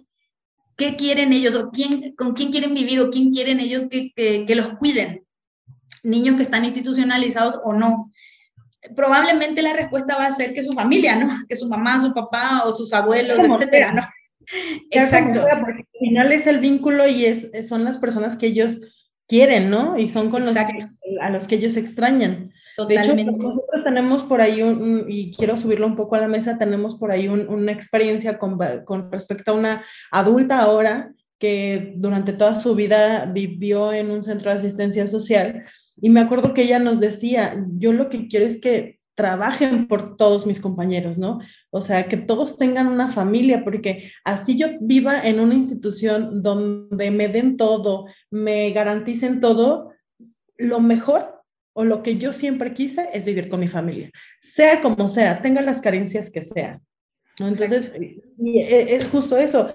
qué 0.77 0.95
quieren 0.95 1.33
ellos 1.33 1.57
o 1.57 1.73
quién, 1.73 2.15
con 2.15 2.35
quién 2.35 2.53
quieren 2.53 2.75
vivir 2.75 3.01
o 3.01 3.11
quién 3.11 3.33
quieren 3.33 3.59
ellos 3.59 3.87
que 3.91 4.55
los 4.55 4.77
cuiden? 4.79 5.27
Niños 6.05 6.37
que 6.37 6.45
están 6.45 6.65
institucionalizados 6.65 7.57
o 7.65 7.73
no 7.73 8.13
probablemente 8.95 9.63
la 9.63 9.73
respuesta 9.73 10.17
va 10.17 10.27
a 10.27 10.33
ser 10.33 10.53
que 10.53 10.63
su 10.63 10.73
familia, 10.73 11.17
¿no? 11.17 11.29
Que 11.49 11.57
su 11.57 11.69
mamá, 11.69 11.99
su 11.99 12.13
papá 12.13 12.63
o 12.65 12.75
sus 12.75 12.93
abuelos, 12.93 13.39
etcétera, 13.39 13.93
¿no? 13.93 14.03
Exacto. 14.91 15.41
porque 15.61 15.83
al 15.83 15.99
final 15.99 16.33
es 16.33 16.47
el 16.47 16.59
vínculo 16.59 17.09
y 17.09 17.25
es, 17.25 17.69
son 17.69 17.85
las 17.85 17.99
personas 17.99 18.37
que 18.37 18.47
ellos 18.47 18.81
quieren, 19.27 19.71
¿no? 19.71 19.99
Y 19.99 20.09
son 20.11 20.31
con 20.31 20.43
los 20.45 20.55
que, 20.55 20.79
a 21.21 21.31
los 21.31 21.47
que 21.47 21.57
ellos 21.57 21.77
extrañan. 21.77 22.53
Totalmente. 22.77 23.15
De 23.15 23.23
hecho, 23.23 23.33
nosotros 23.33 23.85
tenemos 23.85 24.25
por 24.25 24.41
ahí 24.41 24.61
un, 24.61 25.07
y 25.09 25.33
quiero 25.33 25.57
subirlo 25.57 25.87
un 25.87 25.97
poco 25.97 26.17
a 26.17 26.21
la 26.21 26.29
mesa, 26.29 26.59
tenemos 26.59 26.97
por 26.97 27.11
ahí 27.11 27.29
una 27.29 27.73
experiencia 27.73 28.39
con, 28.39 28.59
con 28.85 29.11
respecto 29.13 29.53
a 29.53 29.55
una 29.55 29.85
adulta 30.11 30.61
ahora 30.61 31.13
que 31.39 31.93
durante 31.97 32.33
toda 32.33 32.57
su 32.57 32.75
vida 32.75 33.27
vivió 33.27 33.93
en 33.93 34.11
un 34.11 34.25
centro 34.25 34.51
de 34.51 34.59
asistencia 34.59 35.07
social 35.07 35.65
y 36.01 36.11
me 36.11 36.21
acuerdo 36.21 36.55
que 36.55 36.63
ella 36.63 36.79
nos 36.79 37.01
decía, 37.01 37.65
yo 37.77 37.93
lo 37.93 38.11
que 38.11 38.29
quiero 38.29 38.47
es 38.47 38.61
que 38.61 38.99
trabajen 39.15 39.87
por 39.87 40.17
todos 40.17 40.47
mis 40.47 40.61
compañeros, 40.61 41.19
¿no? 41.19 41.39
O 41.71 41.81
sea, 41.81 42.09
que 42.09 42.17
todos 42.17 42.59
tengan 42.59 42.89
una 42.89 43.13
familia, 43.13 43.63
porque 43.63 44.11
así 44.25 44.59
yo 44.59 44.69
viva 44.81 45.21
en 45.23 45.39
una 45.39 45.55
institución 45.55 46.43
donde 46.43 47.11
me 47.11 47.29
den 47.29 47.57
todo, 47.57 48.07
me 48.31 48.71
garanticen 48.71 49.41
todo, 49.41 49.93
lo 50.57 50.81
mejor 50.81 51.43
o 51.75 51.85
lo 51.85 52.03
que 52.03 52.19
yo 52.19 52.33
siempre 52.33 52.73
quise 52.73 53.09
es 53.13 53.25
vivir 53.25 53.49
con 53.49 53.61
mi 53.61 53.69
familia, 53.69 54.11
sea 54.41 54.81
como 54.81 55.09
sea, 55.09 55.43
tenga 55.43 55.61
las 55.61 55.81
carencias 55.81 56.31
que 56.31 56.45
sean. 56.45 56.81
Entonces, 57.41 57.93
e, 57.99 58.95
es 58.95 59.07
justo 59.07 59.37
eso. 59.37 59.75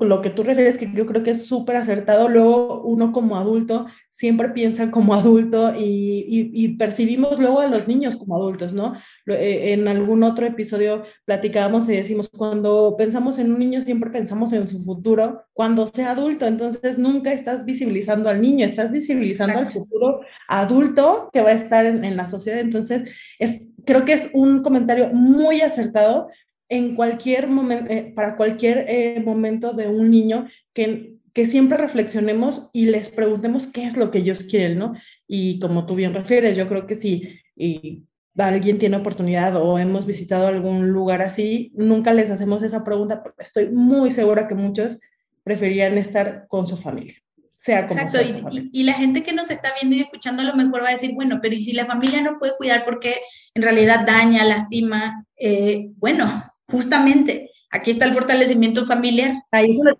Lo 0.00 0.22
que 0.22 0.30
tú 0.30 0.42
refieres, 0.42 0.76
que 0.76 0.92
yo 0.92 1.06
creo 1.06 1.22
que 1.22 1.30
es 1.30 1.46
súper 1.46 1.76
acertado, 1.76 2.28
luego 2.28 2.82
uno 2.82 3.12
como 3.12 3.38
adulto 3.38 3.86
siempre 4.10 4.48
piensa 4.48 4.90
como 4.90 5.14
adulto 5.14 5.72
y, 5.78 6.76
percibimos 6.78 7.38
luego 7.38 7.60
a 7.60 7.68
los 7.68 7.86
niños 7.86 8.16
como 8.16 8.36
adultos, 8.36 8.74
¿no? 8.74 8.94
Eh, 9.26 9.72
en 9.72 9.86
algún 9.88 10.24
otro 10.24 10.46
episodio 10.46 11.04
platicábamos 11.24 11.88
y 11.88 11.92
decimos, 11.92 12.28
cuando 12.28 12.96
pensamos 12.98 13.38
en 13.38 13.52
un 13.52 13.58
niño 13.58 13.82
siempre 13.82 14.10
pensamos 14.10 14.52
en 14.52 14.66
su 14.66 14.82
futuro, 14.84 15.44
cuando 15.52 15.86
sea 15.86 16.10
adulto, 16.10 16.46
entonces 16.46 16.98
nunca 16.98 17.32
estás 17.32 17.64
visibilizando 17.64 18.28
al 18.28 18.40
niño, 18.42 18.66
estás 18.66 18.90
visibilizando 18.90 19.58
al 19.60 19.70
futuro 19.70 20.20
adulto 20.48 21.30
que 21.32 21.42
va 21.42 21.50
a 21.50 21.52
estar 21.52 21.86
en, 21.86 22.04
en 22.04 22.16
la 22.16 22.26
sociedad. 22.28 22.60
Entonces, 22.60 23.10
es, 23.38 23.70
creo 23.84 24.04
que 24.04 24.14
es 24.14 24.28
un 24.32 24.62
comentario 24.62 25.10
muy 25.12 25.60
acertado 25.60 26.28
en 26.68 26.94
cualquier 26.94 27.48
momento, 27.48 27.90
eh, 27.90 28.12
para 28.14 28.36
cualquier 28.36 28.86
eh, 28.88 29.20
momento 29.24 29.72
de 29.72 29.88
un 29.88 30.10
niño 30.10 30.48
que, 30.72 31.14
que 31.32 31.46
siempre 31.46 31.78
reflexionemos 31.78 32.70
y 32.72 32.86
les 32.86 33.10
preguntemos 33.10 33.66
qué 33.66 33.84
es 33.84 33.96
lo 33.96 34.10
que 34.10 34.18
ellos 34.18 34.44
quieren, 34.44 34.78
¿no? 34.78 34.94
Y 35.28 35.58
como 35.60 35.86
tú 35.86 35.94
bien 35.94 36.14
refieres, 36.14 36.56
yo 36.56 36.68
creo 36.68 36.86
que 36.86 36.96
si 36.96 37.40
y 37.56 38.04
alguien 38.36 38.78
tiene 38.78 38.96
oportunidad 38.96 39.56
o 39.56 39.78
hemos 39.78 40.06
visitado 40.06 40.46
algún 40.46 40.88
lugar 40.88 41.22
así, 41.22 41.72
nunca 41.74 42.12
les 42.12 42.30
hacemos 42.30 42.62
esa 42.62 42.84
pregunta 42.84 43.22
porque 43.22 43.42
estoy 43.42 43.70
muy 43.70 44.10
segura 44.10 44.46
que 44.46 44.54
muchos 44.54 44.98
preferían 45.42 45.96
estar 45.96 46.46
con 46.48 46.66
su 46.66 46.76
familia. 46.76 47.14
Sea 47.56 47.86
como 47.86 47.98
Exacto, 47.98 48.18
y, 48.52 48.70
y, 48.72 48.84
la 48.84 48.92
gente 48.92 49.22
que 49.22 49.32
nos 49.32 49.50
está 49.50 49.72
viendo 49.80 49.96
y 49.96 50.00
escuchando 50.00 50.42
a 50.42 50.44
lo 50.44 50.54
mejor 50.54 50.84
va 50.84 50.90
a 50.90 50.92
decir, 50.92 51.14
bueno, 51.14 51.38
pero 51.40 51.54
¿y 51.54 51.58
si 51.58 51.72
la 51.72 51.86
familia 51.86 52.20
no 52.20 52.38
puede 52.38 52.54
cuidar 52.58 52.84
porque 52.84 53.14
en 53.54 53.62
realidad 53.62 54.04
daña, 54.06 54.44
lastima? 54.44 55.24
Eh, 55.38 55.88
bueno, 55.96 56.30
Justamente, 56.68 57.50
aquí 57.70 57.92
está 57.92 58.04
el 58.06 58.14
fortalecimiento 58.14 58.84
familiar. 58.84 59.32
Ahí 59.52 59.78
lo 59.82 59.96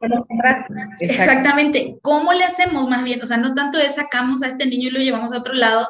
Exactamente. 1.01 1.99
¿Cómo 2.03 2.33
le 2.33 2.45
hacemos 2.45 2.89
más 2.89 3.05
bien? 3.05 3.23
O 3.23 3.27
sea, 3.27 3.37
no 3.37 3.55
tanto 3.55 3.79
es 3.79 3.95
sacamos 3.95 4.43
a 4.43 4.49
este 4.49 4.67
niño 4.67 4.89
y 4.89 4.93
lo 4.93 5.01
llevamos 5.01 5.33
a 5.33 5.39
otro 5.39 5.55
lado, 5.55 5.89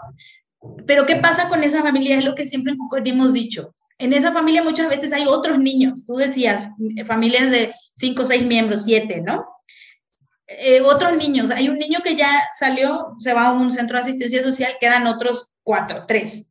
pero 0.87 1.07
¿qué 1.07 1.17
pasa 1.17 1.49
con 1.49 1.65
esa 1.65 1.83
familia? 1.83 2.19
Es 2.19 2.25
lo 2.25 2.35
que 2.35 2.47
siempre 2.47 2.75
hemos 3.05 3.33
dicho. 3.33 3.75
En 3.99 4.13
esa 4.13 4.33
familia 4.33 4.63
muchas 4.63 4.89
veces 4.89 5.13
hay 5.13 5.25
otros 5.27 5.59
niños. 5.59 6.05
Tú 6.07 6.15
decías, 6.17 6.71
familias 7.07 7.51
de 7.51 7.75
cinco, 7.95 8.25
seis 8.25 8.45
miembros, 8.45 8.85
siete, 8.85 9.23
¿no? 9.23 9.47
Eh, 10.47 10.81
otros 10.83 11.17
niños. 11.17 11.51
Hay 11.51 11.69
un 11.69 11.79
niño 11.79 12.01
que 12.05 12.15
ya 12.15 12.31
salió, 12.53 13.15
se 13.19 13.33
va 13.33 13.47
a 13.47 13.53
un 13.53 13.73
centro 13.73 13.97
de 13.97 14.03
asistencia 14.03 14.43
social, 14.43 14.77
quedan 14.81 15.07
otros 15.07 15.49
cuatro, 15.63 16.05
tres. 16.07 16.47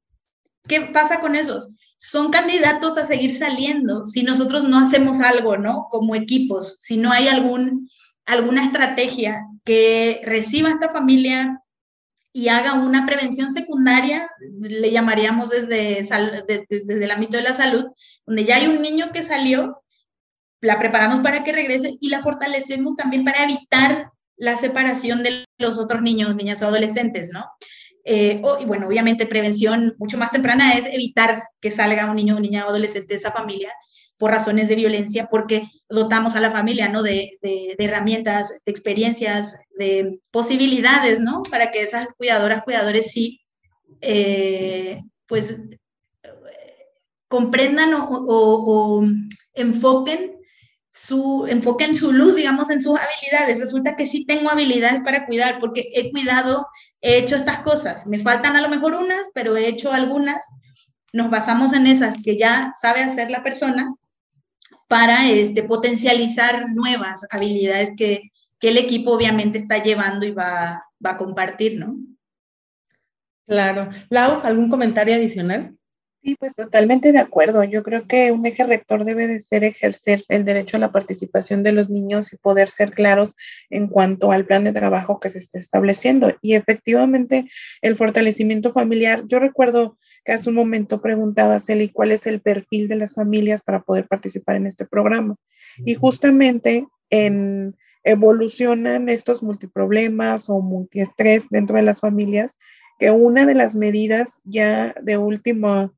¿Qué 0.67 0.81
pasa 0.81 1.19
con 1.19 1.35
esos? 1.35 1.69
Son 1.97 2.31
candidatos 2.31 2.97
a 2.97 3.05
seguir 3.05 3.33
saliendo 3.33 4.05
si 4.05 4.23
nosotros 4.23 4.63
no 4.63 4.79
hacemos 4.79 5.21
algo, 5.21 5.57
¿no? 5.57 5.87
Como 5.89 6.15
equipos, 6.15 6.77
si 6.79 6.97
no 6.97 7.11
hay 7.11 7.27
algún, 7.27 7.89
alguna 8.25 8.65
estrategia 8.65 9.45
que 9.63 10.21
reciba 10.25 10.69
esta 10.69 10.89
familia 10.89 11.61
y 12.33 12.49
haga 12.49 12.73
una 12.73 13.05
prevención 13.05 13.49
secundaria, 13.49 14.29
le 14.59 14.91
llamaríamos 14.91 15.49
desde, 15.49 16.05
desde 16.69 17.03
el 17.03 17.11
ámbito 17.11 17.37
de 17.37 17.43
la 17.43 17.53
salud, 17.53 17.85
donde 18.25 18.43
ya 18.43 18.57
hay 18.57 18.67
un 18.67 18.81
niño 18.81 19.11
que 19.13 19.23
salió, 19.23 19.81
la 20.59 20.77
preparamos 20.77 21.21
para 21.21 21.43
que 21.43 21.53
regrese 21.53 21.97
y 22.01 22.09
la 22.09 22.21
fortalecemos 22.21 22.97
también 22.97 23.23
para 23.23 23.43
evitar 23.43 24.11
la 24.35 24.57
separación 24.57 25.23
de 25.23 25.45
los 25.57 25.77
otros 25.77 26.01
niños, 26.01 26.35
niñas 26.35 26.61
o 26.61 26.67
adolescentes, 26.67 27.31
¿no? 27.31 27.45
Eh, 28.07 28.39
y 28.61 28.65
bueno, 28.65 28.87
obviamente 28.87 29.25
prevención 29.25 29.95
mucho 29.97 30.19
más 30.19 30.31
temprana 30.31 30.73
es 30.73 30.85
evitar 30.85 31.43
que 31.59 31.71
salga 31.71 32.05
un 32.05 32.15
niño 32.15 32.39
niña 32.39 32.65
o 32.65 32.69
adolescente 32.69 33.15
de 33.15 33.17
esa 33.17 33.31
familia 33.31 33.73
por 34.17 34.31
razones 34.31 34.69
de 34.69 34.75
violencia, 34.75 35.27
porque 35.29 35.67
dotamos 35.89 36.35
a 36.35 36.39
la 36.39 36.51
familia, 36.51 36.87
¿no? 36.87 37.01
De, 37.01 37.37
de, 37.41 37.75
herramientas, 37.79 38.53
de 38.65 38.71
experiencias, 38.71 39.57
de 39.77 40.19
posibilidades, 40.31 41.19
¿no? 41.19 41.43
Para 41.43 41.71
que 41.71 41.81
esas 41.81 42.07
cuidadoras, 42.13 42.63
cuidadores 42.63 43.11
sí, 43.11 43.41
eh, 44.01 45.01
pues, 45.25 45.57
comprendan 47.27 47.93
o, 47.93 48.07
o, 48.07 48.99
o 48.99 49.05
enfoquen 49.53 50.37
su, 50.95 51.45
enfoquen 51.49 51.93
su 51.93 52.13
luz, 52.13 52.35
digamos, 52.35 52.69
en 52.69 52.81
sus 52.81 52.97
habilidades. 52.97 53.59
Resulta 53.59 53.97
que 53.97 54.07
sí 54.07 54.25
tengo 54.25 54.49
habilidades 54.49 55.01
para 55.03 55.25
cuidar, 55.25 55.59
porque 55.59 55.89
he 55.93 56.09
cuidado 56.09 56.67
he 57.01 57.17
hecho 57.17 57.35
estas 57.35 57.59
cosas, 57.59 58.07
me 58.07 58.19
faltan 58.19 58.55
a 58.55 58.61
lo 58.61 58.69
mejor 58.69 58.95
unas, 58.95 59.27
pero 59.33 59.55
he 59.57 59.67
hecho 59.67 59.93
algunas, 59.93 60.43
nos 61.13 61.29
basamos 61.29 61.73
en 61.73 61.85
esas 61.85 62.15
que 62.23 62.37
ya 62.37 62.71
sabe 62.79 63.03
hacer 63.03 63.29
la 63.29 63.43
persona 63.43 63.93
para 64.87 65.29
este, 65.29 65.63
potencializar 65.63 66.69
nuevas 66.69 67.27
habilidades 67.29 67.91
que, 67.95 68.31
que 68.57 68.69
el 68.69 68.77
equipo 68.77 69.11
obviamente 69.11 69.57
está 69.57 69.83
llevando 69.83 70.25
y 70.25 70.31
va, 70.31 70.81
va 71.05 71.11
a 71.11 71.17
compartir, 71.17 71.77
¿no? 71.77 71.97
Claro. 73.45 73.89
Lau, 74.09 74.39
¿algún 74.43 74.69
comentario 74.69 75.13
adicional? 75.13 75.77
Sí, 76.25 76.35
pues 76.39 76.55
totalmente 76.55 77.11
de 77.11 77.19
acuerdo. 77.19 77.63
Yo 77.63 77.83
creo 77.83 78.07
que 78.07 78.31
un 78.31 78.47
eje 78.47 78.63
rector 78.63 79.05
debe 79.05 79.27
de 79.27 79.39
ser 79.39 79.63
ejercer 79.63 80.23
el 80.27 80.43
derecho 80.43 80.77
a 80.77 80.79
la 80.79 80.91
participación 80.91 81.61
de 81.61 81.71
los 81.71 81.91
niños 81.91 82.33
y 82.33 82.37
poder 82.37 82.67
ser 82.67 82.93
claros 82.93 83.35
en 83.69 83.85
cuanto 83.85 84.31
al 84.31 84.43
plan 84.43 84.63
de 84.63 84.73
trabajo 84.73 85.19
que 85.19 85.29
se 85.29 85.37
está 85.37 85.59
estableciendo. 85.59 86.33
Y 86.41 86.55
efectivamente, 86.55 87.45
el 87.83 87.95
fortalecimiento 87.95 88.73
familiar, 88.73 89.21
yo 89.27 89.37
recuerdo 89.37 89.99
que 90.23 90.31
hace 90.31 90.49
un 90.49 90.55
momento 90.55 90.99
preguntaba 90.99 91.59
Celi 91.59 91.89
cuál 91.89 92.11
es 92.11 92.25
el 92.25 92.41
perfil 92.41 92.87
de 92.87 92.95
las 92.95 93.13
familias 93.13 93.61
para 93.61 93.83
poder 93.83 94.07
participar 94.07 94.55
en 94.55 94.65
este 94.65 94.83
programa. 94.83 95.35
Y 95.85 95.93
justamente 95.93 96.87
en 97.11 97.75
evolucionan 98.03 99.09
estos 99.09 99.43
multiproblemas 99.43 100.49
o 100.49 100.59
multiestrés 100.59 101.49
dentro 101.49 101.75
de 101.75 101.83
las 101.83 101.99
familias, 101.99 102.57
que 102.97 103.11
una 103.11 103.45
de 103.45 103.53
las 103.53 103.75
medidas 103.75 104.41
ya 104.43 104.95
de 105.03 105.17
última 105.17 105.91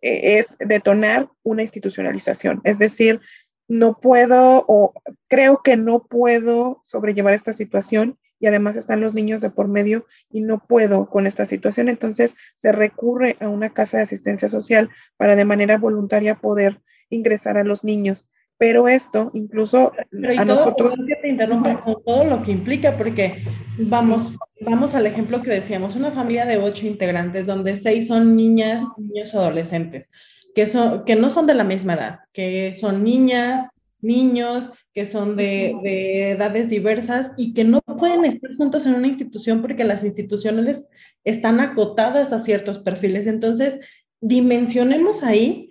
es 0.00 0.56
detonar 0.58 1.30
una 1.42 1.62
institucionalización. 1.62 2.60
Es 2.64 2.78
decir, 2.78 3.20
no 3.68 3.98
puedo 4.00 4.64
o 4.66 4.92
creo 5.28 5.62
que 5.62 5.76
no 5.76 6.04
puedo 6.04 6.80
sobrellevar 6.82 7.34
esta 7.34 7.52
situación 7.52 8.18
y 8.40 8.46
además 8.46 8.76
están 8.76 9.00
los 9.00 9.14
niños 9.14 9.40
de 9.40 9.50
por 9.50 9.68
medio 9.68 10.06
y 10.30 10.40
no 10.40 10.66
puedo 10.66 11.08
con 11.08 11.26
esta 11.26 11.44
situación. 11.44 11.88
Entonces 11.88 12.36
se 12.56 12.72
recurre 12.72 13.36
a 13.40 13.48
una 13.48 13.72
casa 13.72 13.98
de 13.98 14.04
asistencia 14.04 14.48
social 14.48 14.90
para 15.16 15.36
de 15.36 15.44
manera 15.44 15.78
voluntaria 15.78 16.40
poder 16.40 16.80
ingresar 17.10 17.58
a 17.58 17.64
los 17.64 17.84
niños 17.84 18.28
pero 18.60 18.88
esto 18.88 19.30
incluso 19.32 19.90
a 20.36 20.44
nosotros... 20.44 20.94
Que 20.94 21.16
te 21.16 21.28
interrumpa 21.30 21.80
con 21.80 22.04
todo 22.04 22.24
lo 22.24 22.42
que 22.42 22.52
implica, 22.52 22.98
porque 22.98 23.42
vamos, 23.78 24.34
vamos 24.60 24.94
al 24.94 25.06
ejemplo 25.06 25.40
que 25.40 25.48
decíamos, 25.48 25.96
una 25.96 26.12
familia 26.12 26.44
de 26.44 26.58
ocho 26.58 26.86
integrantes 26.86 27.46
donde 27.46 27.78
seis 27.78 28.08
son 28.08 28.36
niñas, 28.36 28.82
niños 28.98 29.34
adolescentes, 29.34 30.12
que, 30.54 30.66
son, 30.66 31.06
que 31.06 31.16
no 31.16 31.30
son 31.30 31.46
de 31.46 31.54
la 31.54 31.64
misma 31.64 31.94
edad, 31.94 32.18
que 32.34 32.74
son 32.74 33.02
niñas, 33.02 33.66
niños, 34.02 34.70
que 34.92 35.06
son 35.06 35.36
de, 35.36 35.74
de, 35.82 36.32
edades 36.32 36.68
diversas 36.68 37.32
y 37.38 37.54
que 37.54 37.64
no 37.64 37.80
pueden 37.80 38.26
estar 38.26 38.54
juntos 38.56 38.84
en 38.84 38.94
una 38.94 39.06
institución 39.06 39.62
porque 39.62 39.84
las 39.84 40.04
instituciones 40.04 40.86
están 41.24 41.60
acotadas 41.60 42.34
a 42.34 42.40
ciertos 42.40 42.78
perfiles. 42.78 43.26
Entonces, 43.26 43.80
dimensionemos 44.20 45.22
ahí 45.22 45.69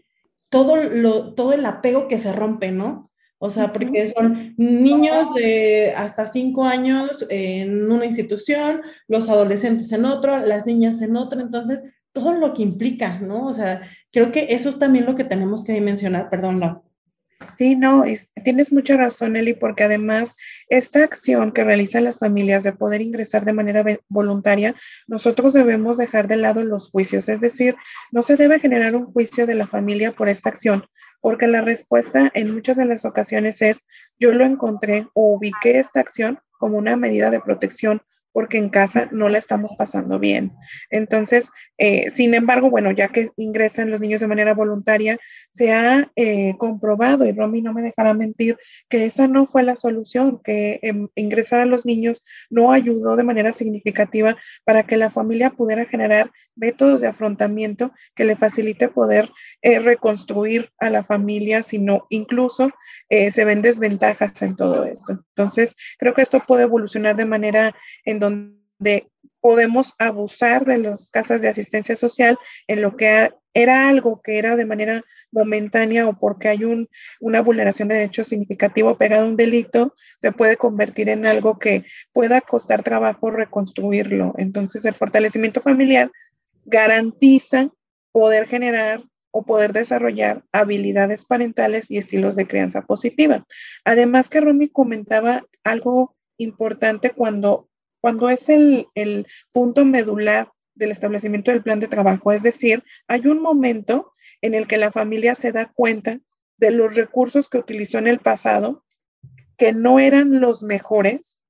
todo, 0.49 0.75
lo, 0.77 1.33
todo 1.33 1.53
el 1.53 1.65
apego 1.65 2.07
que 2.07 2.19
se 2.19 2.31
rompe, 2.33 2.71
¿no? 2.71 3.09
O 3.41 3.49
sea, 3.49 3.71
porque 3.71 4.11
son 4.13 4.53
niños 4.57 5.33
de 5.33 5.93
hasta 5.95 6.27
cinco 6.27 6.65
años 6.65 7.25
en 7.29 7.89
una 7.89 8.05
institución, 8.05 8.81
los 9.07 9.29
adolescentes 9.29 9.91
en 9.93 10.03
otro, 10.03 10.37
las 10.39 10.65
niñas 10.65 11.01
en 11.01 11.15
otro, 11.15 11.39
entonces 11.39 11.83
todo 12.11 12.33
lo 12.33 12.53
que 12.53 12.63
implica, 12.63 13.19
¿no? 13.19 13.47
O 13.47 13.53
sea, 13.53 13.81
creo 14.11 14.33
que 14.33 14.47
eso 14.49 14.67
es 14.69 14.77
también 14.77 15.05
lo 15.05 15.15
que 15.15 15.23
tenemos 15.23 15.63
que 15.63 15.71
dimensionar, 15.71 16.29
perdón, 16.29 16.59
no. 16.59 16.88
Sí, 17.57 17.75
no, 17.75 18.03
tienes 18.43 18.71
mucha 18.71 18.97
razón, 18.97 19.35
Eli, 19.35 19.53
porque 19.53 19.83
además 19.83 20.35
esta 20.67 21.03
acción 21.03 21.51
que 21.51 21.63
realizan 21.63 22.03
las 22.03 22.19
familias 22.19 22.63
de 22.63 22.73
poder 22.73 23.01
ingresar 23.01 23.45
de 23.45 23.53
manera 23.53 23.83
voluntaria, 24.09 24.75
nosotros 25.07 25.53
debemos 25.53 25.97
dejar 25.97 26.27
de 26.27 26.35
lado 26.35 26.63
los 26.63 26.89
juicios, 26.89 27.29
es 27.29 27.39
decir, 27.39 27.75
no 28.11 28.21
se 28.21 28.35
debe 28.35 28.59
generar 28.59 28.95
un 28.95 29.05
juicio 29.05 29.47
de 29.47 29.55
la 29.55 29.67
familia 29.67 30.11
por 30.11 30.27
esta 30.27 30.49
acción, 30.49 30.85
porque 31.21 31.47
la 31.47 31.61
respuesta 31.61 32.29
en 32.33 32.53
muchas 32.53 32.77
de 32.77 32.85
las 32.85 33.05
ocasiones 33.05 33.61
es, 33.61 33.85
yo 34.19 34.33
lo 34.33 34.45
encontré 34.45 35.07
o 35.13 35.35
ubiqué 35.35 35.79
esta 35.79 36.01
acción 36.01 36.39
como 36.59 36.77
una 36.77 36.97
medida 36.97 37.29
de 37.29 37.39
protección 37.39 38.01
porque 38.31 38.57
en 38.57 38.69
casa 38.69 39.09
no 39.11 39.29
la 39.29 39.37
estamos 39.37 39.73
pasando 39.77 40.19
bien. 40.19 40.53
Entonces, 40.89 41.51
eh, 41.77 42.09
sin 42.09 42.33
embargo, 42.33 42.69
bueno, 42.69 42.91
ya 42.91 43.07
que 43.07 43.29
ingresan 43.37 43.89
los 43.89 44.01
niños 44.01 44.21
de 44.21 44.27
manera 44.27 44.53
voluntaria, 44.53 45.17
se 45.49 45.73
ha 45.73 46.11
eh, 46.15 46.55
comprobado, 46.57 47.25
y 47.25 47.31
Romy 47.31 47.61
no 47.61 47.73
me 47.73 47.81
dejará 47.81 48.13
mentir, 48.13 48.57
que 48.89 49.05
esa 49.05 49.27
no 49.27 49.47
fue 49.47 49.63
la 49.63 49.75
solución, 49.75 50.41
que 50.43 50.79
em, 50.83 51.07
ingresar 51.15 51.61
a 51.61 51.65
los 51.65 51.85
niños 51.85 52.25
no 52.49 52.71
ayudó 52.71 53.15
de 53.15 53.23
manera 53.23 53.53
significativa 53.53 54.37
para 54.63 54.85
que 54.85 54.97
la 54.97 55.09
familia 55.09 55.51
pudiera 55.51 55.85
generar 55.85 56.31
métodos 56.55 57.01
de 57.01 57.07
afrontamiento 57.07 57.93
que 58.15 58.25
le 58.25 58.35
facilite 58.35 58.89
poder 58.89 59.29
eh, 59.61 59.79
reconstruir 59.79 60.69
a 60.79 60.89
la 60.89 61.03
familia, 61.03 61.63
sino 61.63 62.05
incluso 62.09 62.69
se 63.09 63.43
ven 63.43 63.63
desventajas 63.63 64.39
en 64.43 64.55
todo 64.55 64.85
esto. 64.85 65.23
Entonces, 65.35 65.75
creo 65.97 66.13
que 66.13 66.21
esto 66.21 66.43
puede 66.45 66.63
evolucionar 66.63 67.15
de 67.15 67.25
manera 67.25 67.75
en 68.05 68.18
donde 68.19 69.09
podemos 69.41 69.93
abusar 69.97 70.65
de 70.65 70.77
las 70.77 71.11
casas 71.11 71.41
de 71.41 71.47
asistencia 71.47 71.95
social 71.95 72.37
en 72.67 72.81
lo 72.81 72.95
que 72.95 73.31
era 73.53 73.89
algo 73.89 74.21
que 74.21 74.37
era 74.37 74.55
de 74.55 74.65
manera 74.65 75.01
momentánea 75.31 76.07
o 76.07 76.17
porque 76.17 76.49
hay 76.49 76.63
un, 76.63 76.87
una 77.19 77.41
vulneración 77.41 77.87
de 77.87 77.95
derechos 77.95 78.27
significativo 78.27 78.97
pegado 78.97 79.25
a 79.25 79.29
un 79.29 79.37
delito, 79.37 79.95
se 80.17 80.31
puede 80.31 80.57
convertir 80.57 81.09
en 81.09 81.25
algo 81.25 81.57
que 81.57 81.85
pueda 82.13 82.41
costar 82.41 82.83
trabajo 82.83 83.31
reconstruirlo. 83.31 84.33
Entonces, 84.37 84.85
el 84.85 84.93
fortalecimiento 84.93 85.61
familiar 85.61 86.11
garantiza 86.65 87.69
poder 88.11 88.47
generar 88.47 89.03
o 89.31 89.43
poder 89.43 89.73
desarrollar 89.73 90.43
habilidades 90.51 91.25
parentales 91.25 91.91
y 91.91 91.97
estilos 91.97 92.35
de 92.35 92.47
crianza 92.47 92.83
positiva. 92.83 93.45
Además 93.85 94.29
que 94.29 94.41
Romy 94.41 94.69
comentaba 94.69 95.43
algo 95.63 96.15
importante 96.37 97.11
cuando 97.11 97.68
cuando 98.01 98.29
es 98.29 98.49
el, 98.49 98.87
punto 99.51 99.85
medular 99.85 100.51
del 100.75 100.91
establecimiento 100.91 101.51
del 101.51 101.63
plan 101.63 101.79
de 101.79 101.87
trabajo. 101.87 102.31
Es 102.31 102.43
decir, 102.43 102.83
hay 103.07 103.27
un 103.27 103.41
momento 103.41 104.13
en 104.41 104.55
el 104.55 104.67
que 104.67 104.77
la 104.77 104.91
familia 104.91 105.35
se 105.35 105.51
da 105.51 105.71
cuenta 105.73 106.19
de 106.57 106.71
los 106.71 106.95
recursos 106.95 107.49
que 107.49 107.57
utilizó 107.57 107.97
en 107.97 108.07
el 108.07 108.19
pasado, 108.19 108.85
que 109.57 109.73
no 109.73 109.99
eran 109.99 110.39
los 110.39 110.63
mejores 110.63 111.41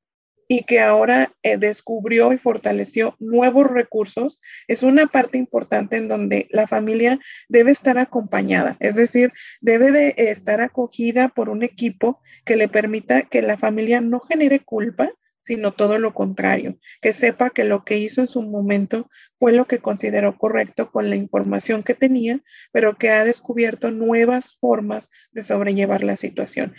y 0.52 0.64
que 0.64 0.80
ahora 0.80 1.32
eh, 1.44 1.58
descubrió 1.58 2.34
y 2.34 2.40
fortaleció 2.40 3.16
nuevos 3.20 3.68
recursos, 3.68 4.42
es 4.68 4.82
una 4.82 5.06
parte 5.06 5.38
importante 5.38 5.98
en 5.98 6.08
donde 6.08 6.48
la 6.50 6.66
familia 6.66 7.20
debe 7.50 7.70
estar 7.70 8.00
acompañada, 8.00 8.76
es 8.80 8.96
decir, 8.96 9.32
debe 9.62 9.92
de 9.92 10.16
estar 10.18 10.60
acogida 10.60 11.30
por 11.30 11.50
un 11.50 11.62
equipo 11.62 12.20
que 12.46 12.56
le 12.56 12.68
permita 12.68 13.22
que 13.22 13.44
la 13.44 13.60
familia 13.60 14.02
no 14.02 14.20
genere 14.22 14.60
culpa, 14.60 15.12
sino 15.40 15.72
todo 15.72 15.98
lo 15.98 16.14
contrario, 16.14 16.78
que 17.02 17.14
sepa 17.14 17.50
que 17.50 17.64
lo 17.64 17.84
que 17.84 17.98
hizo 17.98 18.22
en 18.22 18.28
su 18.28 18.42
momento 18.42 19.10
fue 19.38 19.52
lo 19.54 19.68
que 19.68 19.80
consideró 19.80 20.38
correcto 20.38 20.92
con 20.92 21.10
la 21.10 21.16
información 21.16 21.84
que 21.84 21.94
tenía, 21.94 22.42
pero 22.72 22.98
que 22.98 23.10
ha 23.10 23.24
descubierto 23.24 23.92
nuevas 23.92 24.58
formas 24.60 25.10
de 25.32 25.42
sobrellevar 25.42 26.04
la 26.04 26.16
situación. 26.16 26.76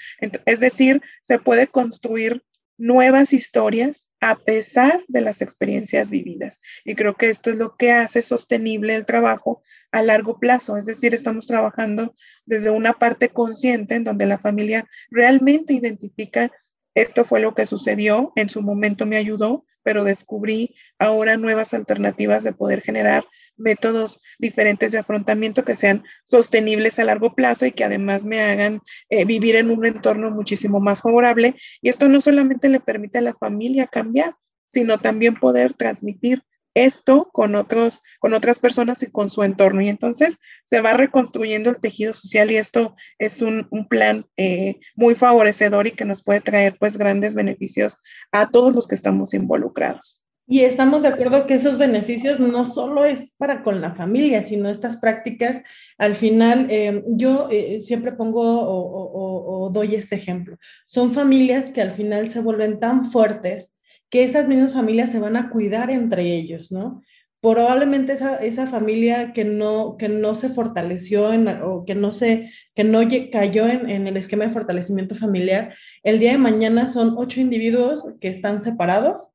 Es 0.47 0.61
decir, 0.61 1.03
se 1.23 1.39
puede 1.39 1.67
construir 1.67 2.43
nuevas 2.81 3.35
historias 3.35 4.11
a 4.21 4.39
pesar 4.39 5.05
de 5.07 5.21
las 5.21 5.43
experiencias 5.43 6.09
vividas. 6.09 6.63
Y 6.83 6.95
creo 6.95 7.15
que 7.15 7.29
esto 7.29 7.51
es 7.51 7.57
lo 7.57 7.77
que 7.77 7.93
hace 7.93 8.23
sostenible 8.23 8.95
el 8.95 9.05
trabajo 9.05 9.63
a 9.93 10.03
largo 10.03 10.39
plazo. 10.39 10.79
Es 10.79 10.87
decir, 10.87 11.15
estamos 11.15 11.47
trabajando 11.47 12.15
desde 12.47 12.71
una 12.71 12.95
parte 12.95 13.29
consciente 13.29 13.97
en 13.97 14.05
donde 14.05 14.25
la 14.25 14.39
familia 14.39 14.89
realmente 15.11 15.75
identifica 15.75 16.51
esto 16.95 17.25
fue 17.25 17.41
lo 17.41 17.55
que 17.55 17.67
sucedió, 17.67 18.33
en 18.37 18.49
su 18.49 18.63
momento 18.63 19.07
me 19.07 19.17
ayudó, 19.17 19.65
pero 19.83 20.05
descubrí 20.05 20.75
ahora 20.99 21.37
nuevas 21.37 21.73
alternativas 21.75 22.45
de 22.45 22.53
poder 22.53 22.83
generar 22.83 23.25
métodos 23.57 24.21
diferentes 24.39 24.93
de 24.93 24.99
afrontamiento 24.99 25.65
que 25.65 25.77
sean 25.77 26.05
sostenibles 26.25 26.99
a 26.99 27.05
largo 27.05 27.35
plazo 27.35 27.67
y 27.67 27.73
que 27.73 27.85
además 27.85 28.25
me 28.25 28.41
hagan 28.41 28.81
eh, 29.09 29.25
vivir 29.25 29.57
en 29.57 29.71
un 29.71 29.87
entorno 29.87 30.31
muchísimo 30.31 30.81
más 30.81 31.03
favorable. 31.03 31.55
Y 31.81 31.89
esto 31.89 32.09
no 32.09 32.21
solamente 32.21 32.69
le 32.69 32.81
permite 32.81 33.19
a 33.19 33.23
la 33.23 33.35
familia 33.35 33.87
cambiar, 33.87 34.35
sino 34.71 34.99
también 34.99 35.35
poder 35.35 35.75
transmitir 35.75 36.43
esto 36.75 37.29
con, 37.33 37.55
otros, 37.55 38.03
con 38.19 38.35
otras 38.35 38.59
personas 38.59 39.03
y 39.03 39.11
con 39.11 39.31
su 39.31 39.43
entorno. 39.43 39.81
Y 39.81 39.89
entonces 39.89 40.39
se 40.65 40.81
va 40.81 40.93
reconstruyendo 40.93 41.71
el 41.71 41.81
tejido 41.81 42.15
social 42.15 42.51
y 42.51 42.57
esto 42.57 42.95
es 43.19 43.43
un, 43.43 43.69
plan 43.89 44.27
eh, 44.37 44.79
muy 44.95 45.15
favorecedor 45.15 45.87
y 45.87 45.93
que 45.93 46.05
nos 46.05 46.23
puede 46.23 46.41
traer 46.41 46.77
pues 46.79 46.97
grandes 46.97 47.35
beneficios 47.35 47.99
a 48.31 48.51
todos 48.51 48.75
los 48.75 48.87
que 48.87 48.95
estamos 48.95 49.35
involucrados. 49.35 50.25
Y 50.47 50.63
estamos 50.63 51.03
de 51.03 51.09
acuerdo 51.09 51.47
que 51.47 51.55
esos 51.55 51.79
beneficios 51.79 52.41
no 52.41 52.67
solo 52.67 53.05
es 53.05 53.33
para 53.37 53.63
con 53.63 53.81
la 53.81 53.95
familia, 53.95 54.43
sino 54.43 54.69
estas 54.69 54.97
prácticas, 54.97 55.63
al 55.97 56.17
final, 56.17 56.67
eh, 56.71 57.05
yo 57.07 57.49
eh, 57.53 57.81
siempre 57.81 58.13
pongo 58.13 58.43
o 58.43 59.71
doy 59.73 59.95
este 59.95 60.17
ejemplo. 60.17 60.57
Son 60.87 61.13
familias 61.13 61.67
que 61.67 61.83
al 61.83 61.93
final 61.93 62.31
se 62.31 62.41
vuelven 62.41 62.81
tan 62.81 63.13
fuertes 63.13 63.71
que 64.11 64.25
esas 64.25 64.49
mismas 64.49 64.75
familias 64.75 65.11
se 65.11 65.21
van 65.21 65.37
a 65.37 65.51
cuidar 65.51 65.91
entre 65.91 66.23
ellos, 66.37 66.73
¿no? 66.73 67.03
Probablemente 67.41 68.13
esa, 68.13 68.37
esa 68.37 68.67
familia 68.67 69.33
que 69.33 69.45
no, 69.45 69.97
que 69.97 70.09
no 70.09 70.35
se 70.35 70.51
fortaleció 70.51 71.33
en, 71.33 71.49
o 71.49 71.85
que 71.87 71.95
no, 71.95 72.13
se, 72.13 72.51
que 72.75 72.85
no 72.85 73.01
cayó 73.33 73.67
en, 73.67 73.89
en 73.89 74.07
el 74.07 74.17
esquema 74.19 74.45
de 74.45 74.51
fortalecimiento 74.51 75.15
familiar, 75.15 75.75
el 76.03 76.19
día 76.19 76.33
de 76.33 76.39
mañana 76.39 76.89
son 76.89 77.15
ocho 77.17 77.41
individuos 77.41 78.05
que 78.21 78.29
están 78.29 78.61
separados 78.61 79.29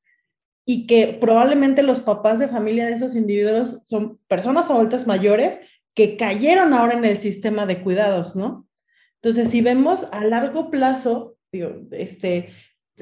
y 0.65 0.88
que 0.88 1.17
probablemente 1.19 1.82
los 1.82 1.99
papás 1.99 2.39
de 2.39 2.47
familia 2.47 2.86
de 2.86 2.93
esos 2.93 3.15
individuos 3.15 3.80
son 3.84 4.19
personas 4.28 4.69
adultas 4.69 5.07
mayores 5.07 5.59
que 5.95 6.17
cayeron 6.17 6.73
ahora 6.73 6.97
en 6.97 7.05
el 7.05 7.17
sistema 7.17 7.65
de 7.65 7.82
cuidados, 7.82 8.36
¿no? 8.36 8.67
Entonces, 9.21 9.49
si 9.49 9.61
vemos 9.61 10.05
a 10.11 10.23
largo 10.26 10.69
plazo, 10.69 11.38
digo, 11.51 11.71
este, 11.91 12.49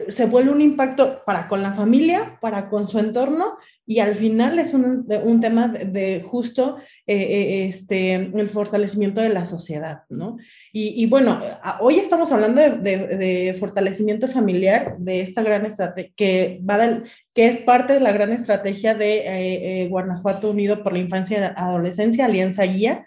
se 0.09 0.25
vuelve 0.25 0.51
un 0.51 0.61
impacto 0.61 1.21
para 1.23 1.47
con 1.47 1.61
la 1.61 1.73
familia, 1.73 2.39
para 2.41 2.67
con 2.67 2.89
su 2.89 2.97
entorno 2.97 3.57
y 3.85 3.99
al 3.99 4.15
final 4.15 4.57
es 4.57 4.73
un, 4.73 5.05
un 5.23 5.41
tema 5.41 5.67
de, 5.67 6.23
justo 6.25 6.77
eh, 7.05 7.15
eh, 7.15 7.65
este, 7.67 8.15
el 8.15 8.49
fortalecimiento 8.49 9.21
de 9.21 9.29
la 9.29 9.45
sociedad, 9.45 10.03
¿no? 10.09 10.37
Y, 10.71 11.05
bueno, 11.05 11.39
hoy 11.81 11.99
estamos 11.99 12.31
hablando 12.31 12.59
de, 12.59 13.55
fortalecimiento 13.59 14.27
familiar, 14.27 14.95
de 14.97 15.21
esta 15.21 15.43
gran 15.43 15.67
estrategia 15.67 16.11
que, 16.15 16.59
va 16.67 17.03
que 17.35 17.45
es 17.45 17.59
parte 17.59 17.93
de 17.93 17.99
la 17.99 18.11
gran 18.11 18.31
estrategia 18.31 18.95
de 18.95 19.83
eh, 19.83 19.87
Guanajuato 19.89 20.49
Unido 20.49 20.81
por 20.81 20.93
la 20.93 20.99
Infancia 20.99 21.37
y 21.37 21.41
la 21.41 21.47
Adolescencia, 21.49 22.25
Alianza 22.25 22.63
Guía 22.63 23.05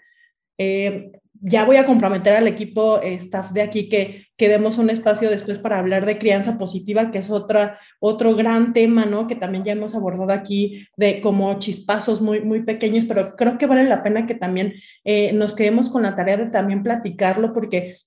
ya 1.41 1.65
voy 1.65 1.77
a 1.77 1.85
comprometer 1.85 2.33
al 2.33 2.47
equipo 2.47 3.01
eh, 3.01 3.15
staff 3.15 3.51
de 3.51 3.61
aquí 3.61 3.89
que, 3.89 4.27
que, 4.37 4.49
demos 4.49 4.77
un 4.77 4.89
espacio 4.89 5.29
después 5.29 5.59
para 5.59 5.79
hablar 5.79 6.05
de 6.05 6.17
crianza 6.17 6.57
positiva, 6.57 7.11
que 7.11 7.19
es 7.19 7.29
otra, 7.29 7.79
otro 7.99 8.35
gran 8.35 8.73
tema, 8.73 9.05
¿no? 9.05 9.27
Que 9.27 9.35
también 9.35 9.63
ya 9.63 9.73
hemos 9.73 9.95
abordado 9.95 10.31
aquí 10.31 10.87
de 10.95 11.21
como 11.21 11.57
chispazos 11.59 12.21
muy, 12.21 12.41
muy 12.41 12.63
pequeños, 12.63 13.05
pero 13.05 13.35
creo 13.35 13.57
que 13.57 13.65
vale 13.65 13.83
la 13.83 14.03
pena 14.03 14.25
que 14.25 14.35
también 14.35 14.73
eh, 15.03 15.31
nos 15.33 15.53
quedemos 15.53 15.89
con 15.89 16.03
la 16.03 16.15
tarea 16.15 16.37
de 16.37 16.47
también 16.47 16.83
platicarlo 16.83 17.53
porque 17.53 17.97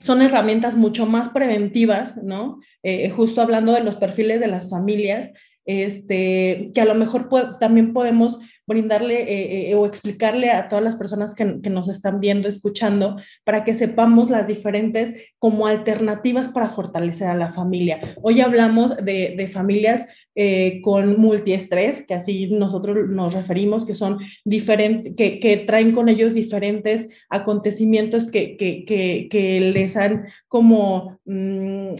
son 0.00 0.22
herramientas 0.22 0.76
mucho 0.76 1.06
más 1.06 1.28
preventivas, 1.28 2.16
¿no? 2.22 2.60
Eh, 2.82 3.10
justo 3.10 3.40
hablando 3.40 3.72
de 3.72 3.82
los 3.82 3.96
perfiles 3.96 4.40
de 4.40 4.46
las 4.46 4.70
familias, 4.70 5.30
este, 5.64 6.70
que 6.74 6.80
a 6.80 6.84
lo 6.84 6.94
mejor 6.94 7.28
también 7.58 7.92
podemos 7.92 8.38
brindarle 8.68 9.22
eh, 9.22 9.70
eh, 9.70 9.74
o 9.74 9.86
explicarle 9.86 10.50
a 10.50 10.68
todas 10.68 10.84
las 10.84 10.96
personas 10.96 11.34
que, 11.34 11.44
nos 11.44 11.88
están 11.88 12.20
viendo, 12.20 12.48
escuchando, 12.48 13.16
para 13.42 13.64
que 13.64 13.74
sepamos 13.74 14.30
las 14.30 14.46
diferentes 14.46 15.14
como 15.38 15.66
alternativas 15.66 16.48
para 16.48 16.68
fortalecer 16.68 17.28
a 17.28 17.34
la 17.34 17.52
familia. 17.52 18.14
Hoy 18.22 18.40
hablamos 18.42 18.94
de, 18.96 19.50
familias 19.52 20.06
eh, 20.34 20.80
con 20.82 21.18
multiestrés, 21.18 22.04
que 22.06 22.14
así 22.14 22.48
nosotros 22.50 23.08
nos 23.08 23.32
referimos, 23.32 23.86
que 23.86 23.96
son 23.96 24.18
diferentes, 24.44 25.14
que, 25.16 25.64
traen 25.66 25.92
con 25.92 26.08
ellos 26.08 26.34
diferentes 26.34 27.08
acontecimientos 27.30 28.30
que, 28.30 28.56
que 28.58 29.70
les 29.72 29.96
han 29.96 30.26
como 30.46 31.18
mm, 31.24 31.94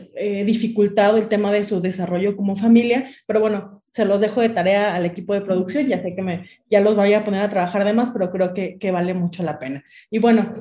dificultado 0.44 1.16
el 1.16 1.28
tema 1.28 1.50
de 1.50 1.64
su 1.64 1.80
desarrollo 1.80 2.36
como 2.36 2.56
familia, 2.56 3.10
pero 3.26 3.40
bueno, 3.40 3.77
se 3.92 4.04
los 4.04 4.20
dejo 4.20 4.40
de 4.40 4.48
tarea 4.50 4.94
al 4.94 5.06
equipo 5.06 5.34
de 5.34 5.40
producción, 5.40 5.86
ya 5.86 6.00
sé 6.00 6.14
que 6.14 6.22
me, 6.22 6.48
ya 6.70 6.80
los 6.80 6.94
voy 6.96 7.14
a 7.14 7.24
poner 7.24 7.42
a 7.42 7.50
trabajar 7.50 7.84
de 7.84 7.92
más, 7.92 8.10
pero 8.10 8.30
creo 8.30 8.54
que, 8.54 8.78
que 8.78 8.90
vale 8.90 9.14
mucho 9.14 9.42
la 9.42 9.58
pena. 9.58 9.84
Y 10.10 10.18
bueno, 10.18 10.52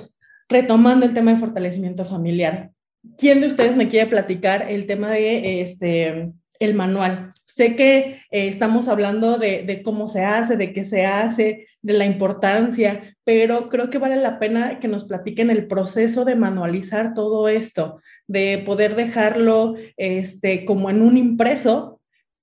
retomando 0.49 1.05
el 1.05 1.13
tema 1.13 1.31
de 1.31 1.37
fortalecimiento 1.37 2.05
familiar, 2.05 2.71
¿quién 3.17 3.41
de 3.41 3.47
ustedes 3.47 3.75
me 3.75 3.87
quiere 3.87 4.09
platicar 4.09 4.65
el 4.69 4.85
tema 4.85 5.11
de 5.11 5.61
este, 5.61 6.31
el 6.59 6.73
manual? 6.73 7.31
Sé 7.45 7.75
que 7.75 8.21
eh, 8.31 8.47
estamos 8.47 8.87
hablando 8.87 9.37
de, 9.37 9.63
de, 9.63 9.81
cómo 9.81 10.07
se 10.07 10.23
hace, 10.23 10.57
de 10.57 10.73
qué 10.73 10.85
se 10.85 11.05
hace, 11.05 11.67
de 11.81 11.93
la 11.93 12.05
importancia, 12.05 13.15
pero 13.23 13.69
creo 13.69 13.89
que 13.89 13.97
vale 13.97 14.15
la 14.17 14.39
pena 14.39 14.79
que 14.79 14.87
nos 14.87 15.05
platiquen 15.05 15.49
el 15.49 15.67
proceso 15.67 16.25
de 16.25 16.35
manualizar 16.35 17.13
todo 17.13 17.47
esto, 17.49 18.01
de 18.27 18.61
poder 18.65 18.95
dejarlo 18.95 19.75
este, 19.95 20.65
como 20.65 20.89
en 20.89 21.01
un 21.01 21.17
impreso 21.17 21.96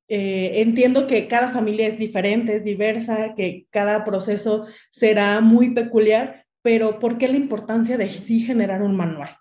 Eh, 0.09 0.61
entiendo 0.61 1.07
que 1.07 1.29
cada 1.29 1.51
familia 1.51 1.87
es 1.87 1.99
diferente, 1.99 2.57
es 2.57 2.65
diversa, 2.65 3.35
que 3.35 3.67
cada 3.71 4.05
proceso 4.05 4.67
será 4.91 5.41
muy 5.41 5.71
peculiar, 5.71 6.47
pero 6.63 6.99
¿por 6.99 7.17
qué 7.17 7.29
la 7.29 7.37
importancia 7.37 7.97
de 7.97 8.11
sí 8.11 8.41
generar 8.41 8.83
un 8.83 8.97
manual? 8.97 9.37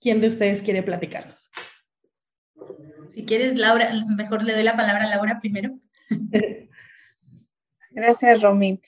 ¿Quién 0.00 0.20
de 0.20 0.28
ustedes 0.28 0.62
quiere 0.62 0.82
platicarnos? 0.82 1.50
Si 3.08 3.24
quieres, 3.24 3.56
Laura, 3.56 3.88
mejor 4.16 4.42
le 4.42 4.52
doy 4.52 4.62
la 4.62 4.76
palabra 4.76 5.04
a 5.04 5.08
Laura 5.08 5.38
primero. 5.40 5.78
Gracias, 7.90 8.42
Romy. 8.42 8.80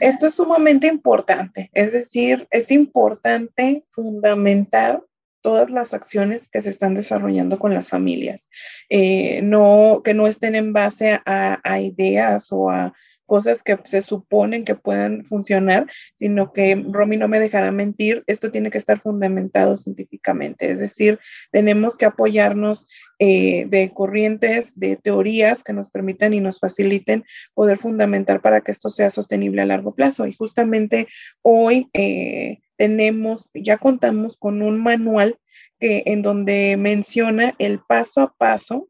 Esto 0.00 0.26
es 0.26 0.34
sumamente 0.34 0.86
importante, 0.86 1.70
es 1.74 1.92
decir, 1.92 2.46
es 2.50 2.70
importante 2.70 3.84
fundamentar 3.88 5.04
todas 5.48 5.70
las 5.70 5.94
acciones 5.94 6.50
que 6.50 6.60
se 6.60 6.68
están 6.68 6.94
desarrollando 6.94 7.58
con 7.58 7.72
las 7.72 7.88
familias, 7.88 8.50
eh, 8.90 9.40
no, 9.40 10.02
que 10.04 10.12
no 10.12 10.26
estén 10.26 10.54
en 10.54 10.74
base 10.74 11.22
a, 11.24 11.58
a 11.64 11.80
ideas 11.80 12.52
o 12.52 12.68
a 12.68 12.92
cosas 13.28 13.62
que 13.62 13.78
se 13.84 14.00
suponen 14.00 14.64
que 14.64 14.74
puedan 14.74 15.24
funcionar, 15.26 15.86
sino 16.14 16.52
que 16.52 16.82
Romy 16.90 17.18
no 17.18 17.28
me 17.28 17.38
dejará 17.38 17.70
mentir, 17.70 18.24
esto 18.26 18.50
tiene 18.50 18.70
que 18.70 18.78
estar 18.78 18.98
fundamentado 18.98 19.76
científicamente, 19.76 20.70
es 20.70 20.80
decir, 20.80 21.20
tenemos 21.52 21.96
que 21.96 22.06
apoyarnos 22.06 22.88
eh, 23.20 23.66
de 23.68 23.92
corrientes, 23.92 24.78
de 24.78 24.96
teorías 24.96 25.62
que 25.62 25.74
nos 25.74 25.90
permitan 25.90 26.32
y 26.32 26.40
nos 26.40 26.58
faciliten 26.58 27.24
poder 27.52 27.76
fundamentar 27.76 28.40
para 28.40 28.62
que 28.62 28.70
esto 28.70 28.88
sea 28.88 29.10
sostenible 29.10 29.60
a 29.60 29.66
largo 29.66 29.92
plazo. 29.94 30.26
Y 30.26 30.34
justamente 30.34 31.08
hoy 31.42 31.90
eh, 31.92 32.60
tenemos, 32.76 33.50
ya 33.54 33.76
contamos 33.76 34.36
con 34.38 34.62
un 34.62 34.80
manual 34.80 35.36
que, 35.78 36.04
en 36.06 36.22
donde 36.22 36.76
menciona 36.78 37.54
el 37.58 37.80
paso 37.80 38.22
a 38.22 38.34
paso 38.38 38.88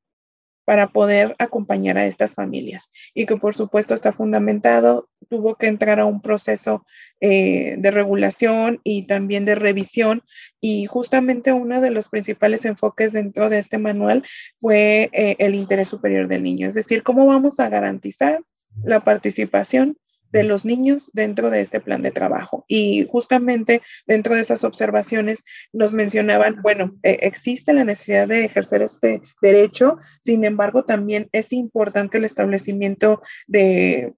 para 0.69 0.89
poder 0.89 1.35
acompañar 1.39 1.97
a 1.97 2.05
estas 2.05 2.35
familias. 2.35 2.93
Y 3.14 3.25
que 3.25 3.39
por 3.39 3.55
supuesto 3.55 3.95
está 3.95 4.12
fundamentado, 4.12 5.09
tuvo 5.31 5.55
que 5.55 5.66
entrar 5.66 5.99
a 5.99 6.05
un 6.05 6.21
proceso 6.21 6.85
eh, 7.23 7.77
de 7.79 7.91
regulación 7.91 8.79
y 8.85 9.07
también 9.07 9.47
de 9.47 9.55
revisión. 9.55 10.23
Y 10.61 10.85
justamente 10.85 11.55
uno 11.55 11.81
de 11.81 11.91
los 11.91 12.11
principales 12.11 12.66
enfoques 12.66 13.14
dentro 13.14 13.49
de 13.49 13.61
este 13.61 13.79
manual 13.79 14.25
fue 14.61 15.09
eh, 15.14 15.37
el 15.39 15.55
interés 15.55 15.89
superior 15.89 16.29
del 16.29 16.43
niño, 16.43 16.69
es 16.69 16.75
decir, 16.75 17.03
cómo 17.03 17.25
vamos 17.25 17.61
a 17.61 17.71
garantizar 17.71 18.43
la 18.85 19.01
participación 19.01 19.97
de 20.33 20.45
los 20.45 20.64
niños 20.64 21.11
dentro 21.12 21.51
de 21.51 21.61
este 21.61 21.81
plan 21.81 22.03
de 22.03 22.11
trabajo. 22.11 22.64
Y 22.68 23.07
justamente 23.11 23.83
dentro 24.07 24.35
de 24.35 24.43
esas 24.43 24.64
observaciones 24.64 25.45
nos 25.72 25.93
mencionaban, 25.93 26.61
bueno, 26.62 26.97
eh, 27.03 27.18
existe 27.22 27.72
la 27.72 27.85
necesidad 27.85 28.29
de 28.29 28.45
ejercer 28.45 28.83
este 28.83 29.22
derecho, 29.41 29.99
sin 30.20 30.45
embargo, 30.45 30.85
también 30.85 31.29
es 31.33 31.53
importante 31.53 32.18
el 32.18 32.24
establecimiento 32.24 33.22
de 33.47 34.14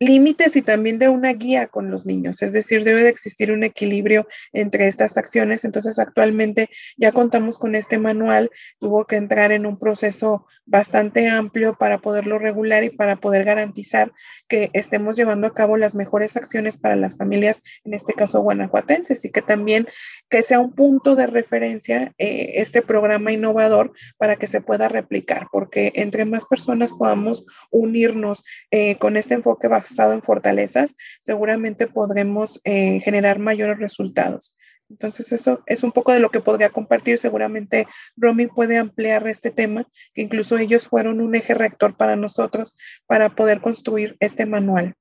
límites 0.00 0.56
y 0.56 0.62
también 0.62 0.98
de 0.98 1.08
una 1.08 1.32
guía 1.34 1.68
con 1.68 1.90
los 1.90 2.06
niños, 2.06 2.40
es 2.40 2.54
decir, 2.54 2.84
debe 2.84 3.02
de 3.02 3.10
existir 3.10 3.52
un 3.52 3.62
equilibrio 3.64 4.26
entre 4.52 4.88
estas 4.88 5.18
acciones. 5.18 5.64
Entonces, 5.64 5.98
actualmente 5.98 6.70
ya 6.96 7.12
contamos 7.12 7.58
con 7.58 7.74
este 7.74 7.98
manual, 7.98 8.50
tuvo 8.78 9.06
que 9.06 9.16
entrar 9.16 9.52
en 9.52 9.66
un 9.66 9.78
proceso 9.78 10.46
bastante 10.70 11.28
amplio 11.28 11.76
para 11.76 11.98
poderlo 11.98 12.38
regular 12.38 12.84
y 12.84 12.90
para 12.90 13.16
poder 13.16 13.44
garantizar 13.44 14.12
que 14.48 14.70
estemos 14.72 15.16
llevando 15.16 15.48
a 15.48 15.54
cabo 15.54 15.76
las 15.76 15.96
mejores 15.96 16.36
acciones 16.36 16.76
para 16.76 16.94
las 16.94 17.16
familias, 17.16 17.62
en 17.84 17.92
este 17.92 18.14
caso 18.14 18.40
guanajuatenses, 18.40 19.24
y 19.24 19.30
que 19.30 19.42
también 19.42 19.88
que 20.28 20.42
sea 20.42 20.60
un 20.60 20.72
punto 20.72 21.16
de 21.16 21.26
referencia 21.26 22.14
eh, 22.18 22.52
este 22.54 22.82
programa 22.82 23.32
innovador 23.32 23.92
para 24.16 24.36
que 24.36 24.46
se 24.46 24.60
pueda 24.60 24.88
replicar, 24.88 25.48
porque 25.50 25.92
entre 25.96 26.24
más 26.24 26.44
personas 26.44 26.92
podamos 26.92 27.44
unirnos 27.70 28.44
eh, 28.70 28.96
con 28.96 29.16
este 29.16 29.34
enfoque 29.34 29.66
basado 29.66 30.12
en 30.12 30.22
fortalezas, 30.22 30.94
seguramente 31.20 31.88
podremos 31.88 32.60
eh, 32.64 33.00
generar 33.00 33.40
mayores 33.40 33.78
resultados. 33.78 34.56
Entonces, 34.90 35.30
eso 35.32 35.62
es 35.66 35.82
un 35.82 35.92
poco 35.92 36.12
de 36.12 36.20
lo 36.20 36.30
que 36.30 36.40
podría 36.40 36.70
compartir. 36.70 37.16
Seguramente 37.16 37.86
Romy 38.16 38.48
puede 38.48 38.76
ampliar 38.76 39.26
este 39.28 39.50
tema, 39.50 39.86
que 40.12 40.22
incluso 40.22 40.58
ellos 40.58 40.88
fueron 40.88 41.20
un 41.20 41.34
eje 41.34 41.54
rector 41.54 41.96
para 41.96 42.16
nosotros 42.16 42.76
para 43.06 43.34
poder 43.34 43.60
construir 43.60 44.16
este 44.20 44.46
manual. 44.46 44.94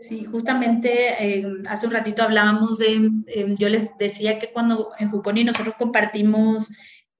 Sí, 0.00 0.24
justamente 0.24 1.14
eh, 1.18 1.46
hace 1.70 1.86
un 1.86 1.94
ratito 1.94 2.22
hablábamos 2.22 2.76
de, 2.76 3.10
em, 3.26 3.56
yo 3.56 3.70
les 3.70 3.88
decía 3.98 4.38
que 4.38 4.52
cuando 4.52 4.90
en 4.98 5.10
Juponi 5.10 5.44
nosotros 5.44 5.76
compartimos 5.78 6.70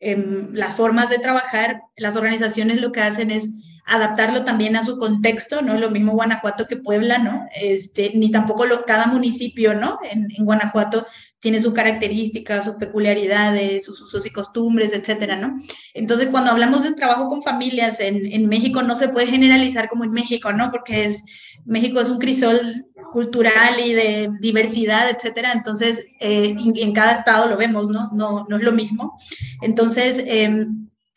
em, 0.00 0.52
las 0.52 0.76
formas 0.76 1.08
de 1.08 1.18
trabajar, 1.18 1.80
las 1.96 2.16
organizaciones 2.16 2.82
lo 2.82 2.92
que 2.92 3.00
hacen 3.00 3.30
es 3.30 3.54
adaptarlo 3.86 4.44
también 4.44 4.76
a 4.76 4.82
su 4.82 4.98
contexto, 4.98 5.62
no 5.62 5.78
lo 5.78 5.90
mismo 5.90 6.12
Guanajuato 6.12 6.66
que 6.66 6.76
Puebla, 6.76 7.18
¿no? 7.18 7.46
Este, 7.54 8.12
ni 8.14 8.30
tampoco 8.30 8.66
lo, 8.66 8.84
cada 8.84 9.06
municipio, 9.06 9.74
¿no? 9.74 9.98
En, 10.10 10.28
en 10.36 10.44
Guanajuato 10.44 11.06
tiene 11.44 11.60
sus 11.60 11.74
características, 11.74 12.64
sus 12.64 12.76
peculiaridades, 12.76 13.84
sus 13.84 14.00
usos 14.00 14.24
y 14.24 14.30
costumbres, 14.30 14.94
etcétera, 14.94 15.36
¿no? 15.36 15.62
Entonces, 15.92 16.28
cuando 16.28 16.50
hablamos 16.50 16.84
de 16.84 16.94
trabajo 16.94 17.28
con 17.28 17.42
familias 17.42 18.00
en, 18.00 18.48
México, 18.48 18.80
no 18.80 18.96
se 18.96 19.10
puede 19.10 19.26
generalizar 19.26 19.90
como 19.90 20.04
en 20.04 20.12
México, 20.12 20.54
¿no? 20.54 20.70
Porque 20.70 21.04
es, 21.04 21.22
México 21.66 22.00
es 22.00 22.08
un 22.08 22.18
crisol 22.18 22.86
cultural 23.12 23.78
y 23.78 23.92
de 23.92 24.30
diversidad, 24.40 25.10
etcétera. 25.10 25.52
Entonces, 25.52 26.06
eh, 26.18 26.56
en, 26.58 26.92
cada 26.94 27.12
estado 27.12 27.46
lo 27.46 27.58
vemos, 27.58 27.90
¿no? 27.90 28.08
No, 28.14 28.46
no 28.48 28.56
es 28.56 28.62
lo 28.62 28.72
mismo. 28.72 29.18
Entonces, 29.60 30.24
eh, 30.26 30.66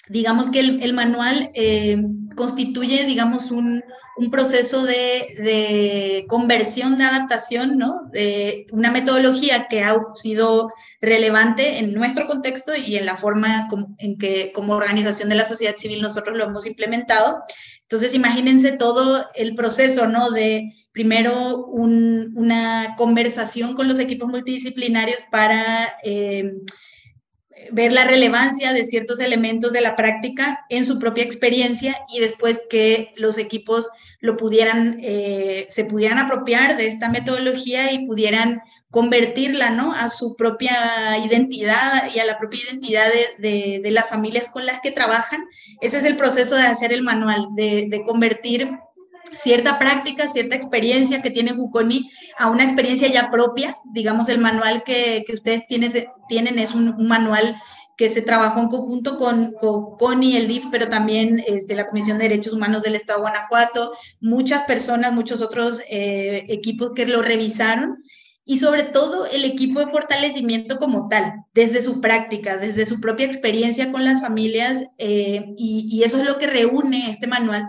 digamos 0.09 0.47
que 0.49 0.59
el, 0.59 0.81
el 0.83 0.93
manual 0.93 1.51
eh, 1.53 1.97
constituye, 2.35 3.05
digamos, 3.05 3.51
un, 3.51 3.83
un 4.17 4.31
proceso 4.31 4.83
de, 4.83 5.35
de, 5.37 6.25
conversión, 6.27 6.97
de 6.97 7.03
adaptación, 7.03 7.77
¿no? 7.77 8.03
De 8.11 8.67
una 8.71 8.91
metodología 8.91 9.67
que 9.67 9.83
ha 9.83 9.95
sido 10.13 10.71
relevante 11.01 11.79
en 11.79 11.93
nuestro 11.93 12.25
contexto 12.27 12.73
y 12.75 12.95
en 12.95 13.05
la 13.05 13.17
forma 13.17 13.67
en 13.99 14.17
que 14.17 14.51
como 14.53 14.73
organización 14.73 15.29
de 15.29 15.35
la 15.35 15.45
sociedad 15.45 15.75
civil 15.75 16.01
nosotros 16.01 16.37
lo 16.37 16.45
hemos 16.45 16.65
implementado. 16.65 17.43
Entonces, 17.81 18.13
imagínense 18.13 18.71
todo 18.71 19.25
el 19.35 19.55
proceso, 19.55 20.07
¿no? 20.07 20.31
De 20.31 20.73
primero 20.91 21.65
un, 21.65 22.33
una 22.35 22.95
conversación 22.97 23.75
con 23.75 23.87
los 23.87 23.99
equipos 23.99 24.29
multidisciplinarios 24.29 25.19
para... 25.31 25.95
Eh, 26.03 26.53
ver 27.71 27.91
la 27.91 28.05
relevancia 28.05 28.73
de 28.73 28.85
ciertos 28.85 29.19
elementos 29.19 29.73
de 29.73 29.81
la 29.81 29.95
práctica 29.95 30.65
en 30.69 30.85
su 30.85 30.99
propia 30.99 31.23
experiencia 31.23 31.97
y 32.13 32.19
después 32.19 32.61
que 32.69 33.13
los 33.15 33.37
equipos 33.37 33.89
lo 34.19 34.35
pudieran, 34.35 34.99
eh, 35.01 35.67
se 35.69 35.85
pudieran 35.85 36.17
apropiar 36.17 36.75
de 36.75 36.87
esta 36.87 37.09
metodología 37.09 37.91
y 37.91 38.05
pudieran 38.05 38.61
convertirla 38.89 39.69
¿no? 39.69 39.93
a 39.93 40.09
su 40.09 40.35
propia 40.35 41.17
identidad 41.23 42.09
y 42.13 42.19
a 42.19 42.25
la 42.25 42.37
propia 42.37 42.61
identidad 42.69 43.07
de, 43.07 43.49
de, 43.49 43.79
de 43.81 43.91
las 43.91 44.09
familias 44.09 44.49
con 44.49 44.65
las 44.65 44.81
que 44.81 44.91
trabajan. 44.91 45.45
Ese 45.81 45.99
es 45.99 46.05
el 46.05 46.17
proceso 46.17 46.55
de 46.55 46.63
hacer 46.63 46.91
el 46.91 47.03
manual, 47.03 47.49
de, 47.55 47.87
de 47.89 48.03
convertir 48.05 48.71
cierta 49.33 49.79
práctica, 49.79 50.27
cierta 50.27 50.55
experiencia 50.55 51.21
que 51.21 51.31
tiene 51.31 51.53
Guconi 51.53 52.09
a 52.37 52.49
una 52.49 52.63
experiencia 52.63 53.07
ya 53.07 53.29
propia. 53.29 53.77
Digamos, 53.85 54.29
el 54.29 54.39
manual 54.39 54.83
que, 54.83 55.23
que 55.25 55.33
ustedes 55.33 55.67
tienen, 55.67 56.59
es 56.59 56.73
un, 56.73 57.07
manual 57.07 57.55
que 57.95 58.09
se 58.09 58.21
trabajó 58.21 58.59
en 58.59 58.67
conjunto 58.67 59.17
con, 59.17 59.53
con 59.53 60.23
el 60.23 60.47
DIF, 60.47 60.65
pero 60.71 60.87
también 60.87 61.43
este, 61.47 61.73
la 61.73 61.87
Comisión 61.87 62.17
de 62.17 62.29
Derechos 62.29 62.53
Humanos 62.53 62.83
del 62.83 62.95
Estado 62.95 63.19
de 63.19 63.23
Guanajuato, 63.23 63.93
muchas 64.19 64.65
personas, 64.65 65.13
muchos 65.13 65.41
otros 65.41 65.81
eh, 65.89 66.45
equipos 66.47 66.91
que 66.95 67.07
lo 67.07 67.21
revisaron 67.23 68.03
y 68.49 68.57
sobre 68.57 68.83
todo 68.83 69.25
el 69.25 69.43
equipo 69.43 69.81
de 69.81 69.87
fortalecimiento 69.87 70.79
como 70.79 71.09
tal, 71.09 71.43
desde 71.53 71.81
su 71.81 71.99
práctica, 71.99 72.57
desde 72.57 72.85
su 72.85 73.01
propia 73.01 73.25
experiencia 73.25 73.91
con 73.91 74.05
las 74.05 74.21
familias, 74.21 74.85
eh, 74.97 75.53
y, 75.57 76.01
eso 76.03 76.17
es 76.17 76.23
lo 76.23 76.37
que 76.37 76.47
reúne 76.47 77.09
este 77.09 77.27
manual, 77.27 77.67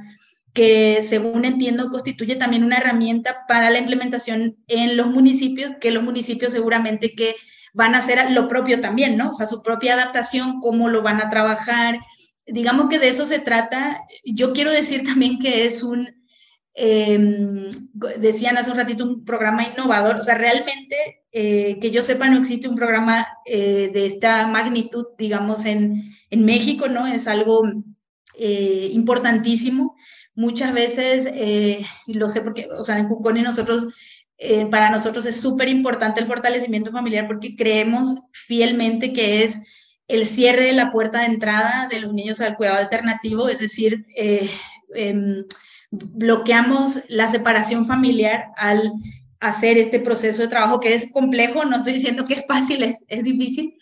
que 0.58 1.04
según 1.04 1.44
entiendo 1.44 1.88
constituye 1.88 2.34
también 2.34 2.64
una 2.64 2.78
herramienta 2.78 3.44
para 3.46 3.70
la 3.70 3.78
implementación 3.78 4.56
en 4.66 4.96
los 4.96 5.06
municipios, 5.06 5.70
que 5.80 5.92
los 5.92 6.02
municipios 6.02 6.50
seguramente 6.50 7.14
que 7.14 7.36
van 7.72 7.94
a 7.94 7.98
hacer 7.98 8.32
lo 8.32 8.48
propio 8.48 8.80
también, 8.80 9.16
¿no? 9.16 9.30
O 9.30 9.34
sea, 9.34 9.46
su 9.46 9.62
propia 9.62 9.94
adaptación, 9.94 10.58
cómo 10.58 10.88
lo 10.88 11.00
van 11.00 11.20
a 11.20 11.28
trabajar. 11.28 12.00
Digamos 12.44 12.88
que 12.88 12.98
de 12.98 13.06
eso 13.06 13.24
se 13.24 13.38
trata. 13.38 14.02
Yo 14.24 14.52
quiero 14.52 14.72
decir 14.72 15.04
también 15.04 15.38
que 15.38 15.64
es 15.64 15.84
un, 15.84 16.08
eh, 16.74 17.68
decían 18.18 18.58
hace 18.58 18.72
un 18.72 18.78
ratito, 18.78 19.04
un 19.04 19.24
programa 19.24 19.62
innovador. 19.62 20.16
O 20.16 20.24
sea, 20.24 20.34
realmente, 20.34 21.22
eh, 21.30 21.78
que 21.80 21.92
yo 21.92 22.02
sepa, 22.02 22.28
no 22.28 22.36
existe 22.36 22.66
un 22.66 22.74
programa 22.74 23.28
eh, 23.46 23.90
de 23.92 24.06
esta 24.06 24.48
magnitud, 24.48 25.06
digamos, 25.16 25.66
en, 25.66 26.16
en 26.30 26.44
México, 26.44 26.88
¿no? 26.88 27.06
Es 27.06 27.28
algo 27.28 27.62
eh, 28.40 28.90
importantísimo 28.92 29.96
muchas 30.38 30.72
veces, 30.72 31.28
eh, 31.34 31.84
y 32.06 32.14
lo 32.14 32.28
sé 32.28 32.42
porque, 32.42 32.68
o 32.70 32.84
sea, 32.84 32.96
en 32.96 33.08
Juconi 33.08 33.42
nosotros, 33.42 33.88
eh, 34.38 34.66
para 34.66 34.88
nosotros 34.88 35.26
es 35.26 35.40
súper 35.40 35.68
importante 35.68 36.20
el 36.20 36.28
fortalecimiento 36.28 36.92
familiar 36.92 37.26
porque 37.26 37.56
creemos 37.56 38.14
fielmente 38.30 39.12
que 39.12 39.42
es 39.42 39.62
el 40.06 40.26
cierre 40.26 40.66
de 40.66 40.74
la 40.74 40.92
puerta 40.92 41.18
de 41.18 41.26
entrada 41.26 41.88
de 41.90 41.98
los 41.98 42.12
niños 42.14 42.40
al 42.40 42.56
cuidado 42.56 42.78
alternativo, 42.78 43.48
es 43.48 43.58
decir, 43.58 44.06
eh, 44.16 44.48
em, 44.94 45.44
bloqueamos 45.90 47.00
la 47.08 47.28
separación 47.28 47.84
familiar 47.84 48.52
al 48.56 48.92
hacer 49.40 49.76
este 49.76 49.98
proceso 49.98 50.42
de 50.42 50.48
trabajo 50.48 50.78
que 50.78 50.94
es 50.94 51.10
complejo, 51.10 51.64
no 51.64 51.78
estoy 51.78 51.94
diciendo 51.94 52.24
que 52.24 52.34
es 52.34 52.46
fácil, 52.46 52.84
es 53.08 53.24
difícil, 53.24 53.74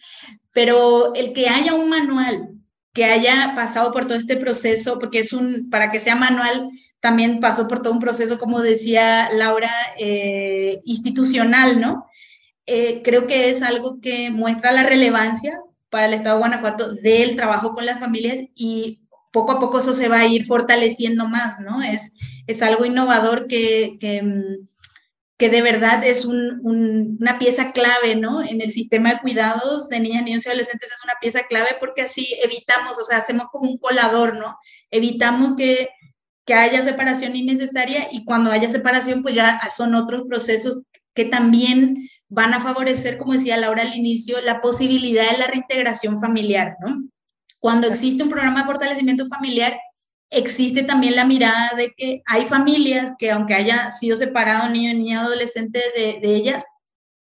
pero 0.55 1.15
el 1.15 1.35
que 1.35 1.51
haya 1.51 1.75
un 1.75 1.91
manual 1.91 2.56
que 2.97 3.05
haya 3.05 3.53
pasado 3.55 3.93
por 3.93 4.07
todo 4.07 4.17
este 4.17 4.39
proceso, 4.39 4.99
porque 4.99 5.19
es 5.19 5.35
un, 5.35 5.69
para 5.69 5.91
que 5.91 5.99
sea 5.99 6.17
manual, 6.17 6.71
también 6.99 7.41
pasó 7.41 7.69
por 7.69 7.83
todo 7.83 7.93
un 7.93 7.99
proceso, 8.01 8.39
como 8.39 8.63
decía 8.63 9.29
Laura, 9.35 9.71
eh, 9.99 10.81
institucional, 10.85 11.79
¿no? 11.79 12.07
Eh, 12.65 13.03
creo 13.05 13.27
que 13.27 13.51
es 13.51 13.63
algo 13.63 14.01
que 14.01 14.31
muestra 14.31 14.73
la 14.73 14.83
relevancia 14.83 15.61
para 15.91 16.07
el 16.07 16.15
Estado 16.15 16.37
de 16.37 16.41
Guanajuato 16.41 16.95
del 16.95 17.37
trabajo 17.37 17.75
con 17.75 17.85
las 17.85 18.01
familias 18.01 18.41
y 18.55 19.03
poco 19.31 19.53
a 19.53 19.61
poco 19.61 19.81
eso 19.81 19.93
se 19.93 20.09
va 20.09 20.21
a 20.21 20.27
ir 20.27 20.47
fortaleciendo 20.47 21.29
más, 21.29 21.61
¿no? 21.61 21.83
Es, 21.83 22.15
es 22.47 22.63
algo 22.63 22.87
innovador 22.87 23.47
que, 23.47 23.99
mm, 24.23 24.69
que 25.39 25.51
de 25.51 25.61
verdad 25.61 26.03
es 26.05 26.25
una 26.25 27.39
pieza 27.39 27.73
clave, 27.73 28.17
¿no? 28.17 28.43
En 28.43 28.63
el 28.63 28.73
sistema 28.73 29.13
de 29.13 29.21
cuidados 29.21 29.89
de 29.91 30.01
niñas, 30.01 30.25
niños 30.25 30.47
y 30.47 30.49
adolescentes 30.49 30.91
es 30.91 31.05
una 31.05 31.15
pieza 31.21 31.47
clave 31.47 31.77
porque 31.79 32.03
así 32.03 32.37
evitamos, 32.43 32.99
o 32.99 33.05
sea, 33.05 33.19
hacemos 33.19 33.49
como 33.53 33.71
un 33.71 33.79
colador, 33.79 34.37
¿no? 34.39 34.59
Evitamos 34.91 35.55
que, 35.57 35.91
que 36.47 36.55
haya 36.55 36.83
separación 36.83 37.37
innecesaria 37.37 38.09
y 38.11 38.25
cuando 38.25 38.51
haya 38.51 38.71
separación, 38.71 39.23
pues 39.23 39.35
ya 39.35 39.61
son 39.69 39.95
otros 39.95 40.23
procesos 40.27 40.81
que 41.13 41.27
también 41.27 42.09
van 42.29 42.55
a 42.55 42.61
favorecer, 42.61 43.19
como 43.19 43.35
decía 43.35 43.59
Laura 43.59 43.83
al 43.83 43.95
inicio, 43.95 44.41
la 44.41 44.63
posibilidad 44.63 45.31
de 45.31 45.39
la 45.39 45.47
reintegración 45.49 46.19
familiar, 46.19 46.77
¿no? 46.81 47.05
Cuando 47.61 47.89
existe 47.89 48.23
un 48.23 48.31
programa 48.31 48.61
de 48.61 48.67
fortalecimiento 48.67 49.27
familiar, 49.27 49.79
existe 50.31 50.83
también 50.83 51.17
la 51.17 51.25
mirada 51.25 51.71
de 51.77 51.93
que 51.97 52.23
hay 52.27 52.47
familias 52.47 53.13
que 53.19 53.31
aunque 53.31 53.55
haya 53.55 53.91
sido 53.91 54.17
separado 54.17 54.69
niño, 54.69 54.93
niña, 54.95 55.21
adolescente 55.21 55.81
de, 55.95 56.35
ellas, 56.35 56.65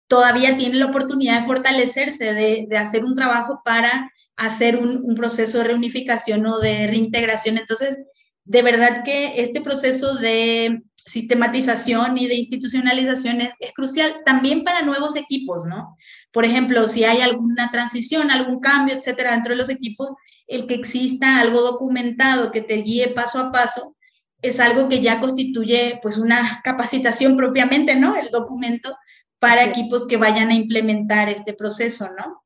todavía 0.09 0.57
tienen 0.57 0.81
la 0.81 0.87
oportunidad 0.87 1.41
de 1.41 1.47
fortalecerse, 1.47 2.33
de, 2.33 2.67
de 2.69 2.79
hacer 2.79 3.05
un 3.05 3.15
trabajo 3.15 3.61
para 3.65 4.11
hacer 4.37 4.77
un, 4.77 5.01
un, 5.05 5.15
proceso 5.15 5.59
de 5.59 5.65
reunificación 5.65 6.47
o 6.47 6.59
de 6.59 6.87
reintegración. 6.87 7.59
Entonces, 7.59 7.99
de 8.45 8.63
verdad 8.63 9.05
que 9.05 9.41
este 9.41 9.61
proceso 9.61 10.17
de 10.17 10.83
sistematización 10.97 12.17
y 12.19 12.27
de 12.27 12.35
institucionalización 12.35 13.43
es, 13.43 13.53
es, 13.61 13.73
crucial 13.73 14.23
también 14.25 14.65
para 14.65 14.83
nuevos 14.83 15.17
equipos, 15.17 15.65
¿no? 15.67 15.97
Por 16.33 16.45
ejemplo, 16.45 16.89
si 16.89 17.05
hay 17.05 17.21
alguna 17.21 17.71
transición, 17.71 18.31
algún 18.31 18.61
cambio, 18.61 18.95
etcétera, 18.95 19.33
dentro 19.33 19.53
de 19.53 19.59
los 19.59 19.69
equipos, 19.69 20.11
el 20.47 20.67
que 20.67 20.75
exista 20.75 21.41
algo 21.41 21.61
documentado 21.63 22.53
que 22.53 22.61
te 22.61 22.77
guíe 22.77 23.09
paso 23.09 23.39
a 23.39 23.53
paso 23.53 23.97
es 24.43 24.61
algo 24.61 24.89
que 24.89 25.01
ya 25.01 25.21
constituye 25.21 25.99
pues 26.03 26.19
una 26.19 26.61
capacitación 26.63 27.37
propiamente, 27.37 27.97
¿no? 27.97 28.15
El 28.17 28.29
documento 28.29 28.95
para 29.39 29.65
equipos 29.65 30.07
que 30.07 30.19
vayan 30.19 30.51
a 30.51 30.55
implementar 30.55 31.31
este 31.31 31.55
proceso, 31.55 32.11
¿no? 32.19 32.44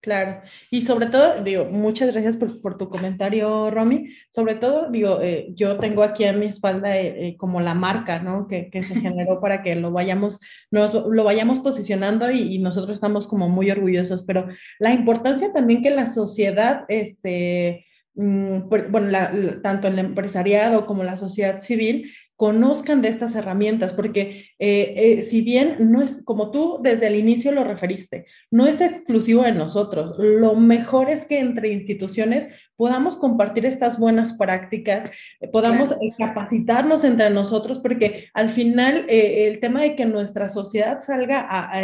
Claro, 0.00 0.42
y 0.70 0.82
sobre 0.82 1.06
todo, 1.06 1.42
digo, 1.42 1.64
muchas 1.64 2.12
gracias 2.12 2.36
por, 2.36 2.60
por 2.60 2.78
tu 2.78 2.88
comentario, 2.88 3.68
Romy. 3.68 4.06
Sobre 4.30 4.54
todo, 4.54 4.90
digo, 4.90 5.20
eh, 5.20 5.48
yo 5.54 5.76
tengo 5.78 6.04
aquí 6.04 6.24
a 6.24 6.32
mi 6.32 6.46
espalda 6.46 6.96
eh, 6.96 7.28
eh, 7.28 7.36
como 7.36 7.60
la 7.60 7.74
marca, 7.74 8.20
¿no? 8.20 8.46
Que, 8.46 8.70
que, 8.70 8.80
se 8.80 8.94
generó 9.00 9.40
para 9.40 9.60
que 9.60 9.74
lo 9.74 9.90
vayamos, 9.90 10.38
nos, 10.70 10.94
lo 10.94 11.24
vayamos 11.24 11.58
posicionando 11.58 12.30
y, 12.30 12.42
y, 12.42 12.58
nosotros 12.60 12.94
estamos 12.94 13.26
como 13.26 13.48
muy 13.48 13.72
orgullosos, 13.72 14.22
pero 14.22 14.46
la 14.78 14.92
importancia 14.92 15.52
también 15.52 15.82
que 15.82 15.90
la 15.90 16.06
sociedad, 16.06 16.84
este, 16.88 17.84
mm, 18.14 18.68
bueno, 18.68 19.08
la, 19.08 19.32
tanto 19.62 19.88
el 19.88 19.98
empresariado 19.98 20.86
como 20.86 21.02
la 21.02 21.16
sociedad 21.16 21.60
civil 21.60 22.12
conozcan 22.38 23.02
de 23.02 23.08
estas 23.08 23.34
herramientas, 23.34 23.92
porque 23.92 24.46
eh, 24.60 24.94
eh, 24.96 25.22
si 25.24 25.42
bien 25.42 25.90
no 25.90 26.02
es, 26.02 26.22
como 26.24 26.52
tú 26.52 26.78
desde 26.80 27.08
el 27.08 27.16
inicio 27.16 27.50
lo 27.50 27.64
referiste, 27.64 28.26
no 28.52 28.68
es 28.68 28.80
exclusivo 28.80 29.42
de 29.42 29.50
nosotros, 29.50 30.14
lo 30.18 30.54
mejor 30.54 31.10
es 31.10 31.24
que 31.24 31.40
entre 31.40 31.72
instituciones 31.72 32.46
podamos 32.76 33.16
compartir 33.16 33.66
estas 33.66 33.98
buenas 33.98 34.34
prácticas, 34.34 35.10
eh, 35.40 35.48
podamos 35.48 35.88
claro. 35.88 36.00
capacitarnos 36.16 37.02
entre 37.02 37.28
nosotros, 37.30 37.80
porque 37.80 38.28
al 38.34 38.50
final 38.50 39.06
el 39.08 39.58
tema 39.58 39.82
de 39.82 39.96
que 39.96 40.06
nuestra 40.06 40.48
sociedad 40.48 41.00
salga 41.04 41.40
a, 41.40 41.76
a 41.76 41.82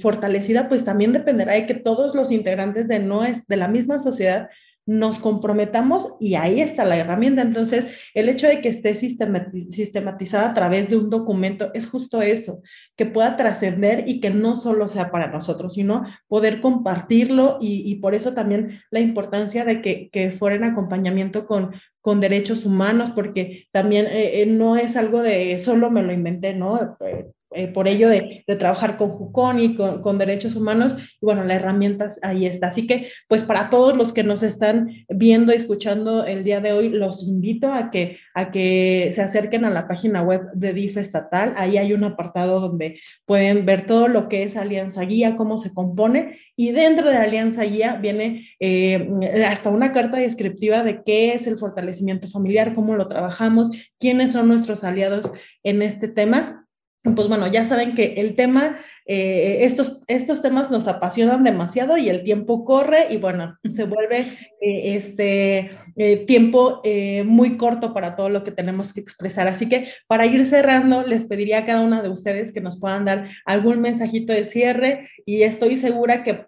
fortalecida, 0.00 0.68
pues 0.68 0.84
también 0.84 1.12
dependerá 1.12 1.54
de 1.54 1.66
que 1.66 1.74
todos 1.74 2.14
los 2.14 2.30
integrantes 2.30 2.86
de, 2.86 3.00
no 3.00 3.24
es, 3.24 3.44
de 3.48 3.56
la 3.56 3.66
misma 3.66 3.98
sociedad 3.98 4.48
nos 4.90 5.20
comprometamos 5.20 6.14
y 6.18 6.34
ahí 6.34 6.60
está 6.60 6.84
la 6.84 6.96
herramienta. 6.96 7.42
Entonces, 7.42 7.86
el 8.12 8.28
hecho 8.28 8.48
de 8.48 8.60
que 8.60 8.70
esté 8.70 8.96
sistematizada 8.96 10.50
a 10.50 10.54
través 10.54 10.90
de 10.90 10.96
un 10.96 11.10
documento 11.10 11.70
es 11.74 11.88
justo 11.88 12.20
eso, 12.22 12.60
que 12.96 13.06
pueda 13.06 13.36
trascender 13.36 14.08
y 14.08 14.20
que 14.20 14.30
no 14.30 14.56
solo 14.56 14.88
sea 14.88 15.12
para 15.12 15.28
nosotros, 15.28 15.74
sino 15.74 16.02
poder 16.26 16.60
compartirlo 16.60 17.58
y, 17.60 17.94
por 18.00 18.16
eso 18.16 18.34
también 18.34 18.80
la 18.90 18.98
importancia 18.98 19.64
de 19.64 19.80
que, 19.80 20.10
que 20.10 20.32
fuera 20.32 20.56
en 20.56 20.64
acompañamiento 20.64 21.46
con, 21.46 21.70
con 22.00 22.20
derechos 22.20 22.66
humanos, 22.66 23.12
porque 23.12 23.68
también 23.70 24.06
eh, 24.06 24.42
eh 24.42 24.46
no 24.46 24.76
es 24.76 24.96
algo 24.96 25.22
de 25.22 25.56
solo 25.60 25.92
me 25.92 26.02
lo 26.02 26.12
inventé, 26.12 26.52
¿no? 26.52 26.96
Eh, 27.52 27.66
por 27.66 27.88
ello 27.88 28.08
de, 28.08 28.44
trabajar 28.58 28.96
con 28.96 29.10
Jucón 29.10 29.60
y 29.60 29.74
con, 29.74 30.02
con, 30.02 30.18
derechos 30.18 30.54
humanos, 30.54 30.94
y 31.20 31.24
bueno, 31.24 31.44
la 31.44 31.54
herramienta 31.54 32.12
ahí 32.22 32.46
está. 32.46 32.68
Así 32.68 32.86
que, 32.86 33.08
pues 33.28 33.42
para 33.42 33.70
todos 33.70 33.96
los 33.96 34.12
que 34.12 34.22
nos 34.22 34.44
están 34.44 35.04
viendo 35.08 35.52
y 35.52 35.56
escuchando 35.56 36.24
el 36.24 36.44
día 36.44 36.60
de 36.60 36.72
hoy, 36.72 36.90
los 36.90 37.22
invito 37.24 37.72
a 37.72 37.90
que, 37.90 38.18
a 38.34 38.52
que 38.52 39.10
se 39.12 39.22
acerquen 39.22 39.64
a 39.64 39.70
la 39.70 39.88
página 39.88 40.22
web 40.22 40.42
de 40.54 40.72
DIF 40.72 40.96
estatal. 40.96 41.54
Ahí 41.56 41.76
hay 41.76 41.92
un 41.92 42.04
apartado 42.04 42.60
donde 42.60 43.00
pueden 43.26 43.66
ver 43.66 43.84
todo 43.84 44.06
lo 44.06 44.28
que 44.28 44.44
es 44.44 44.56
Alianza 44.56 45.02
Guía, 45.02 45.34
cómo 45.34 45.58
se 45.58 45.74
compone, 45.74 46.38
y 46.54 46.70
dentro 46.70 47.10
de 47.10 47.16
Alianza 47.16 47.64
Guía 47.64 47.96
viene 48.00 48.48
eh, 48.60 49.08
hasta 49.44 49.70
una 49.70 49.92
carta 49.92 50.18
descriptiva 50.18 50.84
de 50.84 51.02
qué 51.04 51.32
es 51.32 51.48
el 51.48 51.56
fortalecimiento 51.56 52.28
familiar, 52.28 52.74
cómo 52.74 52.94
lo 52.94 53.08
trabajamos, 53.08 53.70
quiénes 53.98 54.32
son 54.32 54.46
nuestros 54.46 54.84
aliados 54.84 55.32
en 55.64 55.82
este 55.82 56.06
tema 56.06 56.68
pues 57.02 57.28
bueno, 57.28 57.46
ya 57.46 57.64
saben 57.64 57.94
que 57.94 58.14
el 58.18 58.34
tema, 58.34 58.78
eh, 59.06 59.58
estos, 59.62 60.02
estos 60.06 60.42
temas 60.42 60.70
nos 60.70 60.86
apasionan 60.86 61.44
demasiado 61.44 61.96
y 61.96 62.10
el 62.10 62.22
tiempo 62.24 62.64
corre 62.66 63.06
y 63.10 63.16
bueno, 63.16 63.56
se 63.72 63.84
vuelve 63.84 64.20
eh, 64.60 64.96
este 64.96 65.70
eh, 65.96 66.16
tiempo 66.26 66.82
muy 67.24 67.56
corto 67.56 67.94
para 67.94 68.16
todo 68.16 68.28
lo 68.28 68.44
que 68.44 68.52
tenemos 68.52 68.92
que 68.92 69.00
expresar. 69.00 69.48
Así 69.48 69.66
que 69.66 69.88
para 70.06 70.26
ir 70.26 70.44
cerrando, 70.44 71.02
les 71.02 71.24
pediría 71.24 71.58
a 71.58 71.66
cada 71.66 71.80
una 71.80 72.02
de 72.02 72.10
ustedes 72.10 72.52
que 72.52 72.60
nos 72.60 72.78
puedan 72.78 73.06
dar 73.06 73.30
algún 73.46 73.80
mensajito 73.80 74.34
de 74.34 74.44
cierre 74.44 75.08
y 75.24 75.42
estoy 75.42 75.78
segura 75.78 76.22
que 76.22 76.46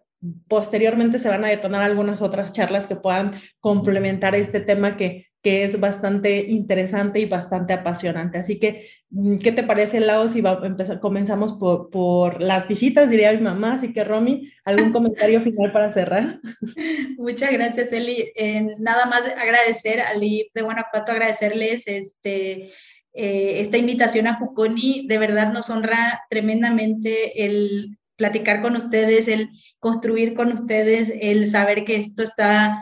posteriormente 0.49 1.19
se 1.19 1.29
van 1.29 1.45
a 1.45 1.49
detonar 1.49 1.83
algunas 1.83 2.21
otras 2.23 2.53
charlas 2.53 2.87
que 2.87 2.95
puedan 2.95 3.33
complementar 3.59 4.37
este 4.37 4.61
tema 4.61 4.97
que 4.97 5.32
que 5.43 5.65
es 5.65 5.79
bastante 5.81 6.45
interesante 6.49 7.19
y 7.19 7.27
bastante 7.27 7.73
apasionante. 7.73 8.39
Así 8.39 8.61
que, 8.61 8.89
mm, 9.11 9.39
¿qué 9.39 9.51
te 9.51 9.65
parece, 9.65 9.99
Lau, 9.99 10.29
si 10.29 10.41
va, 10.41 10.61
empezar, 10.63 11.01
comenzamos 11.01 11.55
por, 11.55 11.91
por, 11.91 12.41
las 12.41 12.69
visitas, 12.69 13.11
diría 13.11 13.33
mi 13.33 13.41
mamá? 13.41 13.75
Así 13.75 13.93
que, 13.93 14.05
Romy, 14.05 14.53
¿algún 14.65 14.93
comentario 14.93 15.43
final 15.43 15.73
para 15.73 15.93
cerrar? 15.93 16.41
Muchas 17.19 17.53
gracias, 17.53 17.93
Eli. 17.93 18.33
Eh, 18.37 18.77
nada 18.79 19.07
más 19.07 19.23
agradecer 19.37 20.01
al 20.01 20.23
IF 20.23 20.53
de 20.55 20.63
Guanajuato, 20.63 21.11
agradecerles 21.11 21.89
este, 21.89 22.71
eh, 23.13 23.61
esta 23.61 23.79
invitación 23.79 24.29
a 24.29 24.37
Juconi. 24.37 25.07
De 25.09 25.19
verdad 25.19 25.53
nos 25.53 25.71
honra 25.71 26.23
tremendamente 26.31 27.45
el 27.45 27.99
platicar 28.15 28.61
con 28.61 28.77
ustedes, 28.77 29.27
el 29.27 29.49
construir 29.81 30.35
con 30.35 30.53
ustedes, 30.53 31.13
el 31.21 31.49
saber 31.49 31.85
que 31.85 31.97
esto 31.97 32.23
está 32.23 32.79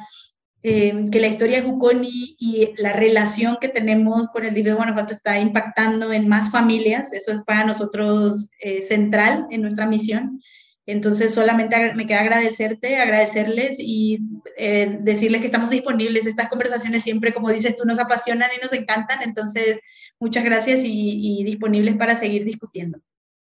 eh, 0.63 1.07
que 1.11 1.21
la 1.21 1.29
historia 1.29 1.59
de 1.59 1.67
Juconi 1.67 2.37
y 2.39 2.75
la 2.77 2.93
relación 2.93 3.57
que 3.61 3.69
tenemos 3.69 4.27
con 4.29 4.45
el 4.45 4.53
DIV 4.53 4.67
de 4.67 4.75
Guanajuato 4.75 5.15
está 5.15 5.39
impactando 5.41 6.13
en 6.13 6.29
más 6.29 6.51
familias. 6.51 7.13
Eso 7.13 7.33
es 7.33 7.43
para 7.43 7.65
nosotros 7.65 8.51
eh, 8.61 8.83
central 8.83 9.47
en 9.51 9.63
nuestra 9.63 9.87
misión. 9.87 10.41
Entonces, 10.87 11.33
solamente 11.33 11.95
me 11.95 12.07
queda 12.07 12.21
agradecerte, 12.21 12.97
agradecerles 12.97 13.79
y 13.79 14.19
eh, 14.59 14.99
decirles 15.01 15.41
que 15.41 15.47
estamos 15.47 15.71
disponibles. 15.71 16.27
Estas 16.27 16.49
conversaciones 16.49 17.05
siempre, 17.05 17.33
como 17.33 17.49
dices 17.51 17.77
tú, 17.77 17.85
nos 17.87 17.99
apasionan 17.99 18.51
y 18.57 18.61
nos 18.61 18.73
encantan. 18.73 19.23
Entonces, 19.23 19.81
muchas 20.19 20.45
gracias 20.45 20.85
y, 20.85 21.41
y 21.41 21.45
disponibles 21.45 21.97
para 21.97 22.17
seguir 22.17 22.45
discutiendo. 22.45 23.01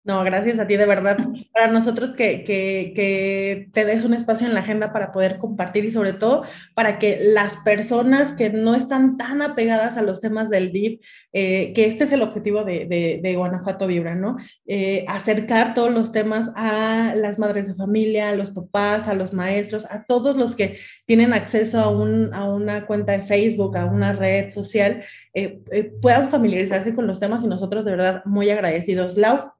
No, 0.04 0.22
gracias 0.22 0.58
a 0.58 0.66
ti 0.66 0.76
de 0.76 0.84
verdad. 0.84 1.16
Para 1.50 1.68
nosotros 1.68 2.10
que, 2.10 2.44
que, 2.44 2.92
que, 2.94 3.70
te 3.72 3.86
des 3.86 4.04
un 4.04 4.12
espacio 4.12 4.46
en 4.46 4.52
la 4.52 4.60
agenda 4.60 4.92
para 4.92 5.12
poder 5.12 5.38
compartir 5.38 5.86
y 5.86 5.90
sobre 5.90 6.12
todo 6.12 6.44
para 6.74 6.98
que 6.98 7.18
las 7.22 7.56
personas 7.64 8.32
que 8.32 8.50
no 8.50 8.74
están 8.74 9.16
tan 9.16 9.40
apegadas 9.40 9.96
a 9.96 10.02
los 10.02 10.20
temas 10.20 10.50
del 10.50 10.72
DIF, 10.72 11.00
eh, 11.32 11.72
que 11.72 11.86
este 11.86 12.04
es 12.04 12.12
el 12.12 12.20
objetivo 12.20 12.64
de, 12.64 12.84
de, 12.84 13.20
de 13.22 13.34
Guanajuato 13.34 13.86
Vibra, 13.86 14.14
¿no? 14.14 14.36
Eh, 14.66 15.06
acercar 15.08 15.72
todos 15.72 15.90
los 15.90 16.12
temas 16.12 16.50
a 16.54 17.14
las 17.16 17.38
madres 17.38 17.68
de 17.68 17.74
familia, 17.74 18.28
a 18.28 18.36
los 18.36 18.50
papás, 18.50 19.08
a 19.08 19.14
los 19.14 19.32
maestros, 19.32 19.86
a 19.90 20.04
todos 20.04 20.36
los 20.36 20.54
que 20.54 20.80
tienen 21.06 21.32
acceso 21.32 21.80
a, 21.80 21.88
un, 21.88 22.34
a 22.34 22.44
una 22.44 22.86
cuenta 22.86 23.12
de 23.12 23.22
Facebook, 23.22 23.78
a 23.78 23.86
una 23.86 24.12
red 24.12 24.50
social, 24.50 25.02
eh, 25.32 25.62
puedan 26.02 26.30
familiarizarse 26.30 26.92
con 26.94 27.06
los 27.06 27.18
temas 27.18 27.42
y 27.42 27.46
nosotros 27.46 27.86
de 27.86 27.92
verdad 27.92 28.22
muy 28.26 28.50
agradecidos. 28.50 29.16
Lau, 29.16 29.54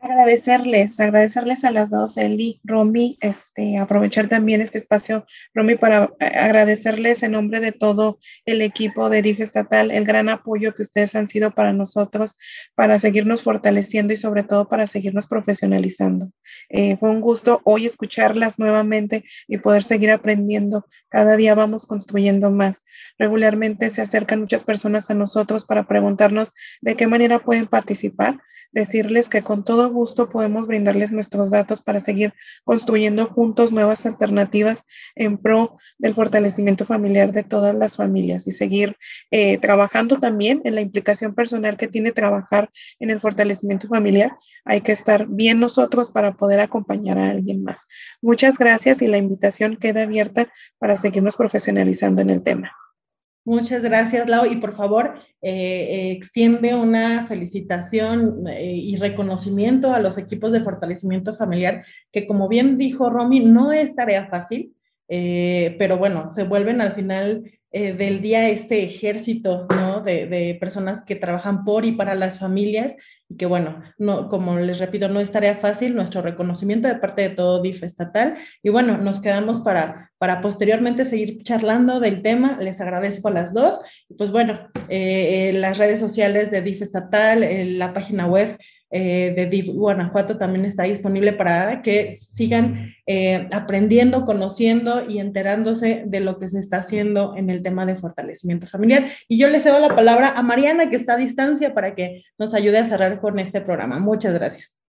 Agradecerles, 0.00 1.00
agradecerles 1.00 1.64
a 1.64 1.70
las 1.70 1.90
dos, 1.90 2.16
Eli, 2.16 2.60
Romy, 2.64 3.18
este, 3.20 3.78
aprovechar 3.78 4.28
también 4.28 4.60
este 4.60 4.78
espacio, 4.78 5.24
Romy, 5.54 5.76
para 5.76 6.12
eh, 6.20 6.26
agradecerles 6.26 7.22
en 7.22 7.32
nombre 7.32 7.60
de 7.60 7.72
todo 7.72 8.18
el 8.44 8.62
equipo 8.62 9.10
de 9.10 9.22
DIF 9.22 9.40
estatal 9.40 9.90
el 9.90 10.04
gran 10.04 10.28
apoyo 10.28 10.74
que 10.74 10.82
ustedes 10.82 11.14
han 11.14 11.26
sido 11.26 11.52
para 11.52 11.72
nosotros, 11.72 12.36
para 12.74 12.98
seguirnos 12.98 13.42
fortaleciendo 13.42 14.12
y 14.12 14.16
sobre 14.16 14.42
todo 14.42 14.68
para 14.68 14.86
seguirnos 14.86 15.26
profesionalizando. 15.26 16.30
Eh, 16.68 16.96
fue 16.96 17.10
un 17.10 17.20
gusto 17.20 17.60
hoy 17.64 17.86
escucharlas 17.86 18.58
nuevamente 18.58 19.24
y 19.48 19.58
poder 19.58 19.82
seguir 19.82 20.10
aprendiendo. 20.10 20.86
Cada 21.08 21.36
día 21.36 21.54
vamos 21.54 21.86
construyendo 21.86 22.50
más. 22.50 22.84
Regularmente 23.18 23.90
se 23.90 24.02
acercan 24.02 24.40
muchas 24.40 24.62
personas 24.62 25.10
a 25.10 25.14
nosotros 25.14 25.64
para 25.64 25.84
preguntarnos 25.86 26.52
de 26.80 26.96
qué 26.96 27.06
manera 27.06 27.38
pueden 27.38 27.66
participar, 27.66 28.38
decirles 28.72 29.28
que 29.28 29.42
con 29.42 29.64
todo 29.64 29.90
gusto 29.90 30.28
podemos 30.28 30.66
brindarles 30.66 31.12
nuestros 31.12 31.50
datos 31.50 31.80
para 31.80 32.00
seguir 32.00 32.34
construyendo 32.64 33.26
juntos 33.26 33.72
nuevas 33.72 34.06
alternativas 34.06 34.84
en 35.14 35.38
pro 35.38 35.76
del 35.98 36.14
fortalecimiento 36.14 36.84
familiar 36.84 37.32
de 37.32 37.42
todas 37.42 37.74
las 37.74 37.96
familias 37.96 38.46
y 38.46 38.50
seguir 38.50 38.96
eh, 39.30 39.58
trabajando 39.58 40.18
también 40.18 40.60
en 40.64 40.74
la 40.74 40.80
implicación 40.80 41.34
personal 41.34 41.76
que 41.76 41.88
tiene 41.88 42.12
trabajar 42.12 42.70
en 43.00 43.10
el 43.10 43.20
fortalecimiento 43.20 43.88
familiar. 43.88 44.36
Hay 44.64 44.80
que 44.80 44.92
estar 44.92 45.26
bien 45.26 45.60
nosotros 45.60 46.10
para 46.10 46.32
poder 46.32 46.60
acompañar 46.60 47.18
a 47.18 47.30
alguien 47.30 47.62
más. 47.62 47.86
Muchas 48.22 48.58
gracias 48.58 49.02
y 49.02 49.08
la 49.08 49.18
invitación 49.18 49.76
queda 49.76 50.02
abierta 50.02 50.48
para 50.78 50.96
seguirnos 50.96 51.36
profesionalizando 51.36 52.22
en 52.22 52.30
el 52.30 52.42
tema. 52.42 52.72
Muchas 53.46 53.80
gracias, 53.80 54.28
Lau. 54.28 54.44
Y 54.44 54.56
por 54.56 54.72
favor, 54.72 55.14
eh, 55.40 56.10
extiende 56.10 56.74
una 56.74 57.26
felicitación 57.28 58.44
eh, 58.48 58.74
y 58.74 58.96
reconocimiento 58.96 59.94
a 59.94 60.00
los 60.00 60.18
equipos 60.18 60.50
de 60.50 60.62
fortalecimiento 60.62 61.32
familiar, 61.32 61.84
que 62.10 62.26
como 62.26 62.48
bien 62.48 62.76
dijo 62.76 63.08
Romy, 63.08 63.38
no 63.38 63.70
es 63.70 63.94
tarea 63.94 64.26
fácil, 64.26 64.74
eh, 65.08 65.76
pero 65.78 65.96
bueno, 65.96 66.32
se 66.32 66.42
vuelven 66.42 66.80
al 66.80 66.94
final 66.94 67.44
del 67.72 68.22
día 68.22 68.48
este 68.48 68.84
ejército 68.84 69.66
¿no? 69.68 69.85
De, 70.06 70.56
personas 70.58 71.04
que 71.04 71.16
trabajan 71.16 71.64
por 71.64 71.84
y 71.84 71.92
para 71.92 72.14
las 72.14 72.38
familias 72.38 72.94
y 73.28 73.36
que 73.36 73.44
bueno, 73.44 73.82
no, 73.98 74.30
como 74.30 74.58
les 74.58 74.78
repito, 74.78 75.08
no 75.08 75.20
es 75.20 75.30
tarea 75.32 75.56
fácil 75.56 75.94
nuestro 75.94 76.22
reconocimiento 76.22 76.88
de 76.88 76.94
parte 76.94 77.22
de 77.22 77.30
todo 77.30 77.60
DIF 77.60 77.82
estatal. 77.82 78.38
Y 78.62 78.70
bueno, 78.70 78.96
nos 78.96 79.20
quedamos 79.20 79.60
para, 79.60 80.12
para 80.16 80.40
posteriormente 80.40 81.04
seguir 81.04 81.42
charlando 81.42 82.00
del 82.00 82.22
tema, 82.22 82.56
les 82.60 82.80
agradezco 82.80 83.28
a 83.28 83.32
las 83.32 83.52
dos. 83.52 83.80
Y 84.08 84.14
pues 84.14 84.30
bueno, 84.30 84.68
eh, 84.88 85.52
las 85.56 85.76
redes 85.76 86.00
sociales 86.00 86.50
de 86.50 86.62
DIF 86.62 86.80
estatal, 86.80 87.44
la 87.78 87.92
página 87.92 88.26
web 88.26 88.56
eh, 88.90 89.32
de 89.34 89.62
Guanajuato 89.62 90.38
también 90.38 90.64
está 90.64 90.84
disponible 90.84 91.32
para 91.32 91.82
que 91.82 92.12
sigan 92.12 92.94
eh, 93.06 93.48
aprendiendo, 93.52 94.24
conociendo 94.24 95.04
y 95.08 95.18
enterándose 95.18 96.04
de 96.06 96.20
lo 96.20 96.38
que 96.38 96.48
se 96.48 96.60
está 96.60 96.78
haciendo 96.78 97.34
en 97.36 97.50
el 97.50 97.62
tema 97.62 97.84
de 97.84 97.96
fortalecimiento 97.96 98.66
familiar. 98.66 99.06
Y 99.28 99.38
yo 99.38 99.48
le 99.48 99.60
cedo 99.60 99.80
la 99.80 99.94
palabra 99.94 100.30
a 100.36 100.42
Mariana, 100.42 100.88
que 100.90 100.96
está 100.96 101.14
a 101.14 101.18
distancia, 101.18 101.74
para 101.74 101.94
que 101.94 102.22
nos 102.38 102.54
ayude 102.54 102.78
a 102.78 102.86
cerrar 102.86 103.20
con 103.20 103.38
este 103.38 103.60
programa. 103.60 103.98
Muchas 103.98 104.34
gracias. 104.34 104.85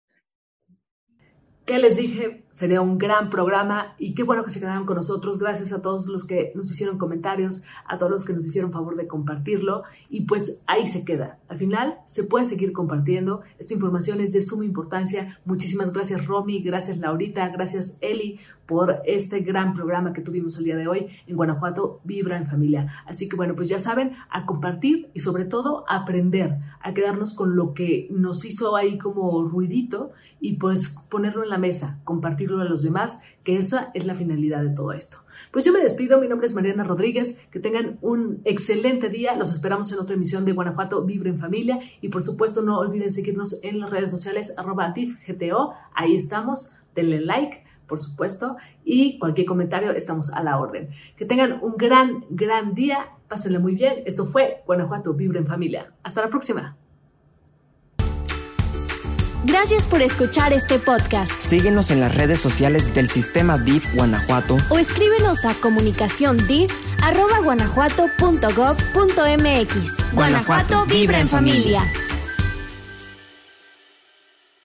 ¿Qué 1.67 1.81
les 1.81 1.97
dije? 1.97 2.45
Sería 2.53 2.81
un 2.81 2.97
gran 2.97 3.29
programa 3.29 3.97
y 3.99 4.15
qué 4.15 4.23
bueno 4.23 4.45
que 4.45 4.53
se 4.53 4.61
quedaron 4.61 4.87
con 4.87 4.95
nosotros. 4.95 5.37
Gracias 5.37 5.73
a 5.73 5.83
todos 5.83 6.07
los 6.07 6.25
que 6.25 6.53
nos 6.55 6.71
hicieron 6.71 6.97
comentarios, 6.97 7.65
a 7.87 7.99
todos 7.99 8.13
los 8.13 8.25
que 8.25 8.33
nos 8.33 8.47
hicieron 8.47 8.71
favor 8.71 8.97
de 8.97 9.09
compartirlo 9.09 9.83
y 10.09 10.27
pues 10.27 10.63
ahí 10.69 10.87
se 10.87 11.05
queda. 11.05 11.41
Al 11.49 11.59
final 11.59 11.99
se 12.07 12.23
puede 12.23 12.45
seguir 12.45 12.73
compartiendo. 12.73 13.43
Esta 13.59 13.75
información 13.75 14.21
es 14.21 14.33
de 14.33 14.43
suma 14.43 14.65
importancia. 14.65 15.41
Muchísimas 15.45 15.93
gracias 15.93 16.25
Romy, 16.25 16.63
gracias 16.63 16.99
Laurita, 16.99 17.49
gracias 17.49 17.99
Eli 18.01 18.39
por 18.67 19.03
este 19.05 19.41
gran 19.41 19.75
programa 19.75 20.13
que 20.13 20.23
tuvimos 20.23 20.57
el 20.59 20.65
día 20.65 20.77
de 20.77 20.89
hoy 20.89 21.09
en 21.27 21.37
Guanajuato 21.37 22.01
Vibra 22.05 22.37
en 22.37 22.49
Familia. 22.49 23.03
Así 23.07 23.29
que 23.29 23.37
bueno, 23.37 23.55
pues 23.55 23.69
ya 23.69 23.79
saben, 23.79 24.13
a 24.31 24.47
compartir 24.47 25.11
y 25.15 25.21
sobre 25.21 25.45
todo 25.45 25.85
a 25.89 25.97
aprender, 25.97 26.59
a 26.81 26.95
quedarnos 26.95 27.35
con 27.35 27.57
lo 27.57 27.75
que 27.75 28.09
nos 28.11 28.45
hizo 28.45 28.77
ahí 28.77 28.99
como 28.99 29.45
ruidito 29.45 30.13
y 30.41 30.55
pues 30.55 30.97
ponerlo 31.09 31.43
en 31.43 31.51
la 31.51 31.56
mesa, 31.59 32.01
compartirlo 32.05 32.61
a 32.61 32.65
los 32.65 32.83
demás, 32.83 33.23
que 33.45 33.57
esa 33.57 33.91
es 33.95 34.07
la 34.07 34.15
finalidad 34.15 34.63
de 34.63 34.71
todo 34.71 34.93
esto. 34.93 35.19
Pues 35.53 35.65
yo 35.65 35.73
me 35.73 35.81
despido, 35.81 36.21
mi 36.21 36.29
nombre 36.29 36.47
es 36.47 36.55
Mariana 36.55 36.85
Rodríguez, 36.85 37.39
que 37.51 37.61
tengan 37.61 37.99
un 38.03 38.41
excelente 38.45 39.09
día, 39.09 39.37
los 39.37 39.53
esperamos 39.53 39.93
en 39.93 39.99
otra 39.99 40.15
emisión 40.15 40.45
de 40.45 40.53
Guanajuato 40.53 41.03
Vibra 41.05 41.31
en 41.31 41.39
Familia 41.39 41.79
y 42.01 42.09
por 42.09 42.25
supuesto 42.25 42.63
no 42.63 42.79
olviden 42.79 43.13
seguirnos 43.13 43.63
en 43.63 43.81
las 43.81 43.91
redes 43.91 44.11
sociales 44.11 44.59
arroba 44.59 44.93
GTO, 44.95 45.75
ahí 45.95 46.17
estamos, 46.17 46.75
denle 46.95 47.21
like 47.21 47.67
por 47.87 48.01
supuesto, 48.01 48.57
y 48.85 49.19
cualquier 49.19 49.47
comentario 49.47 49.93
estamos 49.93 50.33
a 50.33 50.43
la 50.43 50.59
orden. 50.59 50.91
Que 51.17 51.25
tengan 51.25 51.61
un 51.63 51.77
gran, 51.77 52.25
gran 52.31 52.75
día, 52.75 53.11
pásenle 53.29 53.59
muy 53.59 53.75
bien. 53.75 54.03
Esto 54.07 54.25
fue 54.27 54.63
Guanajuato 54.67 55.15
Vibra 55.15 55.39
en 55.39 55.47
Familia. 55.47 55.93
Hasta 56.03 56.23
la 56.23 56.29
próxima. 56.29 56.77
Gracias 59.47 59.85
por 59.85 60.03
escuchar 60.03 60.53
este 60.53 60.81
podcast. 60.81 61.31
Síguenos 61.41 61.93
en 61.93 62.01
las 62.01 62.13
redes 62.13 62.41
sociales 62.41 62.93
del 62.95 63.09
Sistema 63.09 63.59
DIF 63.59 63.95
Guanajuato 63.95 64.57
o 64.71 64.79
escríbenos 64.79 65.45
a 65.45 65.55
comunicación 65.55 66.37
guanajuato.gov.mx. 67.45 70.13
Guanajuato 70.13 70.85
vibra 70.87 71.21
en 71.21 71.29
familia. 71.29 71.81